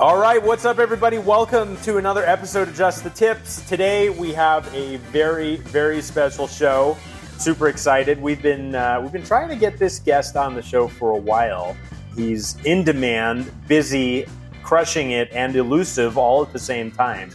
All 0.00 0.16
right, 0.16 0.42
what's 0.42 0.64
up, 0.64 0.78
everybody? 0.78 1.18
Welcome 1.18 1.76
to 1.82 1.98
another 1.98 2.24
episode 2.24 2.68
of 2.68 2.74
Just 2.74 3.04
the 3.04 3.10
Tips. 3.10 3.60
Today 3.68 4.08
we 4.08 4.32
have 4.32 4.66
a 4.74 4.96
very, 4.96 5.56
very 5.56 6.00
special 6.00 6.46
show. 6.46 6.96
Super 7.36 7.68
excited. 7.68 8.18
We've 8.18 8.40
been 8.40 8.74
uh, 8.74 8.98
we've 9.02 9.12
been 9.12 9.22
trying 9.22 9.50
to 9.50 9.56
get 9.56 9.76
this 9.76 9.98
guest 9.98 10.36
on 10.36 10.54
the 10.54 10.62
show 10.62 10.88
for 10.88 11.10
a 11.10 11.18
while. 11.18 11.76
He's 12.16 12.56
in 12.64 12.82
demand, 12.82 13.52
busy, 13.68 14.24
crushing 14.62 15.10
it, 15.10 15.30
and 15.32 15.54
elusive 15.54 16.16
all 16.16 16.42
at 16.42 16.54
the 16.54 16.58
same 16.58 16.90
time. 16.90 17.30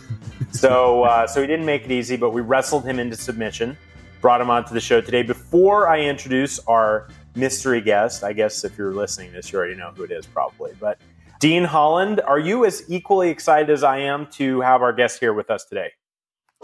So, 0.50 1.04
uh, 1.04 1.28
so 1.28 1.42
he 1.42 1.46
didn't 1.46 1.68
make 1.68 1.86
it 1.86 1.92
easy, 1.92 2.18
but 2.18 2.32
we 2.32 2.42
wrestled 2.42 2.84
him 2.84 2.98
into 2.98 3.16
submission. 3.16 3.78
Brought 4.22 4.42
him 4.42 4.50
onto 4.50 4.74
the 4.74 4.82
show 4.82 5.02
today. 5.02 5.22
Before 5.22 5.88
I 5.88 6.00
introduce 6.00 6.58
our 6.62 7.10
mystery 7.36 7.82
guest, 7.82 8.24
I 8.24 8.34
guess 8.34 8.64
if 8.64 8.76
you're 8.76 8.96
listening 8.96 9.30
to 9.30 9.36
this, 9.36 9.52
you 9.52 9.60
already 9.60 9.76
know 9.76 9.92
who 9.96 10.04
it 10.04 10.12
is, 10.12 10.26
probably, 10.26 10.72
but. 10.80 10.98
Dean 11.40 11.66
Holland, 11.66 12.22
are 12.22 12.40
you 12.40 12.66
as 12.66 12.84
equally 12.88 13.30
excited 13.30 13.70
as 13.70 13.84
I 13.84 14.00
am 14.00 14.28
to 14.34 14.62
have 14.62 14.82
our 14.82 14.94
guest 14.94 15.20
here 15.20 15.34
with 15.34 15.50
us 15.50 15.66
today? 15.66 15.92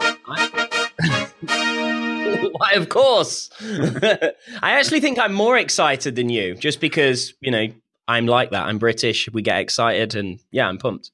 Why, 2.52 2.72
of 2.74 2.88
course. 2.88 3.50
I 3.60 4.32
actually 4.62 5.00
think 5.00 5.18
I'm 5.18 5.34
more 5.34 5.58
excited 5.58 6.16
than 6.16 6.28
you, 6.28 6.54
just 6.54 6.80
because, 6.80 7.34
you 7.40 7.50
know, 7.50 7.66
I'm 8.08 8.26
like 8.26 8.50
that. 8.50 8.66
I'm 8.66 8.78
British. 8.78 9.28
We 9.32 9.42
get 9.42 9.58
excited, 9.58 10.14
and 10.14 10.40
yeah, 10.50 10.68
I'm 10.68 10.78
pumped. 10.78 11.10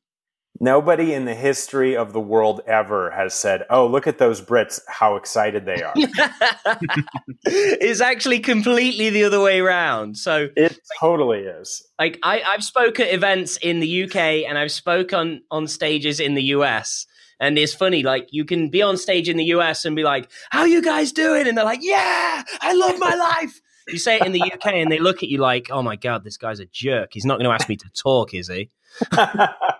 Nobody 0.60 1.14
in 1.14 1.24
the 1.24 1.34
history 1.34 1.96
of 1.96 2.12
the 2.12 2.20
world 2.20 2.60
ever 2.66 3.10
has 3.12 3.32
said, 3.32 3.64
"Oh, 3.70 3.86
look 3.86 4.08
at 4.08 4.18
those 4.18 4.40
Brits! 4.40 4.80
How 4.88 5.14
excited 5.14 5.66
they 5.66 5.82
are." 5.82 5.94
it's 7.44 8.00
actually 8.00 8.40
completely 8.40 9.10
the 9.10 9.24
other 9.24 9.40
way 9.40 9.60
around. 9.60 10.16
So 10.16 10.48
it 10.56 10.72
like, 10.72 10.78
totally 10.98 11.40
is. 11.40 11.86
Like 11.98 12.18
I, 12.24 12.42
I've 12.42 12.64
spoke 12.64 12.98
at 12.98 13.12
events 13.12 13.56
in 13.58 13.78
the 13.78 14.04
UK 14.04 14.16
and 14.48 14.58
I've 14.58 14.72
spoke 14.72 15.12
on 15.12 15.42
on 15.50 15.68
stages 15.68 16.18
in 16.18 16.34
the 16.34 16.44
US. 16.44 17.06
And 17.40 17.56
it's 17.56 17.72
funny, 17.72 18.02
like 18.02 18.28
you 18.32 18.44
can 18.44 18.68
be 18.68 18.82
on 18.82 18.96
stage 18.96 19.28
in 19.28 19.36
the 19.36 19.44
US 19.44 19.84
and 19.84 19.94
be 19.94 20.02
like, 20.02 20.28
"How 20.50 20.64
you 20.64 20.82
guys 20.82 21.12
doing?" 21.12 21.46
And 21.46 21.56
they're 21.56 21.64
like, 21.64 21.82
"Yeah, 21.82 22.42
I 22.60 22.72
love 22.72 22.98
my 22.98 23.14
life." 23.14 23.60
You 23.86 23.98
say 23.98 24.16
it 24.16 24.26
in 24.26 24.32
the 24.32 24.42
UK 24.42 24.74
and 24.74 24.90
they 24.90 24.98
look 24.98 25.22
at 25.22 25.28
you 25.28 25.38
like, 25.38 25.68
"Oh 25.70 25.82
my 25.82 25.94
god, 25.94 26.24
this 26.24 26.36
guy's 26.36 26.58
a 26.58 26.66
jerk. 26.66 27.10
He's 27.12 27.24
not 27.24 27.38
going 27.38 27.48
to 27.48 27.54
ask 27.54 27.68
me 27.68 27.76
to 27.76 27.88
talk, 27.90 28.34
is 28.34 28.48
he?" 28.48 28.70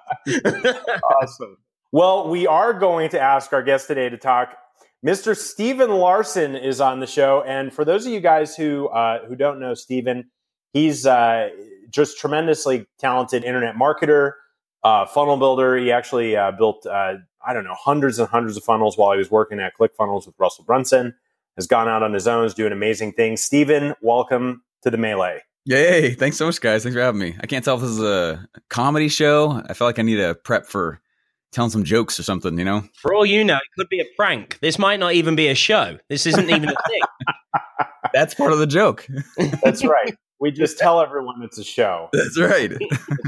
awesome. 1.22 1.56
Well, 1.92 2.28
we 2.28 2.46
are 2.46 2.72
going 2.74 3.08
to 3.10 3.20
ask 3.20 3.52
our 3.52 3.62
guest 3.62 3.86
today 3.86 4.08
to 4.08 4.18
talk. 4.18 4.56
Mr. 5.04 5.36
Stephen 5.36 5.90
Larson 5.90 6.56
is 6.56 6.80
on 6.80 7.00
the 7.00 7.06
show, 7.06 7.42
and 7.46 7.72
for 7.72 7.84
those 7.84 8.04
of 8.04 8.12
you 8.12 8.20
guys 8.20 8.56
who 8.56 8.88
uh, 8.88 9.24
who 9.26 9.36
don't 9.36 9.60
know 9.60 9.74
Stephen, 9.74 10.30
he's 10.72 11.06
uh, 11.06 11.50
just 11.90 12.18
tremendously 12.18 12.86
talented 12.98 13.44
internet 13.44 13.77
marketer, 13.77 14.33
uh, 14.83 15.06
funnel 15.06 15.36
builder. 15.36 15.77
He 15.77 15.92
actually 15.92 16.36
uh, 16.36 16.50
built 16.50 16.84
uh, 16.84 17.14
I 17.46 17.52
don't 17.52 17.64
know 17.64 17.77
hundreds 17.78 18.18
and 18.18 18.28
hundreds 18.28 18.56
of 18.56 18.64
funnels 18.64 18.98
while 18.98 19.12
he 19.12 19.18
was 19.18 19.30
working 19.30 19.61
at 19.61 19.77
ClickFunnels 19.78 20.27
with 20.27 20.34
Russell 20.38 20.64
Brunson. 20.64 21.14
Has 21.56 21.67
gone 21.67 21.88
out 21.88 22.02
on 22.02 22.12
his 22.12 22.28
own, 22.28 22.44
is 22.44 22.55
doing 22.55 22.72
amazing 22.72 23.12
things. 23.12 23.42
Stephen, 23.42 23.94
welcome 24.00 24.62
to 24.83 24.90
the 24.90 24.96
melee. 24.96 25.42
Yay! 25.64 26.14
Thanks 26.14 26.36
so 26.36 26.46
much, 26.46 26.61
guys. 26.61 26.83
Thanks 26.83 26.95
for 26.95 27.02
having 27.02 27.20
me. 27.20 27.36
I 27.41 27.46
can't 27.46 27.64
tell 27.64 27.77
if 27.77 27.83
this 27.83 27.91
is 27.91 28.01
a 28.01 28.48
comedy 28.70 29.08
show. 29.08 29.63
I 29.69 29.74
feel 29.74 29.86
like 29.86 29.98
I 29.98 30.02
need 30.02 30.20
a 30.20 30.35
prep 30.35 30.67
for 30.67 31.01
telling 31.52 31.70
some 31.70 31.85
jokes 31.85 32.19
or 32.19 32.23
something. 32.23 32.58
You 32.58 32.64
know, 32.64 32.85
for 33.01 33.14
all 33.14 33.27
you 33.27 33.45
know, 33.45 33.57
it 33.57 33.79
could 33.79 33.89
be 33.89 34.01
a 34.01 34.07
prank. 34.17 34.58
This 34.61 34.79
might 34.79 34.98
not 34.98 35.14
even 35.14 35.36
be 35.36 35.48
a 35.48 35.55
show. 35.55 35.98
This 36.08 36.27
isn't 36.27 36.48
even 36.48 36.68
a 36.68 36.74
thing. 36.89 37.01
That's 38.14 38.35
part 38.35 38.52
of 38.52 38.58
the 38.58 38.67
joke. 38.67 39.07
That's 39.63 39.85
right. 39.85 40.14
We 40.40 40.52
just 40.52 40.78
tell 40.78 41.00
everyone 41.00 41.42
it's 41.42 41.58
a 41.58 41.64
show. 41.64 42.08
That's 42.12 42.38
right. 42.38 42.70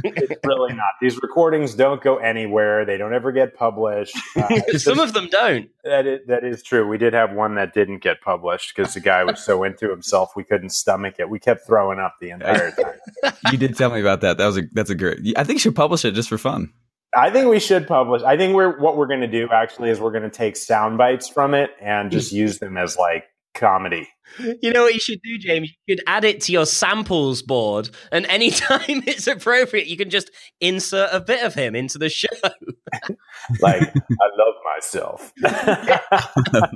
it's 0.05 0.41
really 0.45 0.75
not. 0.75 0.91
These 1.01 1.17
recordings 1.21 1.75
don't 1.75 2.01
go 2.01 2.19
anywhere. 2.19 2.85
They 2.85 2.97
don't 2.97 3.13
ever 3.13 3.33
get 3.33 3.55
published. 3.57 4.17
Uh, 4.41 4.79
Some 4.79 5.01
of 5.01 5.13
them 5.13 5.29
don't. 5.31 5.69
That 5.85 6.07
is, 6.07 6.21
that 6.29 6.45
is 6.45 6.63
true. 6.63 6.87
We 6.87 6.99
did 6.99 7.13
have 7.13 7.33
one 7.33 7.57
that 7.57 7.75
didn't 7.75 7.99
get 7.99 8.21
published 8.23 8.75
because 8.75 8.95
the 8.95 9.01
guy 9.01 9.23
was 9.25 9.45
so 9.45 9.65
into 9.65 9.91
himself 9.91 10.33
we 10.35 10.45
couldn't 10.45 10.71
stomach 10.71 11.17
it. 11.19 11.29
We 11.29 11.39
kept 11.39 11.67
throwing 11.67 11.99
up 11.99 12.15
the 12.21 12.31
entire 12.31 12.71
time. 12.71 13.33
you 13.51 13.59
did 13.59 13.77
tell 13.77 13.91
me 13.91 14.01
about 14.01 14.21
that. 14.23 14.39
That 14.39 14.47
was 14.47 14.59
a 14.59 14.63
that's 14.73 14.89
a 14.91 14.95
great. 14.95 15.19
I 15.37 15.45
think 15.45 15.57
you 15.57 15.61
should 15.61 15.77
publish 15.77 16.05
it 16.05 16.13
just 16.13 16.29
for 16.29 16.39
fun. 16.39 16.73
I 17.15 17.31
think 17.31 17.49
we 17.49 17.59
should 17.59 17.87
publish. 17.89 18.23
I 18.23 18.37
think 18.37 18.55
we're 18.55 18.79
what 18.81 18.97
we're 18.97 19.09
going 19.09 19.21
to 19.21 19.27
do 19.27 19.49
actually 19.51 19.91
is 19.91 20.01
we're 20.01 20.13
going 20.13 20.23
to 20.23 20.31
take 20.31 20.57
sound 20.57 20.97
bites 20.97 21.29
from 21.29 21.55
it 21.55 21.71
and 21.81 22.11
just 22.11 22.33
use 22.33 22.59
them 22.59 22.77
as 22.77 22.97
like 22.97 23.25
comedy. 23.55 24.09
You 24.63 24.73
know 24.73 24.83
what 24.83 24.95
you 24.95 25.01
should 25.01 25.21
do, 25.23 25.39
James? 25.39 25.71
You 25.87 25.97
should 25.97 26.05
add 26.07 26.25
it 26.25 26.41
to 26.43 26.53
your 26.53 26.67
samples 26.67 27.43
board, 27.43 27.91
and 28.13 28.27
anytime 28.27 28.81
it's 29.07 29.27
appropriate, 29.27 29.89
you 29.89 29.97
can 29.97 30.11
just 30.11 30.31
insert 30.61 31.11
a 31.13 31.21
bit 31.21 31.43
of 31.45 31.55
him 31.55 31.75
into 31.75 31.99
the 31.99 32.09
show. 32.09 32.29
like, 33.61 33.83
I 33.83 34.29
love 34.39 34.55
myself. 34.77 35.33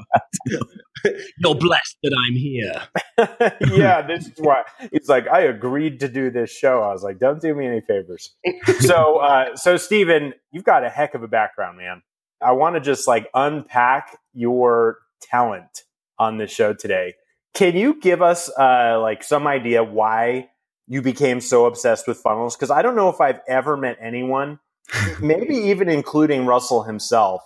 You're 1.39 1.55
blessed 1.55 1.97
that 2.03 2.17
I'm 2.27 2.35
here. 2.35 2.83
yeah, 3.77 4.03
this 4.03 4.27
is 4.27 4.33
why 4.39 4.65
it's 4.91 5.09
like 5.09 5.29
I 5.29 5.43
agreed 5.43 6.01
to 6.01 6.09
do 6.09 6.31
this 6.31 6.51
show. 6.51 6.83
I 6.83 6.93
was 6.93 7.03
like, 7.03 7.19
don't 7.19 7.41
do 7.41 7.55
me 7.55 7.67
any 7.67 7.83
favors. 7.83 8.35
so, 8.81 9.19
uh, 9.19 9.55
so 9.55 9.77
Stephen, 9.77 10.35
you've 10.51 10.65
got 10.65 10.83
a 10.85 10.89
heck 10.89 11.15
of 11.15 11.23
a 11.23 11.29
background, 11.29 11.79
man. 11.79 12.03
I 12.43 12.53
want 12.53 12.75
to 12.75 12.81
just 12.81 13.07
like 13.07 13.29
unpack 13.35 14.19
your 14.33 14.99
talent 15.23 15.84
on 16.19 16.39
this 16.39 16.51
show 16.51 16.73
today. 16.73 17.15
Can 17.55 17.77
you 17.77 18.01
give 18.01 18.23
us 18.23 18.51
uh, 18.59 18.99
like 19.01 19.23
some 19.23 19.47
idea 19.47 19.85
why 19.85 20.49
you 20.87 21.03
became 21.03 21.41
so 21.41 21.67
obsessed 21.67 22.07
with 22.09 22.19
funnels? 22.19 22.57
Because 22.57 22.71
I 22.71 22.83
don't 22.83 22.97
know 22.97 23.09
if 23.09 23.21
I've 23.21 23.41
ever 23.49 23.77
met 23.77 23.97
anyone, 24.01 24.59
maybe 25.21 25.55
even 25.55 25.89
including 25.89 26.47
Russell 26.47 26.83
himself, 26.83 27.43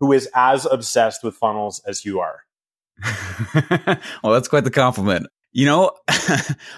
who 0.00 0.12
is 0.12 0.28
as 0.34 0.66
obsessed 0.66 1.22
with 1.22 1.34
funnels 1.34 1.82
as 1.86 2.04
you 2.04 2.20
are. 2.20 2.40
well, 4.22 4.32
that's 4.32 4.48
quite 4.48 4.64
the 4.64 4.70
compliment. 4.70 5.26
You 5.52 5.66
know, 5.66 5.92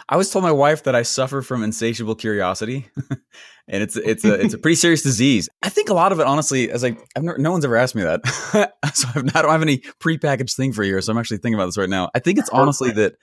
I 0.08 0.16
was 0.16 0.30
told 0.30 0.44
my 0.44 0.52
wife 0.52 0.84
that 0.84 0.94
I 0.94 1.02
suffer 1.02 1.42
from 1.42 1.62
insatiable 1.62 2.14
curiosity, 2.14 2.88
and 3.68 3.82
it's 3.82 3.96
it's 3.96 4.24
a 4.24 4.32
it's 4.34 4.54
a 4.54 4.58
pretty 4.58 4.76
serious 4.76 5.02
disease. 5.02 5.50
I 5.62 5.68
think 5.68 5.90
a 5.90 5.94
lot 5.94 6.10
of 6.10 6.20
it, 6.20 6.26
honestly, 6.26 6.70
as 6.70 6.82
I 6.82 6.96
I've 7.14 7.22
never, 7.22 7.36
no 7.36 7.50
one's 7.50 7.66
ever 7.66 7.76
asked 7.76 7.94
me 7.94 8.02
that, 8.02 8.26
so 8.94 9.08
I've 9.14 9.24
not, 9.24 9.36
I 9.36 9.42
don't 9.42 9.50
have 9.50 9.62
any 9.62 9.78
prepackaged 10.00 10.56
thing 10.56 10.72
for 10.72 10.84
you. 10.84 10.98
So 11.02 11.12
I'm 11.12 11.18
actually 11.18 11.38
thinking 11.38 11.54
about 11.54 11.66
this 11.66 11.76
right 11.76 11.88
now. 11.88 12.08
I 12.14 12.20
think 12.20 12.38
it's 12.38 12.48
honestly 12.48 12.92
that 12.92 13.16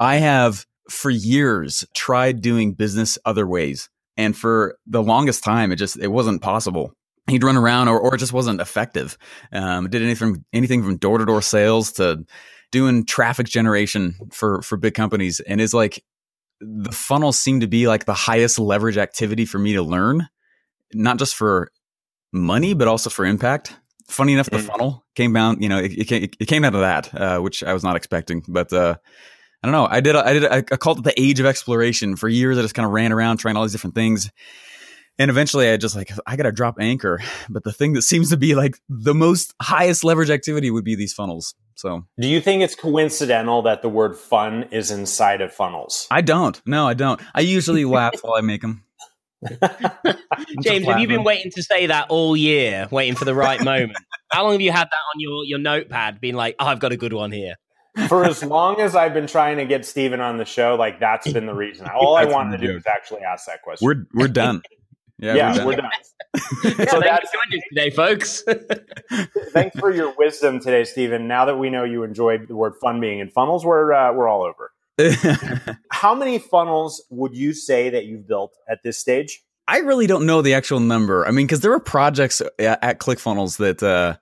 I 0.00 0.16
have 0.16 0.66
for 0.90 1.10
years 1.10 1.84
tried 1.94 2.40
doing 2.40 2.72
business 2.72 3.18
other 3.24 3.46
ways, 3.46 3.88
and 4.16 4.36
for 4.36 4.78
the 4.86 5.02
longest 5.02 5.44
time, 5.44 5.70
it 5.70 5.76
just 5.76 5.96
it 5.96 6.08
wasn't 6.08 6.42
possible. 6.42 6.92
He'd 7.28 7.44
run 7.44 7.56
around, 7.56 7.86
or 7.86 8.00
or 8.00 8.16
it 8.16 8.18
just 8.18 8.32
wasn't 8.32 8.60
effective. 8.60 9.16
Um, 9.52 9.88
did 9.88 10.02
anything 10.02 10.44
anything 10.52 10.82
from 10.82 10.96
door 10.96 11.18
to 11.18 11.24
door 11.24 11.40
sales 11.40 11.92
to 11.92 12.24
doing 12.70 13.04
traffic 13.04 13.46
generation 13.46 14.14
for 14.30 14.62
for 14.62 14.76
big 14.76 14.94
companies 14.94 15.40
and 15.40 15.60
is 15.60 15.74
like 15.74 16.04
the 16.60 16.92
funnels 16.92 17.38
seem 17.38 17.60
to 17.60 17.66
be 17.66 17.86
like 17.86 18.04
the 18.04 18.14
highest 18.14 18.58
leverage 18.58 18.96
activity 18.96 19.44
for 19.44 19.58
me 19.58 19.72
to 19.74 19.82
learn 19.82 20.26
not 20.92 21.18
just 21.18 21.34
for 21.34 21.70
money 22.32 22.74
but 22.74 22.88
also 22.88 23.08
for 23.08 23.24
impact 23.24 23.74
funny 24.08 24.32
enough 24.32 24.50
the 24.50 24.58
mm. 24.58 24.66
funnel 24.66 25.04
came 25.14 25.32
down 25.32 25.60
you 25.62 25.68
know 25.68 25.78
it, 25.78 25.92
it, 25.92 26.36
it 26.38 26.46
came 26.46 26.64
out 26.64 26.74
of 26.74 26.80
that 26.80 27.14
uh, 27.14 27.38
which 27.40 27.62
i 27.62 27.72
was 27.72 27.82
not 27.82 27.96
expecting 27.96 28.42
but 28.48 28.72
uh, 28.72 28.94
i 29.62 29.66
don't 29.66 29.72
know 29.72 29.86
i 29.90 30.00
did 30.00 30.16
i 30.16 30.32
did 30.32 30.44
i 30.46 30.62
called 30.62 30.98
it 30.98 31.04
the 31.04 31.20
age 31.20 31.40
of 31.40 31.46
exploration 31.46 32.16
for 32.16 32.28
years 32.28 32.58
i 32.58 32.62
just 32.62 32.74
kind 32.74 32.86
of 32.86 32.92
ran 32.92 33.12
around 33.12 33.38
trying 33.38 33.56
all 33.56 33.62
these 33.62 33.72
different 33.72 33.94
things 33.94 34.30
and 35.18 35.30
eventually 35.30 35.68
I 35.68 35.76
just 35.76 35.96
like, 35.96 36.12
I 36.26 36.36
got 36.36 36.44
to 36.44 36.52
drop 36.52 36.76
anchor. 36.80 37.20
But 37.50 37.64
the 37.64 37.72
thing 37.72 37.94
that 37.94 38.02
seems 38.02 38.30
to 38.30 38.36
be 38.36 38.54
like 38.54 38.78
the 38.88 39.14
most 39.14 39.52
highest 39.60 40.04
leverage 40.04 40.30
activity 40.30 40.70
would 40.70 40.84
be 40.84 40.94
these 40.94 41.12
funnels. 41.12 41.54
So, 41.78 42.04
do 42.18 42.26
you 42.26 42.40
think 42.40 42.62
it's 42.62 42.74
coincidental 42.74 43.62
that 43.62 43.82
the 43.82 43.88
word 43.88 44.16
fun 44.16 44.64
is 44.72 44.90
inside 44.90 45.40
of 45.40 45.52
funnels? 45.52 46.08
I 46.10 46.22
don't. 46.22 46.60
No, 46.66 46.88
I 46.88 46.94
don't. 46.94 47.20
I 47.36 47.42
usually 47.42 47.84
laugh 47.84 48.14
while 48.20 48.34
I 48.34 48.40
make 48.40 48.62
them. 48.62 48.82
James, 50.60 50.86
have 50.86 50.98
you 50.98 51.06
been 51.06 51.22
waiting 51.22 51.52
to 51.52 51.62
say 51.62 51.86
that 51.86 52.06
all 52.08 52.36
year, 52.36 52.88
waiting 52.90 53.14
for 53.14 53.24
the 53.24 53.34
right 53.34 53.62
moment? 53.62 53.96
How 54.32 54.42
long 54.42 54.52
have 54.52 54.60
you 54.60 54.72
had 54.72 54.88
that 54.88 55.00
on 55.14 55.20
your, 55.20 55.44
your 55.44 55.60
notepad, 55.60 56.20
being 56.20 56.34
like, 56.34 56.56
oh, 56.58 56.66
I've 56.66 56.80
got 56.80 56.90
a 56.90 56.96
good 56.96 57.12
one 57.12 57.30
here? 57.30 57.54
for 58.08 58.24
as 58.24 58.42
long 58.42 58.80
as 58.80 58.96
I've 58.96 59.14
been 59.14 59.28
trying 59.28 59.58
to 59.58 59.64
get 59.64 59.86
Stephen 59.86 60.20
on 60.20 60.36
the 60.36 60.44
show, 60.44 60.74
like 60.74 60.98
that's 60.98 61.32
been 61.32 61.46
the 61.46 61.54
reason. 61.54 61.86
All 61.88 62.16
I 62.16 62.24
wanted 62.24 62.58
to 62.58 62.66
do 62.66 62.74
was 62.74 62.86
actually 62.86 63.22
ask 63.22 63.46
that 63.46 63.62
question. 63.62 63.86
We're 63.86 64.06
we're 64.12 64.28
done. 64.28 64.62
Yeah, 65.18 65.34
yeah 65.34 65.64
we're 65.64 65.76
done. 65.76 65.90
We're 66.64 66.70
done. 66.74 66.86
so 66.88 67.00
that's 67.00 67.30
today, 67.70 67.90
folks. 67.90 68.42
thanks 69.52 69.78
for 69.78 69.90
your 69.90 70.14
wisdom 70.16 70.60
today, 70.60 70.84
Stephen. 70.84 71.26
Now 71.26 71.44
that 71.46 71.56
we 71.56 71.70
know 71.70 71.84
you 71.84 72.02
enjoyed 72.04 72.48
the 72.48 72.56
word 72.56 72.74
fun 72.80 73.00
being 73.00 73.18
in 73.18 73.28
funnels, 73.28 73.64
we're 73.64 73.92
uh, 73.92 74.12
we're 74.12 74.28
all 74.28 74.42
over. 74.42 74.72
How 75.90 76.14
many 76.14 76.38
funnels 76.38 77.04
would 77.10 77.34
you 77.34 77.52
say 77.52 77.90
that 77.90 78.04
you've 78.04 78.26
built 78.26 78.56
at 78.68 78.82
this 78.82 78.98
stage? 78.98 79.42
I 79.66 79.78
really 79.78 80.06
don't 80.06 80.26
know 80.26 80.42
the 80.42 80.54
actual 80.54 80.80
number. 80.80 81.26
I 81.26 81.30
mean, 81.30 81.46
because 81.46 81.60
there 81.60 81.70
were 81.70 81.80
projects 81.80 82.40
at, 82.40 82.82
at 82.82 82.98
ClickFunnels 82.98 83.58
that, 83.58 83.82
uh, 83.82 84.16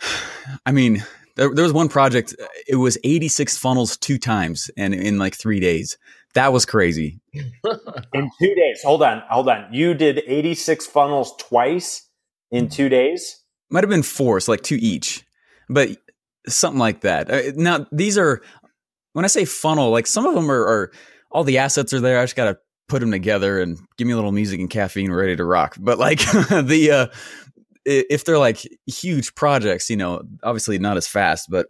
I 0.66 0.72
mean, 0.72 1.04
there, 1.36 1.54
there 1.54 1.64
was 1.64 1.72
one 1.72 1.88
project. 1.88 2.34
It 2.66 2.76
was 2.76 2.98
86 3.04 3.58
funnels 3.58 3.96
two 3.96 4.18
times, 4.18 4.70
and 4.76 4.94
in 4.94 5.18
like 5.18 5.34
three 5.34 5.60
days. 5.60 5.98
That 6.34 6.52
was 6.52 6.66
crazy. 6.66 7.20
in 7.32 8.30
two 8.40 8.54
days. 8.54 8.82
Hold 8.82 9.02
on, 9.02 9.22
hold 9.28 9.48
on. 9.48 9.72
You 9.72 9.94
did 9.94 10.22
86 10.26 10.86
funnels 10.86 11.34
twice 11.38 12.08
in 12.50 12.68
two 12.68 12.88
days. 12.88 13.42
Might 13.70 13.84
have 13.84 13.90
been 13.90 14.02
four, 14.02 14.40
so 14.40 14.52
like 14.52 14.62
two 14.62 14.78
each, 14.80 15.26
but 15.68 15.90
something 16.46 16.78
like 16.78 17.02
that. 17.02 17.30
Uh, 17.30 17.52
now 17.56 17.86
these 17.92 18.16
are 18.16 18.42
when 19.12 19.24
I 19.24 19.28
say 19.28 19.44
funnel, 19.44 19.90
like 19.90 20.06
some 20.06 20.26
of 20.26 20.34
them 20.34 20.50
are, 20.50 20.62
are 20.62 20.92
all 21.30 21.44
the 21.44 21.58
assets 21.58 21.92
are 21.92 22.00
there. 22.00 22.18
I 22.18 22.24
just 22.24 22.36
got 22.36 22.44
to 22.46 22.58
put 22.88 23.00
them 23.00 23.10
together 23.10 23.60
and 23.60 23.78
give 23.96 24.06
me 24.06 24.12
a 24.12 24.16
little 24.16 24.32
music 24.32 24.60
and 24.60 24.70
caffeine, 24.70 25.12
ready 25.12 25.36
to 25.36 25.44
rock. 25.44 25.76
But 25.78 25.98
like 25.98 26.18
the 26.50 26.90
uh, 26.90 27.16
if 27.84 28.24
they're 28.24 28.38
like 28.38 28.66
huge 28.86 29.34
projects, 29.34 29.90
you 29.90 29.96
know, 29.96 30.22
obviously 30.42 30.78
not 30.78 30.96
as 30.96 31.06
fast, 31.06 31.50
but 31.50 31.66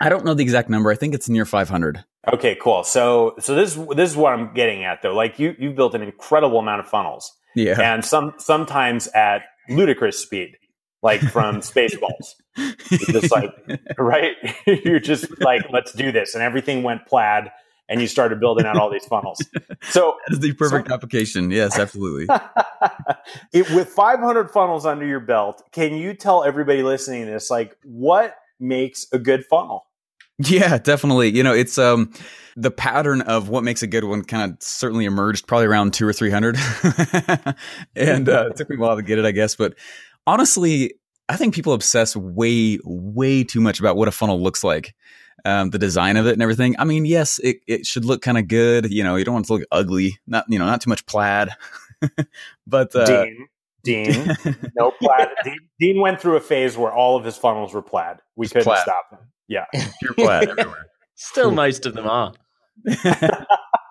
I 0.00 0.08
don't 0.08 0.24
know 0.24 0.34
the 0.34 0.42
exact 0.42 0.68
number. 0.68 0.90
I 0.90 0.94
think 0.94 1.14
it's 1.14 1.28
near 1.28 1.46
500. 1.46 2.04
Okay, 2.32 2.56
cool. 2.60 2.84
So 2.84 3.34
so 3.38 3.54
this 3.54 3.74
this 3.94 4.10
is 4.10 4.16
what 4.16 4.32
I'm 4.32 4.52
getting 4.54 4.84
at 4.84 5.02
though. 5.02 5.14
Like 5.14 5.38
you 5.38 5.54
you 5.58 5.70
built 5.70 5.94
an 5.94 6.02
incredible 6.02 6.58
amount 6.58 6.80
of 6.80 6.88
funnels. 6.88 7.32
Yeah. 7.54 7.80
And 7.80 8.04
some 8.04 8.34
sometimes 8.38 9.06
at 9.08 9.42
ludicrous 9.68 10.18
speed 10.18 10.56
like 11.02 11.20
from 11.20 11.56
Spaceballs. 11.60 12.34
just 12.88 13.30
like, 13.30 13.50
right? 13.98 14.34
You're 14.66 15.00
just 15.00 15.40
like, 15.40 15.62
let's 15.70 15.92
do 15.92 16.10
this. 16.10 16.34
And 16.34 16.42
everything 16.42 16.82
went 16.82 17.06
plaid 17.06 17.50
and 17.88 18.00
you 18.00 18.08
started 18.08 18.40
building 18.40 18.66
out 18.66 18.76
all 18.76 18.90
these 18.90 19.06
funnels. 19.06 19.40
So 19.82 20.16
that 20.26 20.34
is 20.34 20.40
the 20.40 20.52
perfect 20.54 20.88
so, 20.88 20.94
application. 20.94 21.50
Yes, 21.52 21.78
absolutely. 21.78 22.26
it, 23.52 23.70
with 23.70 23.88
500 23.88 24.50
funnels 24.50 24.84
under 24.84 25.06
your 25.06 25.20
belt, 25.20 25.62
can 25.70 25.94
you 25.94 26.12
tell 26.12 26.42
everybody 26.42 26.82
listening 26.82 27.26
to 27.26 27.30
this, 27.30 27.50
like 27.50 27.76
what 27.84 28.36
makes 28.58 29.06
a 29.12 29.18
good 29.18 29.44
funnel? 29.44 29.85
Yeah, 30.38 30.78
definitely. 30.78 31.30
You 31.34 31.42
know, 31.42 31.54
it's 31.54 31.78
um 31.78 32.12
the 32.56 32.70
pattern 32.70 33.20
of 33.22 33.48
what 33.48 33.64
makes 33.64 33.82
a 33.82 33.86
good 33.86 34.04
one 34.04 34.22
kind 34.22 34.50
of 34.50 34.62
certainly 34.62 35.04
emerged 35.04 35.46
probably 35.46 35.66
around 35.66 35.94
two 35.94 36.06
or 36.06 36.12
three 36.12 36.30
hundred, 36.30 36.56
and 37.96 38.28
uh, 38.28 38.48
it 38.50 38.56
took 38.56 38.68
me 38.70 38.76
a 38.76 38.78
while 38.78 38.96
to 38.96 39.02
get 39.02 39.18
it, 39.18 39.24
I 39.24 39.32
guess. 39.32 39.54
But 39.54 39.74
honestly, 40.26 40.94
I 41.28 41.36
think 41.36 41.54
people 41.54 41.72
obsess 41.72 42.14
way, 42.16 42.78
way 42.84 43.44
too 43.44 43.60
much 43.60 43.80
about 43.80 43.96
what 43.96 44.08
a 44.08 44.12
funnel 44.12 44.40
looks 44.40 44.62
like. 44.62 44.94
Um, 45.44 45.70
the 45.70 45.78
design 45.78 46.16
of 46.16 46.26
it 46.26 46.32
and 46.32 46.42
everything. 46.42 46.74
I 46.78 46.84
mean, 46.84 47.04
yes, 47.04 47.38
it, 47.38 47.58
it 47.68 47.86
should 47.86 48.04
look 48.04 48.20
kind 48.20 48.36
of 48.36 48.48
good. 48.48 48.90
You 48.90 49.04
know, 49.04 49.16
you 49.16 49.24
don't 49.24 49.34
want 49.34 49.46
it 49.46 49.48
to 49.48 49.54
look 49.54 49.68
ugly. 49.70 50.18
Not 50.26 50.44
you 50.48 50.58
know, 50.58 50.66
not 50.66 50.80
too 50.80 50.90
much 50.90 51.06
plaid. 51.06 51.50
but 52.66 52.94
uh, 52.96 53.06
Dean, 53.06 53.48
Dean, 53.84 54.36
no 54.76 54.90
plaid. 54.90 55.28
Dean, 55.44 55.58
Dean, 55.78 56.00
went 56.00 56.20
through 56.20 56.36
a 56.36 56.40
phase 56.40 56.76
where 56.76 56.92
all 56.92 57.16
of 57.16 57.24
his 57.24 57.36
funnels 57.36 57.74
were 57.74 57.82
plaid. 57.82 58.18
We 58.34 58.48
couldn't 58.48 58.64
plaid. 58.64 58.82
stop 58.82 59.10
him. 59.10 59.18
Yeah, 59.48 59.64
pure 60.00 60.14
plaid 60.14 60.48
everywhere. 60.48 60.86
Still, 61.14 61.50
most 61.50 61.86
of 61.86 61.94
them 61.94 62.06
are. 62.06 62.32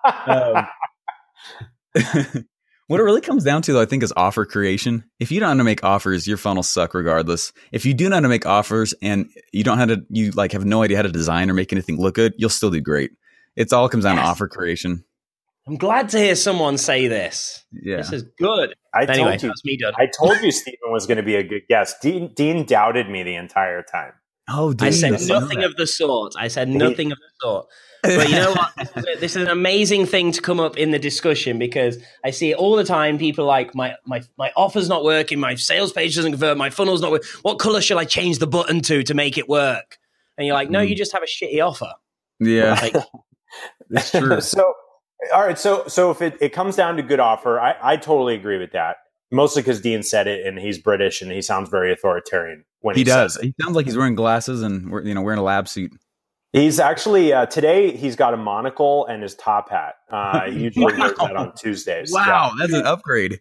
um, 0.04 0.66
what 2.86 3.00
it 3.00 3.02
really 3.02 3.20
comes 3.20 3.42
down 3.42 3.62
to, 3.62 3.72
though, 3.72 3.80
I 3.80 3.86
think, 3.86 4.02
is 4.02 4.12
offer 4.16 4.44
creation. 4.44 5.04
If 5.18 5.32
you 5.32 5.40
don't 5.40 5.48
know 5.48 5.54
how 5.54 5.58
to 5.58 5.64
make 5.64 5.82
offers, 5.82 6.26
your 6.28 6.36
funnels 6.36 6.68
suck 6.68 6.94
regardless. 6.94 7.52
If 7.72 7.84
you 7.84 7.94
do 7.94 8.08
know 8.08 8.16
how 8.16 8.20
to 8.20 8.28
make 8.28 8.46
offers 8.46 8.94
and 9.02 9.28
you 9.52 9.64
don't 9.64 9.78
have 9.78 9.88
to, 9.88 10.04
you 10.10 10.30
like 10.32 10.52
have 10.52 10.64
no 10.64 10.82
idea 10.82 10.96
how 10.98 11.02
to 11.02 11.10
design 11.10 11.50
or 11.50 11.54
make 11.54 11.72
anything 11.72 11.98
look 11.98 12.14
good, 12.14 12.34
you'll 12.36 12.50
still 12.50 12.70
do 12.70 12.80
great. 12.80 13.10
It's 13.56 13.72
all 13.72 13.88
comes 13.88 14.04
down 14.04 14.16
yes. 14.16 14.24
to 14.24 14.30
offer 14.30 14.48
creation. 14.48 15.04
I'm 15.66 15.76
glad 15.76 16.10
to 16.10 16.18
hear 16.18 16.36
someone 16.36 16.78
say 16.78 17.08
this. 17.08 17.64
Yeah. 17.72 17.96
This 17.96 18.12
is 18.12 18.22
good. 18.38 18.74
I 18.94 19.04
anyway, 19.04 19.30
told 19.30 19.42
you, 19.42 19.48
that's 19.48 19.64
me 19.64 19.76
done. 19.76 19.94
I 19.98 20.06
told 20.06 20.40
you 20.40 20.52
Stephen 20.52 20.92
was 20.92 21.06
going 21.06 21.16
to 21.16 21.24
be 21.24 21.34
a 21.34 21.42
good 21.42 21.62
guest. 21.68 21.96
Dean, 22.00 22.32
Dean 22.34 22.64
doubted 22.64 23.10
me 23.10 23.24
the 23.24 23.34
entire 23.34 23.82
time. 23.82 24.12
Oh, 24.48 24.72
Dean, 24.72 24.88
I 24.88 24.90
said 24.90 25.20
nothing 25.28 25.64
of 25.64 25.74
the 25.76 25.86
sort. 25.86 26.34
I 26.38 26.48
said 26.48 26.68
nothing 26.68 27.10
of 27.10 27.18
the 27.18 27.30
sort. 27.40 27.66
But 28.02 28.28
you 28.28 28.36
know 28.36 28.52
what? 28.52 28.72
This 28.76 28.96
is, 28.96 28.96
a, 28.96 29.20
this 29.20 29.36
is, 29.36 29.42
an 29.42 29.48
amazing 29.48 30.06
thing 30.06 30.32
to 30.32 30.40
come 30.40 30.60
up 30.60 30.76
in 30.76 30.90
the 30.90 30.98
discussion 30.98 31.58
because 31.58 31.98
I 32.24 32.30
see 32.30 32.50
it 32.50 32.56
all 32.56 32.76
the 32.76 32.84
time. 32.84 33.18
People 33.18 33.44
like 33.44 33.74
my 33.74 33.96
my 34.04 34.22
my 34.38 34.52
offer's 34.56 34.88
not 34.88 35.02
working, 35.02 35.40
my 35.40 35.54
sales 35.54 35.92
page 35.92 36.14
doesn't 36.14 36.32
convert, 36.32 36.56
my 36.56 36.70
funnel's 36.70 37.00
not 37.00 37.10
working. 37.10 37.28
What 37.42 37.58
color 37.58 37.80
should 37.80 37.98
I 37.98 38.04
change 38.04 38.38
the 38.38 38.46
button 38.46 38.80
to 38.82 39.02
to 39.02 39.14
make 39.14 39.36
it 39.38 39.48
work? 39.48 39.98
And 40.38 40.46
you're 40.46 40.54
like, 40.54 40.70
no, 40.70 40.80
mm. 40.80 40.88
you 40.88 40.94
just 40.94 41.12
have 41.12 41.22
a 41.22 41.26
shitty 41.26 41.66
offer. 41.66 41.92
Yeah, 42.38 42.78
like, 42.80 42.94
that's 43.90 44.10
true. 44.10 44.40
so, 44.40 44.74
all 45.34 45.44
right, 45.44 45.58
so 45.58 45.84
so 45.88 46.10
if 46.10 46.22
it, 46.22 46.36
it 46.40 46.52
comes 46.52 46.76
down 46.76 46.96
to 46.96 47.02
good 47.02 47.20
offer, 47.20 47.58
I, 47.58 47.74
I 47.82 47.96
totally 47.96 48.34
agree 48.34 48.58
with 48.58 48.72
that. 48.72 48.96
Mostly 49.32 49.62
because 49.62 49.80
Dean 49.80 50.02
said 50.02 50.28
it, 50.28 50.46
and 50.46 50.58
he's 50.58 50.78
British, 50.78 51.20
and 51.20 51.32
he 51.32 51.42
sounds 51.42 51.68
very 51.68 51.92
authoritarian 51.92 52.64
when 52.80 52.94
he, 52.94 53.00
he 53.00 53.04
does. 53.04 53.36
He 53.36 53.52
sounds 53.60 53.74
like 53.74 53.86
he's 53.86 53.96
wearing 53.96 54.14
glasses 54.14 54.62
and 54.62 54.90
you 55.06 55.14
know 55.14 55.22
wearing 55.22 55.40
a 55.40 55.42
lab 55.42 55.68
suit. 55.68 55.92
He's 56.52 56.78
actually 56.78 57.32
uh, 57.32 57.46
today. 57.46 57.94
He's 57.96 58.16
got 58.16 58.32
a 58.32 58.36
monocle 58.36 59.04
and 59.06 59.22
his 59.22 59.34
top 59.34 59.68
hat. 59.68 59.96
Uh, 60.10 60.50
he 60.50 60.64
usually 60.64 60.86
wow. 60.86 60.98
wears 60.98 61.18
that 61.18 61.36
on 61.36 61.54
Tuesdays. 61.54 62.12
Wow, 62.12 62.52
yeah. 62.52 62.56
that's 62.58 62.72
an 62.72 62.86
upgrade. 62.86 63.40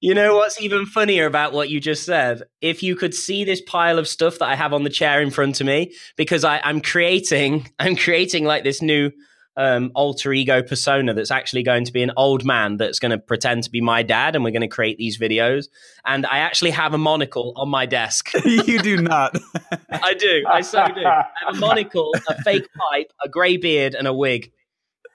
You 0.00 0.12
know 0.12 0.36
what's 0.36 0.60
even 0.60 0.84
funnier 0.84 1.24
about 1.24 1.54
what 1.54 1.70
you 1.70 1.80
just 1.80 2.04
said? 2.04 2.42
If 2.60 2.82
you 2.82 2.94
could 2.94 3.14
see 3.14 3.42
this 3.42 3.62
pile 3.62 3.98
of 3.98 4.06
stuff 4.06 4.38
that 4.38 4.48
I 4.48 4.54
have 4.54 4.74
on 4.74 4.84
the 4.84 4.90
chair 4.90 5.22
in 5.22 5.30
front 5.30 5.62
of 5.62 5.66
me, 5.66 5.94
because 6.18 6.44
I, 6.44 6.60
I'm 6.62 6.82
creating, 6.82 7.70
I'm 7.78 7.96
creating 7.96 8.44
like 8.44 8.64
this 8.64 8.82
new 8.82 9.10
um, 9.56 9.92
alter 9.94 10.32
ego 10.32 10.62
persona 10.62 11.14
that's 11.14 11.30
actually 11.30 11.62
going 11.62 11.84
to 11.84 11.92
be 11.92 12.02
an 12.02 12.12
old 12.16 12.44
man 12.44 12.76
that's 12.76 12.98
going 12.98 13.10
to 13.10 13.18
pretend 13.18 13.64
to 13.64 13.70
be 13.70 13.80
my 13.80 14.02
dad, 14.02 14.34
and 14.34 14.44
we're 14.44 14.50
going 14.50 14.62
to 14.62 14.68
create 14.68 14.98
these 14.98 15.18
videos. 15.18 15.68
And 16.04 16.26
I 16.26 16.38
actually 16.38 16.70
have 16.70 16.94
a 16.94 16.98
monocle 16.98 17.52
on 17.56 17.68
my 17.68 17.86
desk. 17.86 18.32
you 18.44 18.78
do 18.80 19.00
not. 19.00 19.36
I 19.90 20.14
do. 20.14 20.44
I 20.50 20.60
so 20.60 20.86
do. 20.88 21.04
I 21.04 21.24
have 21.46 21.56
a 21.56 21.58
monocle, 21.58 22.12
a 22.28 22.34
fake 22.42 22.68
pipe, 22.74 23.12
a 23.24 23.28
grey 23.28 23.56
beard, 23.56 23.94
and 23.94 24.06
a 24.06 24.12
wig. 24.12 24.52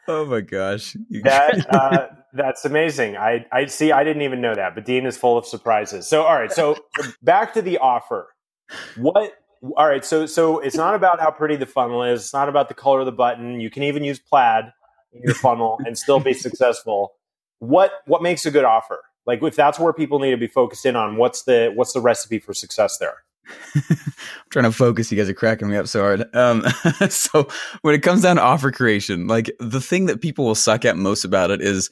Oh 0.07 0.25
my 0.25 0.41
gosh! 0.41 0.95
that 1.23 1.67
uh, 1.69 2.07
that's 2.33 2.65
amazing. 2.65 3.17
I 3.17 3.45
I 3.51 3.65
see. 3.65 3.91
I 3.91 4.03
didn't 4.03 4.23
even 4.23 4.41
know 4.41 4.55
that. 4.55 4.73
But 4.73 4.85
Dean 4.85 5.05
is 5.05 5.17
full 5.17 5.37
of 5.37 5.45
surprises. 5.45 6.07
So 6.07 6.23
all 6.23 6.35
right. 6.35 6.51
So 6.51 6.77
back 7.21 7.53
to 7.53 7.61
the 7.61 7.77
offer. 7.77 8.33
What 8.97 9.33
all 9.61 9.87
right, 9.87 10.05
so 10.05 10.25
so 10.25 10.59
it's 10.59 10.75
not 10.75 10.95
about 10.95 11.19
how 11.19 11.31
pretty 11.31 11.55
the 11.55 11.65
funnel 11.65 12.03
is. 12.03 12.21
It's 12.21 12.33
not 12.33 12.49
about 12.49 12.69
the 12.69 12.73
color 12.73 13.01
of 13.01 13.05
the 13.05 13.11
button. 13.11 13.59
You 13.59 13.69
can 13.69 13.83
even 13.83 14.03
use 14.03 14.19
plaid 14.19 14.65
in 15.11 15.21
your 15.23 15.33
funnel 15.35 15.79
and 15.85 15.97
still 15.97 16.19
be 16.19 16.33
successful. 16.33 17.13
What 17.59 17.91
what 18.05 18.21
makes 18.21 18.45
a 18.45 18.51
good 18.51 18.65
offer? 18.65 18.99
Like 19.25 19.43
if 19.43 19.55
that's 19.55 19.77
where 19.77 19.93
people 19.93 20.19
need 20.19 20.31
to 20.31 20.37
be 20.37 20.47
focused 20.47 20.85
in 20.85 20.95
on, 20.95 21.17
what's 21.17 21.43
the 21.43 21.71
what's 21.75 21.93
the 21.93 22.01
recipe 22.01 22.39
for 22.39 22.53
success 22.53 22.97
there? 22.97 23.15
I'm 23.75 23.97
trying 24.49 24.65
to 24.65 24.71
focus. 24.71 25.11
You 25.11 25.17
guys 25.17 25.29
are 25.29 25.33
cracking 25.33 25.69
me 25.69 25.77
up 25.77 25.87
so 25.87 26.01
hard. 26.01 26.35
Um, 26.35 26.63
so 27.09 27.47
when 27.81 27.95
it 27.95 27.99
comes 27.99 28.21
down 28.21 28.37
to 28.37 28.41
offer 28.41 28.71
creation, 28.71 29.27
like 29.27 29.51
the 29.59 29.81
thing 29.81 30.05
that 30.05 30.21
people 30.21 30.45
will 30.45 30.55
suck 30.55 30.85
at 30.85 30.97
most 30.97 31.25
about 31.25 31.51
it 31.51 31.61
is 31.61 31.89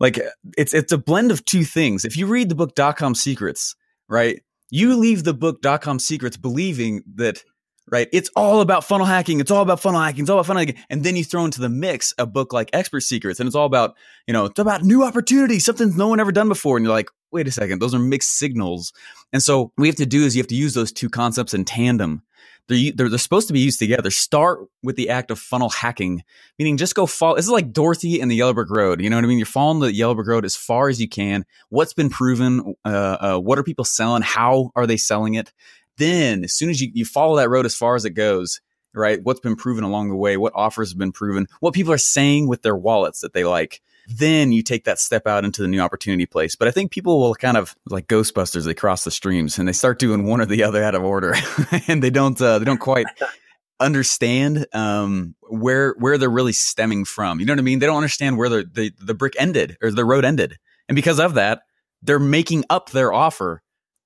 like 0.00 0.20
it's 0.56 0.72
it's 0.72 0.92
a 0.92 0.98
blend 0.98 1.30
of 1.30 1.44
two 1.44 1.64
things. 1.64 2.04
If 2.04 2.16
you 2.16 2.26
read 2.26 2.48
the 2.48 2.54
book 2.54 2.74
Dot 2.74 2.96
Com 2.96 3.14
Secrets, 3.14 3.74
right? 4.08 4.42
You 4.72 4.96
leave 4.96 5.22
the 5.22 5.34
book 5.34 5.62
com 5.82 5.98
secrets 5.98 6.36
believing 6.36 7.02
that 7.14 7.44
right 7.90 8.08
it's 8.12 8.30
all 8.34 8.60
about 8.60 8.84
funnel 8.84 9.06
hacking 9.06 9.38
it's 9.38 9.50
all 9.50 9.62
about 9.62 9.78
funnel 9.78 10.00
hacking 10.00 10.22
it's 10.22 10.30
all 10.30 10.38
about 10.38 10.46
funnel 10.46 10.60
hacking 10.60 10.82
and 10.88 11.04
then 11.04 11.14
you 11.14 11.22
throw 11.22 11.44
into 11.44 11.60
the 11.60 11.68
mix 11.68 12.14
a 12.18 12.26
book 12.26 12.52
like 12.52 12.70
expert 12.72 13.00
secrets 13.00 13.38
and 13.38 13.46
it's 13.46 13.56
all 13.56 13.66
about 13.66 13.94
you 14.26 14.32
know 14.32 14.46
it's 14.46 14.58
about 14.58 14.82
new 14.82 15.04
opportunities 15.04 15.64
something 15.64 15.96
no 15.96 16.08
one 16.08 16.18
ever 16.18 16.32
done 16.32 16.48
before 16.48 16.76
and 16.76 16.86
you're 16.86 16.94
like 16.94 17.10
wait 17.32 17.48
a 17.48 17.50
second 17.50 17.80
those 17.80 17.94
are 17.94 17.98
mixed 17.98 18.38
signals. 18.38 18.92
And 19.32 19.42
so 19.42 19.62
what 19.62 19.72
we 19.78 19.88
have 19.88 19.96
to 19.96 20.06
do 20.06 20.24
is 20.24 20.36
you 20.36 20.42
have 20.42 20.48
to 20.48 20.54
use 20.54 20.74
those 20.74 20.92
two 20.92 21.08
concepts 21.08 21.54
in 21.54 21.64
tandem 21.64 22.22
they're, 22.68 22.92
they're, 22.94 23.08
they're, 23.08 23.18
supposed 23.18 23.48
to 23.48 23.52
be 23.52 23.60
used 23.60 23.78
together. 23.78 24.10
Start 24.10 24.60
with 24.82 24.96
the 24.96 25.10
act 25.10 25.30
of 25.30 25.38
funnel 25.38 25.68
hacking, 25.68 26.22
meaning 26.58 26.76
just 26.76 26.94
go 26.94 27.06
follow. 27.06 27.36
This 27.36 27.46
is 27.46 27.50
like 27.50 27.72
Dorothy 27.72 28.20
and 28.20 28.30
the 28.30 28.36
Yellow 28.36 28.54
Brick 28.54 28.70
Road. 28.70 29.00
You 29.00 29.10
know 29.10 29.16
what 29.16 29.24
I 29.24 29.28
mean? 29.28 29.38
You're 29.38 29.46
following 29.46 29.80
the 29.80 29.92
Yellow 29.92 30.14
Brick 30.14 30.28
Road 30.28 30.44
as 30.44 30.56
far 30.56 30.88
as 30.88 31.00
you 31.00 31.08
can. 31.08 31.44
What's 31.70 31.94
been 31.94 32.10
proven? 32.10 32.74
Uh, 32.84 33.16
uh, 33.20 33.38
what 33.38 33.58
are 33.58 33.62
people 33.62 33.84
selling? 33.84 34.22
How 34.22 34.70
are 34.76 34.86
they 34.86 34.96
selling 34.96 35.34
it? 35.34 35.52
Then, 35.98 36.44
as 36.44 36.52
soon 36.52 36.70
as 36.70 36.80
you, 36.80 36.90
you 36.94 37.04
follow 37.04 37.36
that 37.36 37.50
road 37.50 37.66
as 37.66 37.74
far 37.74 37.96
as 37.96 38.04
it 38.04 38.10
goes, 38.10 38.60
right? 38.94 39.20
What's 39.22 39.40
been 39.40 39.56
proven 39.56 39.84
along 39.84 40.08
the 40.08 40.16
way? 40.16 40.36
What 40.36 40.52
offers 40.54 40.90
have 40.90 40.98
been 40.98 41.12
proven? 41.12 41.46
What 41.60 41.74
people 41.74 41.92
are 41.92 41.98
saying 41.98 42.48
with 42.48 42.62
their 42.62 42.76
wallets 42.76 43.20
that 43.20 43.34
they 43.34 43.44
like? 43.44 43.80
Then 44.06 44.52
you 44.52 44.62
take 44.62 44.84
that 44.84 44.98
step 44.98 45.26
out 45.26 45.44
into 45.44 45.62
the 45.62 45.68
new 45.68 45.80
opportunity 45.80 46.26
place. 46.26 46.56
But 46.56 46.68
I 46.68 46.70
think 46.70 46.90
people 46.90 47.20
will 47.20 47.34
kind 47.34 47.56
of 47.56 47.76
like 47.86 48.08
Ghostbusters, 48.08 48.64
they 48.64 48.74
cross 48.74 49.04
the 49.04 49.10
streams 49.10 49.58
and 49.58 49.68
they 49.68 49.72
start 49.72 49.98
doing 49.98 50.24
one 50.24 50.40
or 50.40 50.46
the 50.46 50.62
other 50.62 50.82
out 50.82 50.94
of 50.94 51.02
order 51.02 51.34
and 51.88 52.02
they 52.02 52.10
don't, 52.10 52.40
uh, 52.40 52.58
they 52.58 52.64
don't 52.64 52.80
quite 52.80 53.06
understand 53.82 54.66
um, 54.72 55.34
where 55.42 55.94
where 55.98 56.16
they're 56.16 56.30
really 56.30 56.52
stemming 56.52 57.04
from. 57.04 57.40
You 57.40 57.46
know 57.46 57.52
what 57.52 57.58
I 57.58 57.62
mean? 57.62 57.80
They 57.80 57.86
don't 57.86 57.96
understand 57.96 58.38
where 58.38 58.48
the, 58.48 58.64
the 58.72 58.92
the 58.98 59.14
brick 59.14 59.34
ended 59.38 59.76
or 59.82 59.90
the 59.90 60.04
road 60.04 60.24
ended, 60.24 60.58
and 60.88 60.96
because 60.96 61.20
of 61.20 61.34
that, 61.34 61.62
they're 62.00 62.18
making 62.18 62.64
up 62.70 62.90
their 62.90 63.12
offer 63.12 63.62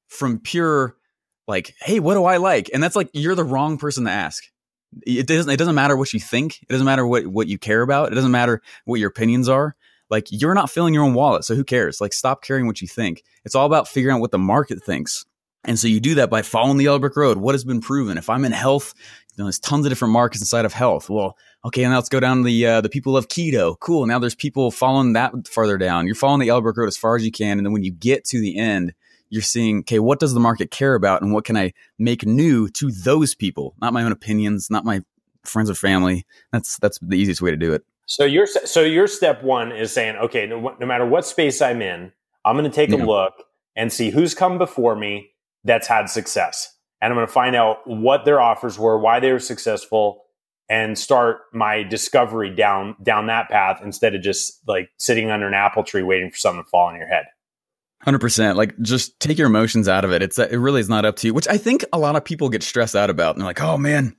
from 0.09 0.41
pure 0.41 0.97
like, 1.47 1.75
hey, 1.81 2.00
what 2.00 2.15
do 2.15 2.25
I 2.25 2.38
like? 2.38 2.71
And 2.73 2.83
that's 2.83 2.97
like 2.97 3.11
you're 3.12 3.35
the 3.35 3.45
wrong 3.45 3.79
person 3.79 4.05
to 4.05 4.11
ask. 4.11 4.45
It 5.07 5.26
doesn't 5.26 5.50
it 5.50 5.57
doesn't 5.57 5.75
matter 5.75 5.97
what 5.97 6.12
you 6.12 6.21
think. 6.21 6.62
It 6.62 6.69
doesn't 6.69 6.87
matter 6.87 7.07
what 7.07 7.26
what 7.26 7.49
you 7.49 7.59
care 7.59 7.83
about. 7.83 8.12
It 8.12 8.15
doesn't 8.15 8.31
matter 8.31 8.62
what 8.85 9.00
your 9.00 9.09
opinions 9.09 9.49
are. 9.49 9.76
Like 10.09 10.29
you're 10.31 10.55
not 10.55 10.71
filling 10.71 10.95
your 10.95 11.03
own 11.03 11.15
wallet, 11.15 11.45
so 11.45 11.55
who 11.55 11.65
cares? 11.65 12.00
Like 12.00 12.12
stop 12.12 12.43
caring 12.43 12.67
what 12.67 12.81
you 12.81 12.88
think. 12.88 13.23
It's 13.45 13.55
all 13.55 13.67
about 13.67 13.88
figuring 13.88 14.17
out 14.17 14.21
what 14.21 14.31
the 14.31 14.38
market 14.38 14.83
thinks. 14.83 15.25
And 15.65 15.79
so 15.79 15.88
you 15.88 15.99
do 15.99 16.15
that 16.15 16.31
by 16.31 16.43
following 16.43 16.76
the 16.76 16.85
yellow 16.85 17.00
brick 17.00 17.17
road. 17.17 17.38
What 17.38 17.55
has 17.55 17.65
been 17.65 17.81
proven? 17.81 18.19
If 18.19 18.31
I'm 18.31 18.45
in 18.45 18.53
health, 18.53 18.95
you 19.37 19.43
know, 19.43 19.47
there's 19.47 19.59
tons 19.59 19.85
of 19.85 19.91
different 19.91 20.12
markets 20.12 20.41
inside 20.41 20.65
of 20.65 20.73
health. 20.73 21.11
Well, 21.11 21.37
okay, 21.65 21.83
now 21.83 21.97
let's 21.97 22.09
go 22.09 22.21
down 22.21 22.45
the 22.45 22.67
uh, 22.67 22.81
the 22.81 22.88
people 22.88 23.17
of 23.17 23.29
keto. 23.29 23.79
Cool. 23.81 24.07
Now 24.07 24.21
there's 24.21 24.37
people 24.37 24.71
following 24.71 25.12
that 25.15 25.49
farther 25.49 25.76
down. 25.76 26.07
You're 26.07 26.15
following 26.15 26.41
the 26.41 26.47
yellow 26.47 26.61
brick 26.61 26.76
road 26.76 26.87
as 26.87 26.97
far 26.97 27.17
as 27.17 27.25
you 27.25 27.33
can, 27.33 27.59
and 27.59 27.67
then 27.67 27.73
when 27.73 27.83
you 27.83 27.91
get 27.91 28.25
to 28.26 28.41
the 28.41 28.57
end, 28.57 28.95
you're 29.28 29.42
seeing, 29.42 29.80
okay, 29.80 29.99
what 29.99 30.21
does 30.21 30.35
the 30.35 30.40
market 30.40 30.71
care 30.71 30.95
about, 30.95 31.23
and 31.23 31.33
what 31.33 31.45
can 31.45 31.56
I 31.56 31.73
make 31.99 32.25
new 32.25 32.68
to 32.71 32.90
those 32.90 33.35
people? 33.35 33.75
Not 33.80 33.92
my 33.92 34.02
own 34.02 34.12
opinions, 34.12 34.71
not 34.71 34.85
my 34.85 35.02
friends 35.45 35.71
or 35.71 35.75
family. 35.75 36.26
That's 36.52 36.78
that's 36.78 36.99
the 37.00 37.16
easiest 37.16 37.42
way 37.42 37.50
to 37.50 37.56
do 37.56 37.73
it. 37.73 37.85
So 38.06 38.25
your 38.25 38.47
so 38.47 38.83
your 38.83 39.09
step 39.09 39.42
one 39.42 39.73
is 39.73 39.92
saying, 39.92 40.16
okay, 40.16 40.47
no, 40.47 40.76
no 40.78 40.87
matter 40.87 41.04
what 41.04 41.26
space 41.26 41.61
I'm 41.61 41.83
in, 41.83 42.12
I'm 42.45 42.56
going 42.56 42.71
to 42.71 42.75
take 42.75 42.90
yeah. 42.90 43.02
a 43.02 43.04
look 43.04 43.35
and 43.75 43.92
see 43.92 44.11
who's 44.11 44.35
come 44.35 44.59
before 44.59 44.97
me 44.97 45.30
that's 45.64 45.88
had 45.88 46.09
success. 46.09 46.73
And 47.02 47.12
I'm 47.12 47.16
going 47.16 47.26
to 47.26 47.33
find 47.33 47.54
out 47.54 47.78
what 47.87 48.25
their 48.25 48.40
offers 48.40 48.78
were, 48.78 48.99
why 48.99 49.21
they 49.21 49.33
were 49.33 49.38
successful, 49.38 50.23
and 50.68 50.99
start 50.99 51.38
my 51.52 51.83
discovery 51.83 52.54
down 52.54 52.97
down 53.02 53.26
that 53.26 53.49
path 53.49 53.80
instead 53.85 54.14
of 54.14 54.23
just 54.23 54.66
like 54.66 54.88
sitting 54.97 55.30
under 55.30 55.47
an 55.47 55.54
apple 55.54 55.83
tree 55.83 56.02
waiting 56.02 56.30
for 56.30 56.37
something 56.37 56.62
to 56.62 56.71
fall 56.71 56.87
on 56.87 56.97
your 56.97 57.09
head. 57.09 57.26
Hundred 58.03 58.21
percent. 58.21 58.57
Like, 58.57 58.79
just 58.81 59.19
take 59.21 59.38
your 59.38 59.49
emotions 59.49 59.88
out 59.88 60.05
of 60.05 60.12
it. 60.12 60.23
It's 60.23 60.38
it 60.38 60.57
really 60.57 60.81
is 60.81 60.88
not 60.88 61.05
up 61.05 61.17
to 61.17 61.26
you, 61.26 61.35
which 61.35 61.49
I 61.49 61.57
think 61.57 61.85
a 61.93 61.99
lot 61.99 62.15
of 62.15 62.25
people 62.25 62.49
get 62.49 62.62
stressed 62.62 62.95
out 62.95 63.11
about. 63.11 63.35
And 63.35 63.41
they're 63.41 63.49
like, 63.49 63.61
"Oh 63.61 63.76
man, 63.79 64.15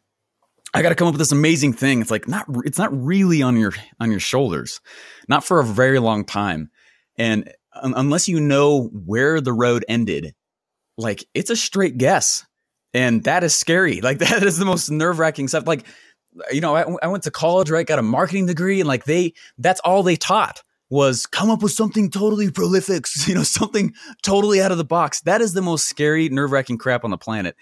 I 0.73 0.81
got 0.81 0.89
to 0.89 0.95
come 0.95 1.07
up 1.07 1.13
with 1.13 1.19
this 1.19 1.31
amazing 1.31 1.73
thing." 1.73 2.01
It's 2.01 2.11
like 2.11 2.27
not. 2.27 2.45
It's 2.65 2.77
not 2.77 2.89
really 2.91 3.41
on 3.41 3.55
your 3.55 3.73
on 3.99 4.11
your 4.11 4.19
shoulders, 4.19 4.81
not 5.29 5.43
for 5.43 5.59
a 5.59 5.63
very 5.63 5.99
long 5.99 6.25
time. 6.25 6.69
And 7.17 7.51
unless 7.73 8.27
you 8.27 8.39
know 8.39 8.89
where 8.91 9.39
the 9.39 9.53
road 9.53 9.85
ended 9.87 10.33
like 10.97 11.23
it's 11.33 11.49
a 11.49 11.55
straight 11.55 11.97
guess. 11.97 12.45
And 12.93 13.23
that 13.25 13.43
is 13.43 13.53
scary. 13.53 14.01
Like 14.07 14.19
that 14.19 14.43
is 14.43 14.57
the 14.57 14.65
most 14.65 14.89
nerve 14.89 15.19
wracking 15.19 15.47
stuff. 15.47 15.67
Like, 15.67 15.85
you 16.51 16.61
know, 16.61 16.75
I, 16.75 16.85
I 17.03 17.07
went 17.07 17.23
to 17.23 17.31
college, 17.31 17.69
right? 17.69 17.85
Got 17.85 17.99
a 17.99 18.03
marketing 18.03 18.45
degree, 18.45 18.79
and 18.79 18.87
like 18.87 19.05
they, 19.05 19.33
that's 19.57 19.79
all 19.81 20.03
they 20.03 20.15
taught 20.15 20.61
was 20.89 21.25
come 21.25 21.49
up 21.49 21.61
with 21.61 21.71
something 21.71 22.09
totally 22.09 22.51
prolific, 22.51 23.05
you 23.27 23.35
know, 23.35 23.43
something 23.43 23.93
totally 24.23 24.61
out 24.61 24.71
of 24.71 24.77
the 24.77 24.85
box. 24.85 25.21
That 25.21 25.41
is 25.41 25.53
the 25.53 25.61
most 25.61 25.87
scary, 25.87 26.29
nerve 26.29 26.51
wracking 26.51 26.77
crap 26.77 27.03
on 27.03 27.11
the 27.11 27.17
planet. 27.17 27.55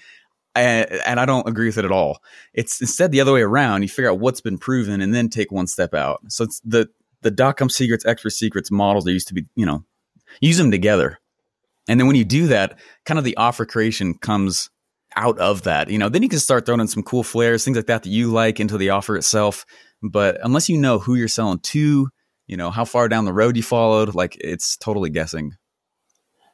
And, 0.55 0.89
and, 1.05 1.19
I 1.19 1.25
don't 1.25 1.49
agree 1.49 1.65
with 1.65 1.77
it 1.77 1.83
at 1.83 1.91
all. 1.91 2.19
It's 2.53 2.79
instead 2.79 3.11
the 3.11 3.19
other 3.19 3.33
way 3.33 3.41
around. 3.41 3.81
You 3.81 3.89
figure 3.89 4.09
out 4.09 4.19
what's 4.19 4.39
been 4.39 4.57
proven 4.57 5.01
and 5.01 5.13
then 5.13 5.27
take 5.27 5.51
one 5.51 5.67
step 5.67 5.93
out. 5.93 6.21
So 6.29 6.45
it's 6.45 6.61
the 6.61 6.87
the 7.23 7.31
dot 7.31 7.57
com 7.57 7.69
secrets, 7.69 8.05
expert 8.05 8.29
secrets 8.29 8.71
models. 8.71 9.03
They 9.03 9.11
used 9.11 9.27
to 9.27 9.33
be, 9.33 9.47
you 9.55 9.65
know, 9.65 9.83
use 10.39 10.57
them 10.57 10.71
together. 10.71 11.19
And 11.89 11.99
then 11.99 12.07
when 12.07 12.15
you 12.15 12.23
do 12.23 12.47
that, 12.47 12.79
kind 13.05 13.17
of 13.17 13.25
the 13.25 13.35
offer 13.35 13.65
creation 13.65 14.13
comes 14.13 14.69
out 15.15 15.37
of 15.39 15.63
that. 15.63 15.89
You 15.89 15.97
know, 15.97 16.07
then 16.07 16.23
you 16.23 16.29
can 16.29 16.39
start 16.39 16.65
throwing 16.65 16.81
in 16.81 16.87
some 16.87 17.03
cool 17.03 17.23
flares, 17.23 17.65
things 17.65 17.77
like 17.77 17.87
that 17.87 18.03
that 18.03 18.09
you 18.09 18.31
like 18.31 18.59
into 18.59 18.77
the 18.77 18.91
offer 18.91 19.17
itself. 19.17 19.65
But 20.01 20.37
unless 20.43 20.69
you 20.69 20.77
know 20.77 20.99
who 20.99 21.15
you're 21.15 21.27
selling 21.27 21.59
to, 21.59 22.09
you 22.47 22.57
know, 22.57 22.71
how 22.71 22.85
far 22.85 23.07
down 23.07 23.25
the 23.25 23.33
road 23.33 23.57
you 23.57 23.63
followed, 23.63 24.15
like 24.15 24.37
it's 24.39 24.77
totally 24.77 25.09
guessing. 25.09 25.53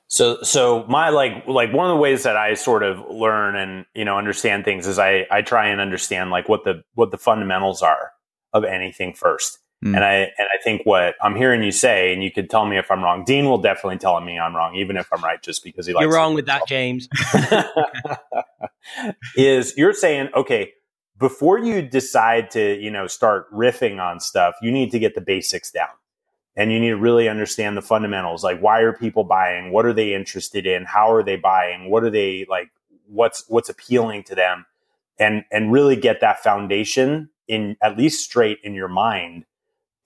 So, 0.07 0.41
so 0.41 0.83
my 0.89 1.09
like, 1.09 1.47
like 1.47 1.71
one 1.71 1.89
of 1.89 1.95
the 1.95 2.01
ways 2.01 2.23
that 2.23 2.35
I 2.35 2.55
sort 2.55 2.83
of 2.83 2.99
learn 3.09 3.55
and 3.55 3.85
you 3.95 4.03
know 4.03 4.17
understand 4.17 4.65
things 4.65 4.85
is 4.85 4.99
I 4.99 5.25
I 5.31 5.41
try 5.41 5.67
and 5.67 5.79
understand 5.79 6.31
like 6.31 6.49
what 6.49 6.65
the 6.65 6.83
what 6.95 7.11
the 7.11 7.17
fundamentals 7.17 7.81
are 7.81 8.11
of 8.53 8.65
anything 8.65 9.13
first. 9.13 9.59
Mm. 9.83 9.95
And 9.95 10.03
I 10.03 10.13
and 10.13 10.47
I 10.53 10.61
think 10.63 10.85
what 10.85 11.15
I'm 11.21 11.35
hearing 11.35 11.63
you 11.63 11.71
say, 11.71 12.13
and 12.13 12.23
you 12.23 12.29
could 12.29 12.49
tell 12.49 12.65
me 12.65 12.77
if 12.77 12.91
I'm 12.91 13.03
wrong. 13.03 13.23
Dean 13.23 13.45
will 13.45 13.57
definitely 13.57 13.97
tell 13.97 14.19
me 14.19 14.37
I'm 14.37 14.55
wrong, 14.55 14.75
even 14.75 14.97
if 14.97 15.07
I'm 15.11 15.23
right, 15.23 15.41
just 15.41 15.63
because 15.63 15.87
he 15.87 15.93
likes. 15.93 16.03
You're 16.03 16.13
wrong 16.13 16.35
with 16.35 16.45
that, 16.47 16.67
James. 16.67 17.07
is 19.35 19.75
you're 19.77 19.93
saying 19.93 20.29
okay 20.35 20.73
before 21.21 21.59
you 21.59 21.81
decide 21.81 22.51
to 22.51 22.77
you 22.81 22.91
know 22.91 23.07
start 23.07 23.51
riffing 23.53 24.01
on 24.01 24.19
stuff, 24.19 24.55
you 24.61 24.71
need 24.71 24.91
to 24.91 24.99
get 24.99 25.15
the 25.15 25.21
basics 25.21 25.71
down, 25.71 25.89
and 26.57 26.73
you 26.73 26.79
need 26.81 26.89
to 26.89 26.97
really 26.97 27.29
understand 27.29 27.77
the 27.77 27.83
fundamentals. 27.83 28.43
Like 28.43 28.59
why 28.59 28.81
are 28.81 28.93
people 28.93 29.23
buying? 29.23 29.71
What 29.71 29.85
are 29.85 29.93
they 29.93 30.13
interested 30.13 30.67
in? 30.67 30.85
How 30.85 31.13
are 31.13 31.23
they 31.23 31.37
buying? 31.37 31.89
What 31.89 32.03
are 32.03 32.11
they 32.11 32.45
like? 32.49 32.71
What's 33.07 33.45
what's 33.47 33.69
appealing 33.69 34.23
to 34.25 34.35
them? 34.35 34.65
And 35.19 35.45
and 35.51 35.71
really 35.71 35.95
get 35.95 36.21
that 36.21 36.43
foundation 36.43 37.29
in 37.47 37.77
at 37.81 37.97
least 37.97 38.25
straight 38.25 38.59
in 38.63 38.73
your 38.75 38.89
mind 38.89 39.45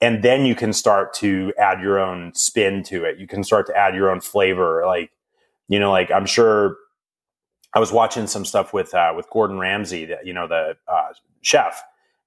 and 0.00 0.22
then 0.22 0.44
you 0.44 0.54
can 0.54 0.72
start 0.72 1.14
to 1.14 1.52
add 1.58 1.80
your 1.80 1.98
own 1.98 2.34
spin 2.34 2.82
to 2.84 3.04
it. 3.04 3.18
You 3.18 3.26
can 3.26 3.42
start 3.42 3.66
to 3.68 3.76
add 3.76 3.94
your 3.94 4.10
own 4.10 4.20
flavor. 4.20 4.84
Like, 4.86 5.10
you 5.68 5.80
know, 5.80 5.90
like 5.90 6.10
I'm 6.10 6.26
sure 6.26 6.76
I 7.76 7.78
was 7.78 7.92
watching 7.92 8.26
some 8.26 8.44
stuff 8.44 8.72
with 8.72 8.94
uh, 8.94 9.12
with 9.14 9.28
Gordon 9.30 9.58
Ramsay, 9.58 10.10
you 10.24 10.32
know, 10.32 10.48
the 10.48 10.76
uh, 10.88 11.08
chef, 11.42 11.82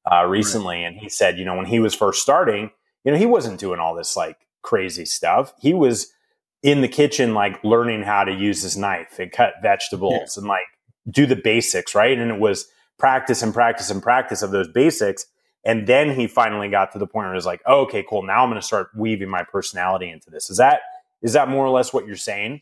uh, 0.09 0.25
recently, 0.25 0.83
right. 0.83 0.85
and 0.85 0.97
he 0.97 1.09
said, 1.09 1.37
you 1.37 1.43
know, 1.43 1.55
when 1.55 1.65
he 1.65 1.79
was 1.79 1.95
first 1.95 2.21
starting, 2.21 2.69
you 3.03 3.11
know, 3.11 3.17
he 3.17 3.25
wasn't 3.25 3.59
doing 3.59 3.79
all 3.79 3.95
this 3.95 4.15
like 4.15 4.37
crazy 4.61 5.05
stuff. 5.05 5.53
He 5.59 5.73
was 5.73 6.13
in 6.61 6.81
the 6.81 6.87
kitchen, 6.87 7.33
like 7.33 7.63
learning 7.63 8.03
how 8.03 8.23
to 8.23 8.31
use 8.31 8.61
his 8.61 8.77
knife 8.77 9.17
and 9.17 9.31
cut 9.31 9.55
vegetables 9.61 10.35
yeah. 10.35 10.41
and 10.41 10.47
like 10.47 10.67
do 11.09 11.25
the 11.25 11.35
basics, 11.35 11.95
right? 11.95 12.17
And 12.17 12.29
it 12.29 12.39
was 12.39 12.67
practice 12.99 13.41
and 13.41 13.53
practice 13.53 13.89
and 13.89 14.03
practice 14.03 14.41
of 14.41 14.51
those 14.51 14.67
basics 14.67 15.25
and 15.65 15.87
then 15.87 16.11
he 16.11 16.27
finally 16.27 16.69
got 16.69 16.91
to 16.93 16.99
the 16.99 17.07
point 17.07 17.25
where 17.25 17.33
he 17.33 17.37
was 17.37 17.45
like, 17.45 17.61
oh, 17.65 17.81
okay, 17.81 18.03
cool. 18.09 18.23
Now 18.23 18.43
I'm 18.43 18.49
going 18.49 18.61
to 18.61 18.65
start 18.65 18.89
weaving 18.95 19.29
my 19.29 19.43
personality 19.43 20.09
into 20.09 20.29
this. 20.29 20.49
Is 20.49 20.57
that 20.57 20.81
is 21.21 21.33
that 21.33 21.49
more 21.49 21.65
or 21.65 21.69
less 21.69 21.93
what 21.93 22.07
you're 22.07 22.15
saying? 22.15 22.61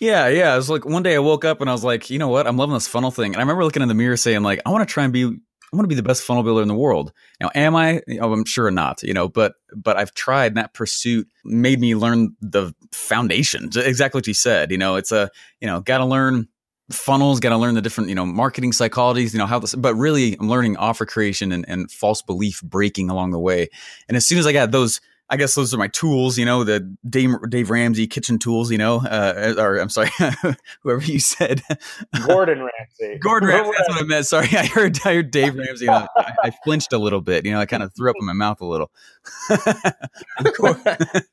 Yeah, 0.00 0.28
yeah. 0.28 0.52
It 0.52 0.56
was 0.56 0.70
like 0.70 0.84
one 0.84 1.02
day 1.02 1.14
I 1.14 1.20
woke 1.20 1.44
up 1.44 1.60
and 1.60 1.70
I 1.70 1.72
was 1.72 1.84
like, 1.84 2.10
you 2.10 2.18
know 2.18 2.28
what? 2.28 2.46
I'm 2.46 2.56
loving 2.56 2.74
this 2.74 2.88
funnel 2.88 3.10
thing. 3.10 3.32
And 3.32 3.36
I 3.36 3.40
remember 3.40 3.64
looking 3.64 3.82
in 3.82 3.88
the 3.88 3.94
mirror 3.94 4.16
saying, 4.16 4.42
like, 4.42 4.60
I 4.66 4.70
want 4.70 4.86
to 4.86 4.92
try 4.92 5.04
and 5.04 5.12
be 5.12 5.24
I 5.24 5.76
want 5.76 5.86
to 5.86 5.88
be 5.88 5.96
the 5.96 6.04
best 6.04 6.22
funnel 6.22 6.44
builder 6.44 6.62
in 6.62 6.68
the 6.68 6.74
world. 6.74 7.12
Now, 7.40 7.50
am 7.54 7.74
I? 7.74 8.00
Oh, 8.20 8.32
I'm 8.32 8.44
sure 8.44 8.70
not, 8.70 9.02
you 9.02 9.12
know, 9.12 9.28
but 9.28 9.54
but 9.74 9.96
I've 9.96 10.14
tried 10.14 10.48
and 10.48 10.56
that 10.56 10.72
pursuit 10.72 11.28
made 11.44 11.80
me 11.80 11.96
learn 11.96 12.36
the 12.40 12.72
foundation. 12.92 13.70
Exactly 13.74 14.18
what 14.18 14.26
you 14.26 14.34
said. 14.34 14.70
You 14.70 14.78
know, 14.78 14.96
it's 14.96 15.10
a, 15.10 15.30
you 15.60 15.66
know, 15.66 15.80
gotta 15.80 16.04
learn 16.04 16.48
funnels, 16.90 17.40
got 17.40 17.50
to 17.50 17.56
learn 17.56 17.74
the 17.74 17.80
different, 17.80 18.08
you 18.10 18.14
know, 18.14 18.26
marketing 18.26 18.72
psychologies, 18.72 19.32
you 19.32 19.38
know, 19.38 19.46
how 19.46 19.58
this, 19.58 19.74
but 19.74 19.94
really 19.94 20.36
I'm 20.38 20.48
learning 20.48 20.76
offer 20.76 21.06
creation 21.06 21.52
and, 21.52 21.64
and 21.68 21.90
false 21.90 22.22
belief 22.22 22.60
breaking 22.62 23.10
along 23.10 23.30
the 23.30 23.40
way. 23.40 23.68
And 24.08 24.16
as 24.16 24.26
soon 24.26 24.38
as 24.38 24.46
I 24.46 24.52
got 24.52 24.70
those, 24.70 25.00
I 25.34 25.36
guess 25.36 25.56
those 25.56 25.74
are 25.74 25.78
my 25.78 25.88
tools, 25.88 26.38
you 26.38 26.44
know, 26.44 26.62
the 26.62 26.78
Dave, 27.10 27.30
Dave 27.48 27.68
Ramsey 27.68 28.06
kitchen 28.06 28.38
tools, 28.38 28.70
you 28.70 28.78
know, 28.78 28.98
uh, 28.98 29.54
or 29.58 29.78
I'm 29.78 29.88
sorry, 29.88 30.10
whoever 30.82 31.02
you 31.02 31.18
said. 31.18 31.60
Gordon 32.24 32.60
Ramsay. 32.60 33.18
Gordon 33.20 33.48
Ramsay, 33.48 33.72
that's 33.76 33.88
what 33.88 33.98
I 34.00 34.04
meant. 34.04 34.26
Sorry, 34.26 34.46
I 34.56 34.66
heard, 34.66 34.96
I 35.04 35.14
heard 35.14 35.32
Dave 35.32 35.56
Ramsey. 35.56 35.88
I, 35.88 36.06
I, 36.16 36.52
flinched 36.62 36.92
a 36.92 36.98
little 36.98 37.20
bit, 37.20 37.44
you 37.44 37.50
know, 37.50 37.58
I 37.58 37.66
kind 37.66 37.82
of 37.82 37.92
threw 37.96 38.10
up 38.10 38.16
in 38.20 38.24
my 38.24 38.32
mouth 38.32 38.60
a 38.60 38.64
little 38.64 38.92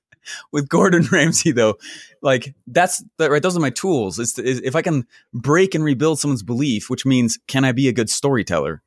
with 0.52 0.68
Gordon 0.68 1.04
Ramsay 1.04 1.52
though, 1.52 1.78
like 2.24 2.56
that's 2.66 3.04
that 3.20 3.30
right. 3.30 3.44
Those 3.44 3.56
are 3.56 3.60
my 3.60 3.70
tools. 3.70 4.18
Is, 4.18 4.40
is 4.40 4.62
if 4.62 4.76
I 4.76 4.82
can 4.82 5.06
break 5.32 5.76
and 5.76 5.84
rebuild 5.84 6.20
someone's 6.20 6.42
belief, 6.42 6.90
which 6.90 7.06
means 7.06 7.38
can 7.48 7.64
I 7.66 7.72
be 7.72 7.88
a 7.88 7.94
good 7.94 8.10
storyteller? 8.10 8.82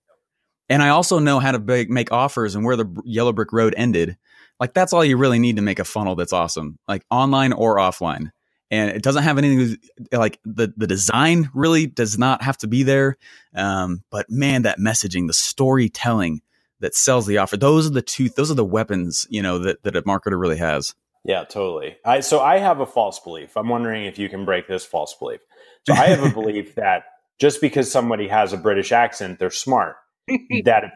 And 0.68 0.82
I 0.82 0.88
also 0.90 1.18
know 1.18 1.40
how 1.40 1.52
to 1.52 1.58
make, 1.58 1.90
make 1.90 2.12
offers 2.12 2.54
and 2.54 2.64
where 2.64 2.76
the 2.76 2.86
yellow 3.04 3.32
brick 3.32 3.52
road 3.52 3.74
ended. 3.76 4.16
Like 4.58 4.74
that's 4.74 4.92
all 4.92 5.04
you 5.04 5.16
really 5.16 5.38
need 5.38 5.56
to 5.56 5.62
make 5.62 5.78
a 5.78 5.84
funnel 5.84 6.14
that's 6.14 6.32
awesome, 6.32 6.78
like 6.88 7.04
online 7.10 7.52
or 7.52 7.76
offline. 7.76 8.30
And 8.70 8.90
it 8.90 9.02
doesn't 9.02 9.24
have 9.24 9.38
anything 9.38 9.76
like 10.10 10.40
the 10.44 10.72
the 10.76 10.86
design 10.86 11.50
really 11.54 11.86
does 11.86 12.18
not 12.18 12.42
have 12.42 12.56
to 12.58 12.66
be 12.66 12.82
there. 12.82 13.16
Um, 13.54 14.02
but 14.10 14.30
man, 14.30 14.62
that 14.62 14.78
messaging, 14.78 15.26
the 15.26 15.34
storytelling 15.34 16.40
that 16.80 16.94
sells 16.94 17.26
the 17.26 17.38
offer, 17.38 17.56
those 17.56 17.86
are 17.86 17.90
the 17.90 18.02
two, 18.02 18.30
those 18.30 18.50
are 18.50 18.54
the 18.54 18.64
weapons 18.64 19.26
you 19.28 19.42
know 19.42 19.58
that 19.58 19.82
that 19.82 19.96
a 19.96 20.02
marketer 20.02 20.40
really 20.40 20.56
has. 20.56 20.94
Yeah, 21.24 21.44
totally. 21.44 21.96
I, 22.04 22.20
so 22.20 22.40
I 22.40 22.58
have 22.58 22.80
a 22.80 22.86
false 22.86 23.18
belief. 23.18 23.56
I'm 23.56 23.68
wondering 23.68 24.04
if 24.04 24.18
you 24.18 24.28
can 24.28 24.44
break 24.44 24.68
this 24.68 24.84
false 24.84 25.14
belief. 25.14 25.40
So 25.86 25.94
I 25.94 26.08
have 26.08 26.22
a 26.22 26.30
belief 26.34 26.74
that 26.74 27.04
just 27.38 27.60
because 27.60 27.90
somebody 27.90 28.28
has 28.28 28.52
a 28.52 28.58
British 28.58 28.92
accent, 28.92 29.38
they're 29.38 29.50
smart. 29.50 29.96
that 30.64 30.92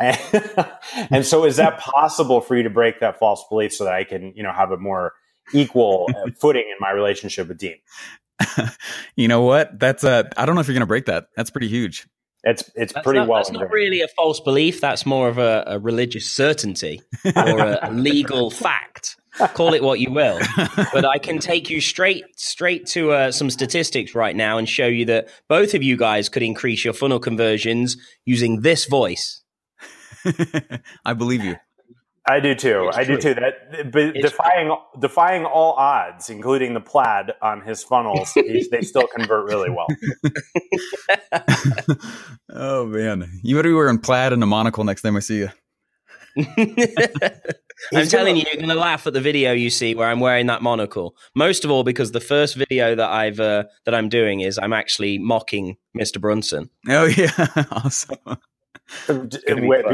and 1.10 1.24
so 1.24 1.44
is 1.44 1.56
that 1.56 1.78
possible 1.78 2.40
for 2.40 2.56
you 2.56 2.62
to 2.62 2.70
break 2.70 3.00
that 3.00 3.18
false 3.18 3.44
belief 3.48 3.72
so 3.72 3.84
that 3.84 3.94
I 3.94 4.04
can, 4.04 4.32
you 4.34 4.42
know, 4.42 4.52
have 4.52 4.72
a 4.72 4.76
more 4.76 5.12
equal 5.52 6.08
uh, 6.16 6.30
footing 6.40 6.62
in 6.62 6.76
my 6.80 6.90
relationship 6.90 7.48
with 7.48 7.58
Dean? 7.58 7.76
you 9.16 9.28
know 9.28 9.42
what? 9.42 9.78
That's 9.78 10.02
a 10.02 10.28
I 10.36 10.46
don't 10.46 10.54
know 10.54 10.60
if 10.60 10.66
you're 10.66 10.74
going 10.74 10.80
to 10.80 10.86
break 10.86 11.06
that. 11.06 11.26
That's 11.36 11.50
pretty 11.50 11.68
huge. 11.68 12.06
It's 12.44 12.68
it's 12.74 12.92
That's 12.92 13.04
pretty 13.04 13.20
not, 13.20 13.28
well. 13.28 13.38
That's 13.38 13.52
not 13.52 13.70
really 13.70 14.00
a 14.00 14.08
false 14.08 14.40
belief. 14.40 14.80
That's 14.80 15.06
more 15.06 15.28
of 15.28 15.38
a, 15.38 15.62
a 15.66 15.78
religious 15.78 16.28
certainty 16.28 17.00
or 17.36 17.58
a, 17.58 17.78
a 17.82 17.92
legal 17.92 18.50
fact. 18.50 19.16
Call 19.54 19.72
it 19.74 19.82
what 19.82 19.98
you 19.98 20.10
will, 20.10 20.38
but 20.92 21.04
I 21.06 21.18
can 21.18 21.38
take 21.38 21.70
you 21.70 21.80
straight 21.80 22.24
straight 22.38 22.86
to 22.88 23.12
uh, 23.12 23.32
some 23.32 23.48
statistics 23.48 24.14
right 24.14 24.36
now 24.36 24.58
and 24.58 24.68
show 24.68 24.86
you 24.86 25.06
that 25.06 25.28
both 25.48 25.74
of 25.74 25.82
you 25.82 25.96
guys 25.96 26.28
could 26.28 26.42
increase 26.42 26.84
your 26.84 26.92
funnel 26.92 27.18
conversions 27.18 27.96
using 28.26 28.60
this 28.60 28.84
voice. 28.84 29.42
I 31.04 31.14
believe 31.14 31.42
you. 31.44 31.56
I 32.28 32.38
do 32.38 32.54
too. 32.54 32.86
It's 32.88 32.96
I 32.96 33.04
do 33.04 33.16
too. 33.16 33.34
That 33.34 33.90
but 33.90 34.02
It's 34.16 34.30
defying 34.30 34.76
defying 35.00 35.44
all 35.44 35.72
odds, 35.72 36.30
including 36.30 36.72
the 36.72 36.80
plaid 36.80 37.32
on 37.42 37.62
his 37.62 37.82
funnels, 37.82 38.32
they 38.70 38.82
still 38.82 39.08
convert 39.08 39.50
really 39.50 39.70
well. 39.70 39.88
oh 42.50 42.86
man, 42.86 43.40
you 43.42 43.56
better 43.56 43.70
be 43.70 43.74
wearing 43.74 43.98
plaid 43.98 44.32
and 44.32 44.42
a 44.42 44.46
monocle 44.46 44.84
next 44.84 45.02
time 45.02 45.16
I 45.16 45.20
see 45.20 45.38
you. 45.38 45.48
I'm 47.92 48.06
telling 48.08 48.36
you, 48.36 48.44
you're 48.46 48.56
going 48.56 48.68
to 48.68 48.74
laugh 48.74 49.06
at 49.06 49.12
the 49.12 49.20
video 49.20 49.52
you 49.52 49.70
see 49.70 49.94
where 49.94 50.08
I'm 50.08 50.20
wearing 50.20 50.46
that 50.46 50.62
monocle. 50.62 51.16
Most 51.34 51.64
of 51.64 51.70
all, 51.70 51.84
because 51.84 52.12
the 52.12 52.20
first 52.20 52.54
video 52.54 52.94
that 52.94 53.10
I've 53.10 53.40
uh, 53.40 53.64
that 53.84 53.94
I'm 53.94 54.08
doing 54.08 54.40
is 54.40 54.58
I'm 54.58 54.72
actually 54.72 55.18
mocking 55.18 55.76
Mr. 55.96 56.20
Brunson. 56.20 56.70
Oh 56.88 57.06
yeah, 57.06 57.30
awesome. 57.70 58.18
Wait. 59.08 59.84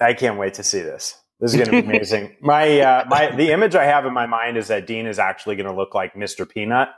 I 0.00 0.12
can't 0.12 0.38
wait 0.38 0.54
to 0.54 0.62
see 0.62 0.80
this. 0.80 1.18
This 1.40 1.54
is 1.54 1.60
going 1.60 1.82
to 1.82 1.82
be 1.82 1.96
amazing. 1.96 2.36
my 2.40 2.80
uh, 2.80 3.04
my 3.08 3.34
the 3.34 3.52
image 3.52 3.74
I 3.74 3.84
have 3.84 4.06
in 4.06 4.12
my 4.12 4.26
mind 4.26 4.56
is 4.56 4.68
that 4.68 4.86
Dean 4.86 5.06
is 5.06 5.18
actually 5.18 5.56
going 5.56 5.68
to 5.68 5.74
look 5.74 5.94
like 5.94 6.14
Mr. 6.14 6.48
Peanut. 6.48 6.88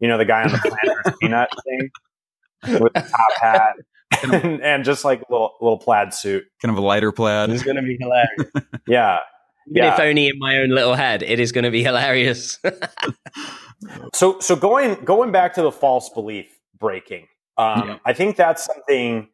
You 0.00 0.08
know, 0.08 0.18
the 0.18 0.24
guy 0.24 0.42
on 0.42 0.52
the 0.52 0.58
Planters 0.58 1.16
Peanut 1.20 1.48
thing 1.64 1.90
with 2.80 2.92
the 2.92 3.00
top 3.00 3.32
hat 3.40 3.74
and, 4.22 4.34
and 4.62 4.84
just 4.84 5.04
like 5.04 5.20
a 5.22 5.32
little 5.32 5.54
little 5.60 5.78
plaid 5.78 6.12
suit. 6.14 6.44
Kind 6.62 6.70
of 6.76 6.78
a 6.82 6.86
lighter 6.86 7.12
plaid. 7.12 7.50
It's 7.50 7.62
going 7.62 7.76
to 7.76 7.82
be 7.82 7.96
hilarious. 8.00 8.52
Yeah. 8.86 9.18
Even 9.70 9.76
Yeah. 9.84 9.94
if 9.94 10.00
only 10.00 10.28
in 10.28 10.38
my 10.38 10.58
own 10.58 10.68
little 10.70 10.94
head, 10.94 11.22
it 11.22 11.40
is 11.40 11.50
going 11.52 11.64
to 11.64 11.70
be 11.70 11.82
hilarious. 11.82 12.58
So 14.14 14.38
so 14.40 14.56
going 14.56 14.94
going 15.04 15.30
back 15.32 15.54
to 15.54 15.62
the 15.62 15.72
false 15.72 16.08
belief 16.08 16.46
breaking, 16.78 17.26
um, 17.58 17.88
Yeah. 17.88 17.98
I 18.06 18.12
think 18.14 18.36
that's 18.36 18.64
something 18.64 19.28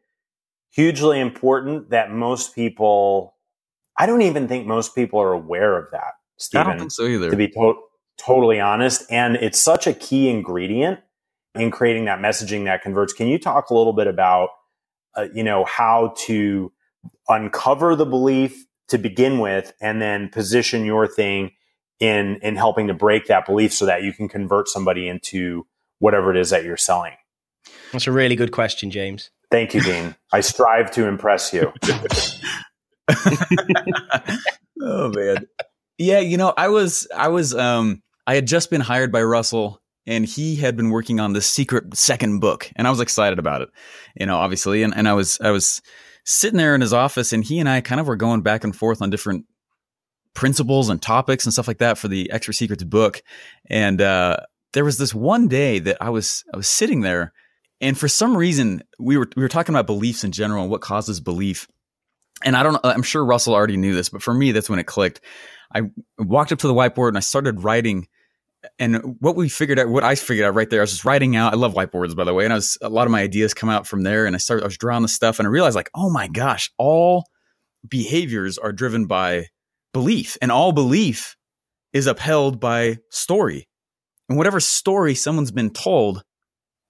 hugely 0.73 1.21
important 1.21 1.91
that 1.91 2.11
most 2.11 2.55
people. 2.55 3.37
I 3.99 4.07
don't 4.07 4.23
even 4.23 4.49
think 4.49 4.67
most 4.67 4.95
people 4.95 5.21
are 5.21 5.33
aware 5.33 5.77
of 5.79 5.91
that, 5.93 5.99
I 6.01 6.13
Stephen. 6.39 6.67
don't 6.69 6.79
think 6.79 6.91
so 6.93 7.05
either. 7.07 7.31
to 7.31 7.37
be 7.37 7.49
to- 7.49 7.81
totally 8.19 8.59
honest. 8.59 9.05
And 9.11 9.37
it's 9.37 9.61
such 9.61 9.87
a 9.87 9.93
key 9.93 10.29
ingredient 10.31 11.01
in 11.55 11.71
creating 11.71 12.07
that 12.07 12.19
messaging 12.19 12.65
that 12.65 12.83
converts. 12.83 13.13
Can 13.13 13.29
you 13.29 13.39
talk 13.39 13.71
a 13.71 13.75
little 13.75 13.93
bit 13.93 14.07
about, 14.07 14.49
uh, 15.17 15.29
you 15.33 15.43
know, 15.43 15.65
how 15.65 16.15
to 16.27 16.73
uncover 17.29 17.97
the 17.97 18.07
belief 18.07 18.65
to 18.89 18.99
begin 18.99 19.39
with, 19.39 19.73
and 19.81 20.01
then 20.03 20.29
position 20.29 20.85
your 20.85 21.07
thing 21.07 21.53
in 22.01 22.37
in 22.37 22.57
helping 22.57 22.89
to 22.89 22.95
break 22.95 23.27
that 23.27 23.47
belief 23.47 23.73
so 23.73 23.87
that 23.87 24.03
you 24.03 24.13
can 24.13 24.29
convert 24.29 24.69
somebody 24.69 25.09
into 25.09 25.67
whatever 25.99 26.31
it 26.31 26.37
is 26.37 26.51
that 26.51 26.65
you're 26.65 26.77
selling. 26.77 27.15
That's 27.93 28.07
a 28.07 28.13
really 28.13 28.37
good 28.37 28.53
question, 28.53 28.91
James. 28.91 29.31
Thank 29.51 29.75
you, 29.75 29.81
Dean. 29.81 30.15
I 30.33 30.41
strive 30.41 30.91
to 30.93 31.07
impress 31.07 31.53
you. 31.53 31.73
oh 34.83 35.13
man. 35.15 35.47
Yeah, 35.99 36.21
you 36.21 36.37
know, 36.37 36.55
I 36.57 36.69
was 36.69 37.07
I 37.15 37.29
was 37.29 37.55
um 37.55 38.03
I 38.27 38.35
had 38.35 38.47
just 38.47 38.71
been 38.71 38.81
hired 38.81 39.13
by 39.13 39.23
Russell 39.23 39.80
and 40.07 40.25
he 40.25 40.57
had 40.57 40.77
been 40.77 40.91
working 40.91 41.21
on 41.21 41.33
the 41.33 41.43
secret 41.43 41.97
second 41.97 42.41
book 42.41 42.71
and 42.77 42.87
I 42.87 42.91
was 42.91 43.01
excited 43.01 43.39
about 43.39 43.63
it. 43.63 43.69
You 44.19 44.27
know, 44.27 44.39
obviously 44.39 44.83
and, 44.83 44.95
and 44.95 45.09
I 45.09 45.13
was 45.15 45.39
I 45.41 45.51
was 45.51 45.83
sitting 46.25 46.59
there 46.59 46.75
in 46.75 46.81
his 46.81 46.93
office 46.93 47.33
and 47.33 47.45
he 47.45 47.59
and 47.59 47.69
I 47.69 47.81
kind 47.81 48.01
of 48.01 48.07
were 48.07 48.17
going 48.17 48.43
back 48.43 48.65
and 48.65 48.75
forth 48.75 49.03
on 49.03 49.11
different 49.11 49.47
principles 50.35 50.89
and 50.89 51.01
topics 51.01 51.45
and 51.45 51.53
stuff 51.53 51.69
like 51.69 51.79
that 51.79 51.99
for 51.99 52.09
the 52.09 52.31
Expert 52.31 52.53
Secrets 52.53 52.85
book. 52.85 53.23
And 53.69 54.01
uh 54.01 54.39
there 54.73 54.85
was 54.85 54.99
this 54.99 55.15
one 55.15 55.49
day 55.49 55.79
that 55.81 55.97
I 56.01 56.11
was 56.11 56.45
I 56.53 56.57
was 56.57 56.69
sitting 56.69 57.01
there 57.01 57.33
and 57.81 57.99
for 57.99 58.09
some 58.09 58.37
reason 58.37 58.83
we 58.99 59.17
were 59.17 59.29
we 59.37 59.43
were 59.43 59.49
talking 59.49 59.75
about 59.75 59.87
beliefs 59.87 60.25
in 60.25 60.33
general 60.33 60.63
and 60.63 60.71
what 60.71 60.81
causes 60.81 61.21
belief 61.21 61.67
and 62.43 62.57
I 62.57 62.63
don't 62.63 62.79
I'm 62.85 63.03
sure 63.03 63.25
Russell 63.25 63.55
already 63.55 63.77
knew 63.77 63.95
this, 63.95 64.09
but 64.09 64.23
for 64.23 64.33
me, 64.33 64.53
that's 64.53 64.71
when 64.71 64.79
it 64.79 64.87
clicked. 64.87 65.21
I 65.75 65.83
walked 66.19 66.53
up 66.53 66.59
to 66.61 66.67
the 66.67 66.75
whiteboard 66.75 67.09
and 67.09 67.17
I 67.17 67.21
started 67.21 67.63
writing. 67.63 68.09
And 68.79 69.17
what 69.21 69.37
we 69.37 69.49
figured 69.49 69.79
out, 69.79 69.89
what 69.89 70.05
I 70.05 70.15
figured 70.15 70.47
out 70.47 70.55
right 70.55 70.69
there, 70.71 70.81
I 70.81 70.83
was 70.83 70.93
just 70.93 71.05
writing 71.05 71.37
out. 71.37 71.53
I 71.53 71.57
love 71.57 71.75
whiteboards, 71.75 72.17
by 72.17 72.25
the 72.25 72.33
way. 72.35 72.45
And 72.45 72.53
I 72.53 72.57
was, 72.57 72.79
a 72.81 72.89
lot 72.89 73.07
of 73.07 73.11
my 73.11 73.21
ideas 73.21 73.53
come 73.53 73.69
out 73.69 73.87
from 73.87 74.03
there. 74.03 74.27
And 74.27 74.35
I 74.35 74.39
started, 74.39 74.65
I 74.65 74.67
was 74.67 74.79
drawing 74.79 75.03
the 75.03 75.09
stuff 75.09 75.39
and 75.39 75.47
I 75.47 75.51
realized, 75.51 75.77
like, 75.77 75.91
oh 75.95 76.11
my 76.11 76.29
gosh, 76.29 76.71
all 76.79 77.25
behaviors 77.87 78.57
are 78.59 78.73
driven 78.73 79.07
by 79.07 79.47
belief 79.93 80.39
and 80.41 80.53
all 80.53 80.73
belief 80.73 81.37
is 81.93 82.07
upheld 82.07 82.61
by 82.61 82.99
story. 83.11 83.69
And 84.29 84.39
whatever 84.39 84.61
story 84.61 85.15
someone's 85.15 85.51
been 85.51 85.71
told, 85.71 86.23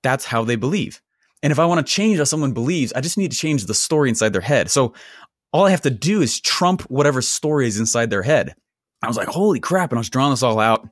that's 0.03 0.25
how 0.25 0.45
they 0.45 0.57
believe. 0.57 1.01
And 1.43 1.53
if 1.53 1.59
I 1.59 1.65
want 1.65 1.85
to 1.87 1.93
change 1.93 2.19
how 2.19 2.25
someone 2.25 2.53
believes, 2.53 2.93
I 2.93 3.01
just 3.01 3.17
need 3.17 3.31
to 3.31 3.39
change 3.39 3.65
the 3.65 3.75
story 3.75 4.11
inside 4.11 4.33
their 4.33 4.43
head. 4.43 4.71
So 4.71 4.95
all 5.53 5.65
I 5.65 5.71
have 5.71 5.81
to 5.83 5.91
do 5.91 6.21
is 6.21 6.41
trump 6.41 6.83
whatever 6.83 7.23
story 7.23 7.67
is 7.67 7.81
inside 7.81 8.11
their 8.11 8.23
head. 8.23 8.55
I 9.03 9.09
was 9.09 9.17
like, 9.17 9.29
holy 9.29 9.59
crap. 9.59 9.91
And 9.91 9.99
I 9.99 10.01
was 10.01 10.11
drawing 10.11 10.33
this 10.33 10.43
all 10.43 10.61
out. 10.61 10.87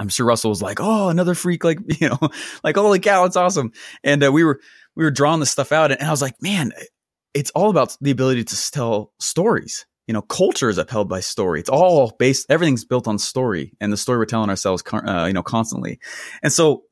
I'm 0.00 0.08
sure 0.08 0.26
Russell 0.26 0.50
was 0.50 0.62
like, 0.62 0.78
oh, 0.80 1.08
another 1.08 1.34
freak, 1.34 1.64
like, 1.64 1.78
you 2.00 2.08
know, 2.08 2.18
like, 2.62 2.76
holy 2.76 3.00
cow, 3.00 3.24
it's 3.24 3.36
awesome. 3.36 3.72
And 4.04 4.24
uh, 4.24 4.32
we 4.32 4.44
were, 4.44 4.60
we 4.96 5.04
were 5.04 5.10
drawing 5.10 5.40
this 5.40 5.50
stuff 5.50 5.72
out. 5.72 5.92
And 5.92 6.02
I 6.02 6.10
was 6.10 6.22
like, 6.22 6.34
man, 6.40 6.72
it's 7.34 7.50
all 7.50 7.70
about 7.70 7.96
the 8.00 8.10
ability 8.10 8.44
to 8.44 8.70
tell 8.70 9.12
stories. 9.20 9.86
You 10.06 10.14
know, 10.14 10.22
culture 10.22 10.70
is 10.70 10.78
upheld 10.78 11.08
by 11.08 11.20
story. 11.20 11.60
It's 11.60 11.68
all 11.68 12.16
based, 12.18 12.46
everything's 12.48 12.84
built 12.84 13.06
on 13.06 13.18
story 13.18 13.74
and 13.80 13.92
the 13.92 13.96
story 13.96 14.18
we're 14.18 14.24
telling 14.24 14.48
ourselves, 14.48 14.82
uh, 14.92 15.24
you 15.26 15.34
know, 15.34 15.42
constantly. 15.42 16.00
And 16.42 16.52
so 16.52 16.84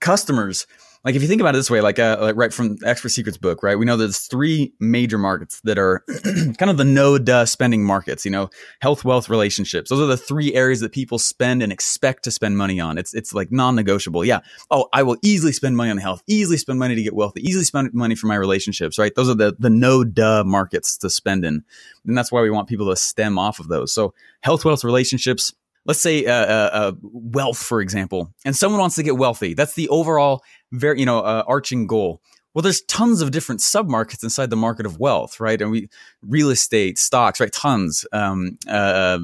customers, 0.00 0.66
like 1.02 1.14
if 1.14 1.22
you 1.22 1.28
think 1.28 1.40
about 1.40 1.54
it 1.54 1.58
this 1.58 1.70
way, 1.70 1.80
like, 1.80 1.98
uh, 1.98 2.18
like 2.20 2.36
right 2.36 2.52
from 2.52 2.76
Expert 2.84 3.08
Secrets 3.08 3.38
book, 3.38 3.62
right? 3.62 3.78
We 3.78 3.86
know 3.86 3.96
there's 3.96 4.26
three 4.26 4.74
major 4.80 5.16
markets 5.16 5.60
that 5.64 5.78
are 5.78 6.04
kind 6.58 6.70
of 6.70 6.76
the 6.76 6.84
no 6.84 7.16
duh 7.16 7.46
spending 7.46 7.82
markets. 7.82 8.26
You 8.26 8.30
know, 8.30 8.50
health, 8.80 9.02
wealth, 9.02 9.30
relationships. 9.30 9.88
Those 9.88 10.00
are 10.00 10.06
the 10.06 10.18
three 10.18 10.54
areas 10.54 10.80
that 10.80 10.92
people 10.92 11.18
spend 11.18 11.62
and 11.62 11.72
expect 11.72 12.24
to 12.24 12.30
spend 12.30 12.58
money 12.58 12.80
on. 12.80 12.98
It's 12.98 13.14
it's 13.14 13.32
like 13.32 13.50
non-negotiable. 13.50 14.26
Yeah. 14.26 14.40
Oh, 14.70 14.88
I 14.92 15.02
will 15.02 15.16
easily 15.22 15.52
spend 15.52 15.74
money 15.76 15.90
on 15.90 15.96
health. 15.96 16.22
Easily 16.26 16.58
spend 16.58 16.78
money 16.78 16.94
to 16.94 17.02
get 17.02 17.14
wealthy. 17.14 17.40
Easily 17.48 17.64
spend 17.64 17.94
money 17.94 18.14
for 18.14 18.26
my 18.26 18.36
relationships. 18.36 18.98
Right. 18.98 19.14
Those 19.14 19.30
are 19.30 19.34
the 19.34 19.56
the 19.58 19.70
no 19.70 20.04
duh 20.04 20.44
markets 20.44 20.98
to 20.98 21.08
spend 21.08 21.46
in, 21.46 21.64
and 22.06 22.18
that's 22.18 22.30
why 22.30 22.42
we 22.42 22.50
want 22.50 22.68
people 22.68 22.90
to 22.90 22.96
stem 22.96 23.38
off 23.38 23.58
of 23.58 23.68
those. 23.68 23.90
So 23.90 24.12
health, 24.42 24.66
wealth, 24.66 24.84
relationships. 24.84 25.54
Let's 25.86 26.00
say 26.00 26.26
uh, 26.26 26.32
uh, 26.32 26.70
uh, 26.72 26.92
wealth, 27.02 27.58
for 27.58 27.80
example, 27.80 28.32
and 28.44 28.54
someone 28.54 28.80
wants 28.80 28.96
to 28.96 29.02
get 29.02 29.16
wealthy. 29.16 29.54
That's 29.54 29.74
the 29.74 29.88
overall 29.88 30.42
very 30.72 31.00
you 31.00 31.06
know 31.06 31.20
uh, 31.20 31.44
arching 31.46 31.86
goal. 31.86 32.20
Well 32.54 32.62
there's 32.62 32.82
tons 32.82 33.22
of 33.22 33.30
different 33.30 33.60
submarkets 33.60 34.24
inside 34.24 34.50
the 34.50 34.56
market 34.56 34.84
of 34.84 34.98
wealth 34.98 35.38
right? 35.40 35.60
And 35.60 35.70
we 35.70 35.88
real 36.22 36.50
estate 36.50 36.98
stocks 36.98 37.40
right? 37.40 37.52
Tons 37.52 38.04
um, 38.12 38.58
uh, 38.68 39.20